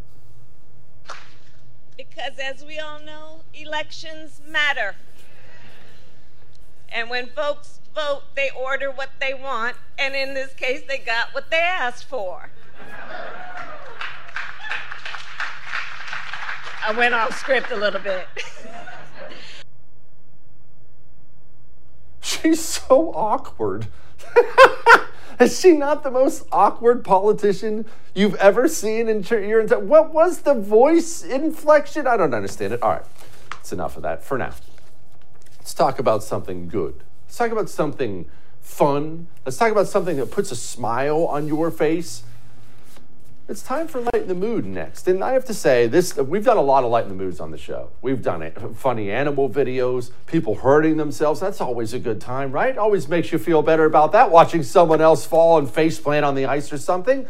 Because 1.96 2.38
as 2.38 2.64
we 2.64 2.78
all 2.78 3.00
know, 3.00 3.40
elections 3.54 4.40
matter. 4.46 4.94
And 6.90 7.10
when 7.10 7.28
folks 7.28 7.80
vote, 7.94 8.22
they 8.34 8.50
order 8.50 8.90
what 8.90 9.10
they 9.20 9.34
want, 9.34 9.76
and 9.98 10.14
in 10.14 10.34
this 10.34 10.54
case, 10.54 10.82
they 10.88 10.98
got 10.98 11.34
what 11.34 11.50
they 11.50 11.58
asked 11.58 12.04
for. 12.04 12.50
I 16.88 16.92
went 16.92 17.12
off 17.12 17.38
script 17.38 17.70
a 17.70 17.76
little 17.76 18.00
bit. 18.00 18.26
She's 22.22 22.64
so 22.64 23.12
awkward. 23.14 23.88
Is 25.40 25.60
she 25.60 25.72
not 25.72 26.02
the 26.02 26.10
most 26.10 26.46
awkward 26.50 27.04
politician 27.04 27.84
you've 28.14 28.36
ever 28.36 28.68
seen 28.68 29.06
in 29.10 29.22
your 29.22 29.60
entire? 29.60 29.80
What 29.80 30.14
was 30.14 30.38
the 30.40 30.54
voice 30.54 31.22
inflection? 31.22 32.06
I 32.06 32.16
don't 32.16 32.32
understand 32.32 32.72
it. 32.72 32.82
All 32.82 32.92
right, 32.92 33.04
it's 33.60 33.70
enough 33.70 33.98
of 33.98 34.02
that 34.04 34.24
for 34.24 34.38
now. 34.38 34.54
Let's 35.58 35.74
talk 35.74 35.98
about 35.98 36.22
something 36.22 36.68
good. 36.68 37.04
Let's 37.26 37.36
talk 37.36 37.52
about 37.52 37.68
something 37.68 38.24
fun. 38.62 39.26
Let's 39.44 39.58
talk 39.58 39.72
about 39.72 39.88
something 39.88 40.16
that 40.16 40.30
puts 40.30 40.50
a 40.52 40.56
smile 40.56 41.26
on 41.26 41.48
your 41.48 41.70
face. 41.70 42.22
It's 43.48 43.62
time 43.62 43.88
for 43.88 44.02
Lighten 44.02 44.28
the 44.28 44.34
Mood 44.34 44.66
next. 44.66 45.08
And 45.08 45.24
I 45.24 45.32
have 45.32 45.46
to 45.46 45.54
say, 45.54 45.86
this 45.86 46.14
we've 46.14 46.44
done 46.44 46.58
a 46.58 46.62
lot 46.62 46.84
of 46.84 46.90
Lighten 46.90 47.08
the 47.08 47.14
Moods 47.14 47.40
on 47.40 47.50
the 47.50 47.56
show. 47.56 47.88
We've 48.02 48.20
done 48.20 48.42
it, 48.42 48.58
funny 48.76 49.10
animal 49.10 49.48
videos, 49.48 50.10
people 50.26 50.56
hurting 50.56 50.98
themselves. 50.98 51.40
That's 51.40 51.58
always 51.58 51.94
a 51.94 51.98
good 51.98 52.20
time, 52.20 52.52
right? 52.52 52.76
Always 52.76 53.08
makes 53.08 53.32
you 53.32 53.38
feel 53.38 53.62
better 53.62 53.86
about 53.86 54.12
that, 54.12 54.30
watching 54.30 54.62
someone 54.62 55.00
else 55.00 55.24
fall 55.24 55.56
and 55.56 55.70
face 55.70 55.98
plant 55.98 56.26
on 56.26 56.34
the 56.34 56.44
ice 56.44 56.70
or 56.74 56.76
something. 56.76 57.26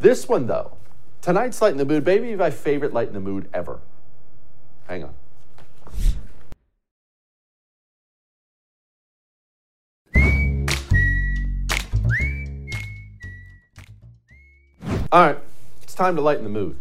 This 0.00 0.26
one, 0.26 0.46
though, 0.46 0.72
tonight's 1.20 1.60
Lighten 1.60 1.76
the 1.76 1.84
Mood, 1.84 2.06
maybe 2.06 2.34
my 2.34 2.50
favorite 2.50 2.94
Lighten 2.94 3.12
the 3.12 3.20
Mood 3.20 3.50
ever. 3.52 3.80
Hang 4.88 5.04
on. 5.04 5.14
All 15.12 15.20
right, 15.20 15.36
it's 15.82 15.92
time 15.92 16.16
to 16.16 16.22
lighten 16.22 16.42
the 16.42 16.48
mood. 16.48 16.74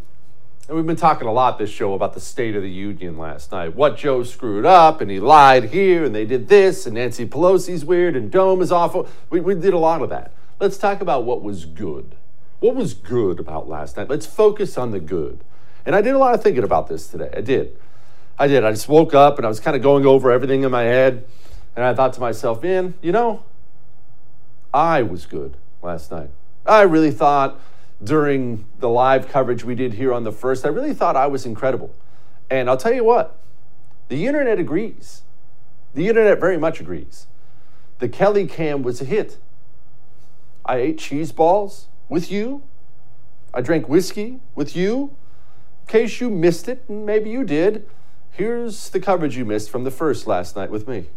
And 0.69 0.77
we've 0.77 0.85
been 0.85 0.95
talking 0.95 1.27
a 1.27 1.33
lot 1.33 1.57
this 1.59 1.69
show 1.69 1.93
about 1.95 2.13
the 2.13 2.21
State 2.21 2.55
of 2.55 2.63
the 2.63 2.69
Union 2.69 3.17
last 3.17 3.51
night. 3.51 3.75
What 3.75 3.97
Joe 3.97 4.23
screwed 4.23 4.65
up, 4.65 5.01
and 5.01 5.11
he 5.11 5.19
lied 5.19 5.65
here, 5.65 6.05
and 6.05 6.15
they 6.15 6.25
did 6.25 6.47
this, 6.47 6.85
and 6.85 6.95
Nancy 6.95 7.27
Pelosi's 7.27 7.83
weird, 7.83 8.15
and 8.15 8.31
Dome 8.31 8.61
is 8.61 8.71
awful. 8.71 9.09
We, 9.29 9.41
we 9.41 9.53
did 9.55 9.73
a 9.73 9.77
lot 9.77 10.01
of 10.01 10.07
that. 10.11 10.31
Let's 10.61 10.77
talk 10.77 11.01
about 11.01 11.25
what 11.25 11.43
was 11.43 11.65
good. 11.65 12.15
What 12.61 12.73
was 12.73 12.93
good 12.93 13.37
about 13.37 13.67
last 13.67 13.97
night? 13.97 14.07
Let's 14.07 14.27
focus 14.27 14.77
on 14.77 14.91
the 14.91 15.01
good. 15.01 15.43
And 15.85 15.93
I 15.93 15.99
did 15.99 16.15
a 16.15 16.17
lot 16.17 16.33
of 16.33 16.41
thinking 16.41 16.63
about 16.63 16.87
this 16.87 17.07
today. 17.07 17.31
I 17.35 17.41
did. 17.41 17.77
I 18.39 18.47
did. 18.47 18.63
I 18.63 18.71
just 18.71 18.87
woke 18.87 19.13
up 19.13 19.39
and 19.39 19.45
I 19.45 19.49
was 19.49 19.59
kind 19.59 19.75
of 19.75 19.83
going 19.83 20.05
over 20.05 20.31
everything 20.31 20.63
in 20.63 20.71
my 20.71 20.83
head. 20.83 21.25
And 21.75 21.83
I 21.83 21.93
thought 21.93 22.13
to 22.13 22.21
myself, 22.21 22.63
man, 22.63 22.93
you 23.01 23.11
know, 23.11 23.43
I 24.73 25.01
was 25.01 25.25
good 25.25 25.57
last 25.81 26.11
night. 26.11 26.29
I 26.65 26.83
really 26.83 27.11
thought 27.11 27.59
during 28.03 28.65
the 28.79 28.89
live 28.89 29.27
coverage 29.29 29.63
we 29.63 29.75
did 29.75 29.93
here 29.93 30.13
on 30.13 30.23
the 30.23 30.31
first, 30.31 30.65
I 30.65 30.69
really 30.69 30.93
thought 30.93 31.15
I 31.15 31.27
was 31.27 31.45
incredible. 31.45 31.93
And 32.49 32.69
I'll 32.69 32.77
tell 32.77 32.93
you 32.93 33.03
what, 33.03 33.39
the 34.07 34.27
internet 34.27 34.59
agrees. 34.59 35.21
The 35.93 36.07
internet 36.07 36.39
very 36.39 36.57
much 36.57 36.79
agrees. 36.79 37.27
The 37.99 38.09
Kelly 38.09 38.47
cam 38.47 38.81
was 38.81 39.01
a 39.01 39.05
hit. 39.05 39.37
I 40.65 40.77
ate 40.77 40.97
cheese 40.97 41.31
balls 41.31 41.87
with 42.09 42.31
you. 42.31 42.63
I 43.53 43.61
drank 43.61 43.87
whiskey 43.87 44.39
with 44.55 44.75
you. 44.75 45.15
In 45.81 45.87
case 45.87 46.21
you 46.21 46.29
missed 46.29 46.67
it, 46.67 46.83
and 46.87 47.05
maybe 47.05 47.29
you 47.29 47.43
did, 47.43 47.87
here's 48.31 48.89
the 48.89 48.99
coverage 48.99 49.37
you 49.37 49.45
missed 49.45 49.69
from 49.69 49.83
the 49.83 49.91
first 49.91 50.25
last 50.25 50.55
night 50.55 50.71
with 50.71 50.87
me. 50.87 51.07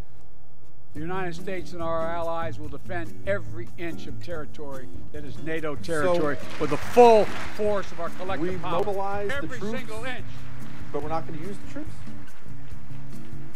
The 0.95 1.01
United 1.01 1.35
States 1.35 1.73
and 1.73 1.83
our 1.83 2.09
allies 2.09 2.61
will 2.61 2.69
defend 2.69 3.13
every 3.27 3.69
inch 3.79 4.07
of 4.07 4.23
territory 4.23 4.89
that 5.11 5.25
is 5.25 5.37
NATO 5.39 5.75
territory 5.75 6.37
so 6.37 6.61
with 6.61 6.71
the 6.71 6.77
full 6.77 7.25
force 7.57 7.91
of 7.91 7.99
our 7.99 8.11
collective 8.11 8.49
we 8.49 8.57
power. 8.59 8.79
mobilized 8.79 9.33
every 9.33 9.49
the 9.49 9.59
troops, 9.59 9.79
single 9.79 10.05
inch. 10.05 10.25
But 10.93 11.03
we're 11.03 11.09
not 11.09 11.27
going 11.27 11.41
to 11.41 11.45
use 11.47 11.57
the 11.67 11.73
troops? 11.73 11.95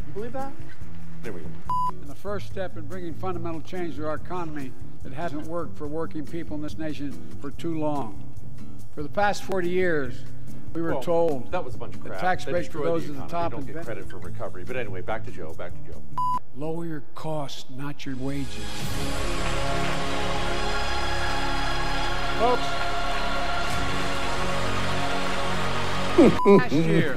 You 0.08 0.12
believe 0.14 0.32
that? 0.32 0.52
There 1.22 1.32
we 1.32 1.42
go. 1.42 1.46
And 1.92 2.08
the 2.08 2.14
first 2.16 2.48
step 2.48 2.76
in 2.76 2.86
bringing 2.86 3.14
fundamental 3.14 3.60
change 3.60 3.94
to 3.96 4.08
our 4.08 4.16
economy 4.16 4.72
that 5.04 5.12
hasn't 5.12 5.46
worked 5.46 5.78
for 5.78 5.86
working 5.86 6.26
people 6.26 6.56
in 6.56 6.62
this 6.62 6.76
nation 6.76 7.12
for 7.40 7.52
too 7.52 7.78
long. 7.78 8.20
For 8.96 9.04
the 9.04 9.08
past 9.08 9.44
40 9.44 9.68
years, 9.68 10.22
we 10.74 10.82
were 10.82 10.92
well, 10.92 11.02
told 11.02 11.52
that 11.52 11.64
was 11.64 11.74
a 11.74 11.78
bunch 11.78 11.94
of 11.94 12.00
crap. 12.00 12.14
The 12.14 12.20
tax 12.20 12.44
breaks 12.44 12.68
for 12.68 12.84
those 12.84 13.06
the 13.08 13.14
at 13.14 13.22
the 13.22 13.26
top. 13.28 13.52
don't 13.52 13.66
get 13.66 13.84
credit 13.84 14.08
for 14.08 14.18
recovery. 14.18 14.64
But 14.64 14.76
anyway, 14.76 15.00
back 15.00 15.24
to 15.24 15.30
Joe. 15.30 15.54
Back 15.54 15.72
to 15.74 15.92
Joe. 15.92 16.02
Lower 16.56 16.84
your 16.84 17.02
costs, 17.14 17.66
not 17.70 18.04
your 18.04 18.16
wages. 18.16 18.64
Folks, 22.38 22.62
last 26.46 26.72
year, 26.72 27.12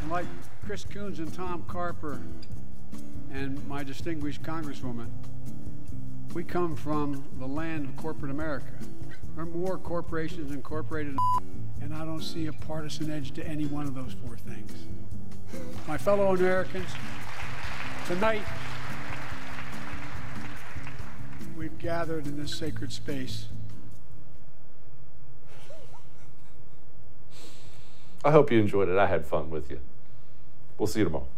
and 0.00 0.10
like 0.10 0.26
Chris 0.64 0.84
Coons 0.84 1.18
and 1.18 1.32
Tom 1.32 1.64
Carper 1.66 2.20
and 3.32 3.66
my 3.68 3.82
distinguished 3.82 4.42
Congresswoman, 4.42 5.08
we 6.34 6.44
come 6.44 6.76
from 6.76 7.24
the 7.38 7.46
land 7.46 7.88
of 7.88 7.96
corporate 7.96 8.30
America. 8.30 8.72
Are 9.36 9.44
more 9.44 9.76
corporations 9.76 10.50
incorporated, 10.50 11.16
and 11.82 11.94
I 11.94 12.06
don't 12.06 12.22
see 12.22 12.46
a 12.46 12.52
partisan 12.52 13.10
edge 13.10 13.32
to 13.32 13.46
any 13.46 13.66
one 13.66 13.86
of 13.86 13.94
those 13.94 14.14
four 14.24 14.36
things. 14.38 14.72
My 15.86 15.98
fellow 15.98 16.34
Americans, 16.34 16.88
tonight 18.06 18.42
we've 21.54 21.78
gathered 21.78 22.26
in 22.26 22.40
this 22.40 22.54
sacred 22.54 22.92
space. 22.92 23.48
I 28.24 28.30
hope 28.30 28.50
you 28.50 28.58
enjoyed 28.58 28.88
it. 28.88 28.96
I 28.96 29.06
had 29.06 29.26
fun 29.26 29.50
with 29.50 29.70
you. 29.70 29.80
We'll 30.78 30.86
see 30.86 31.00
you 31.00 31.04
tomorrow. 31.04 31.28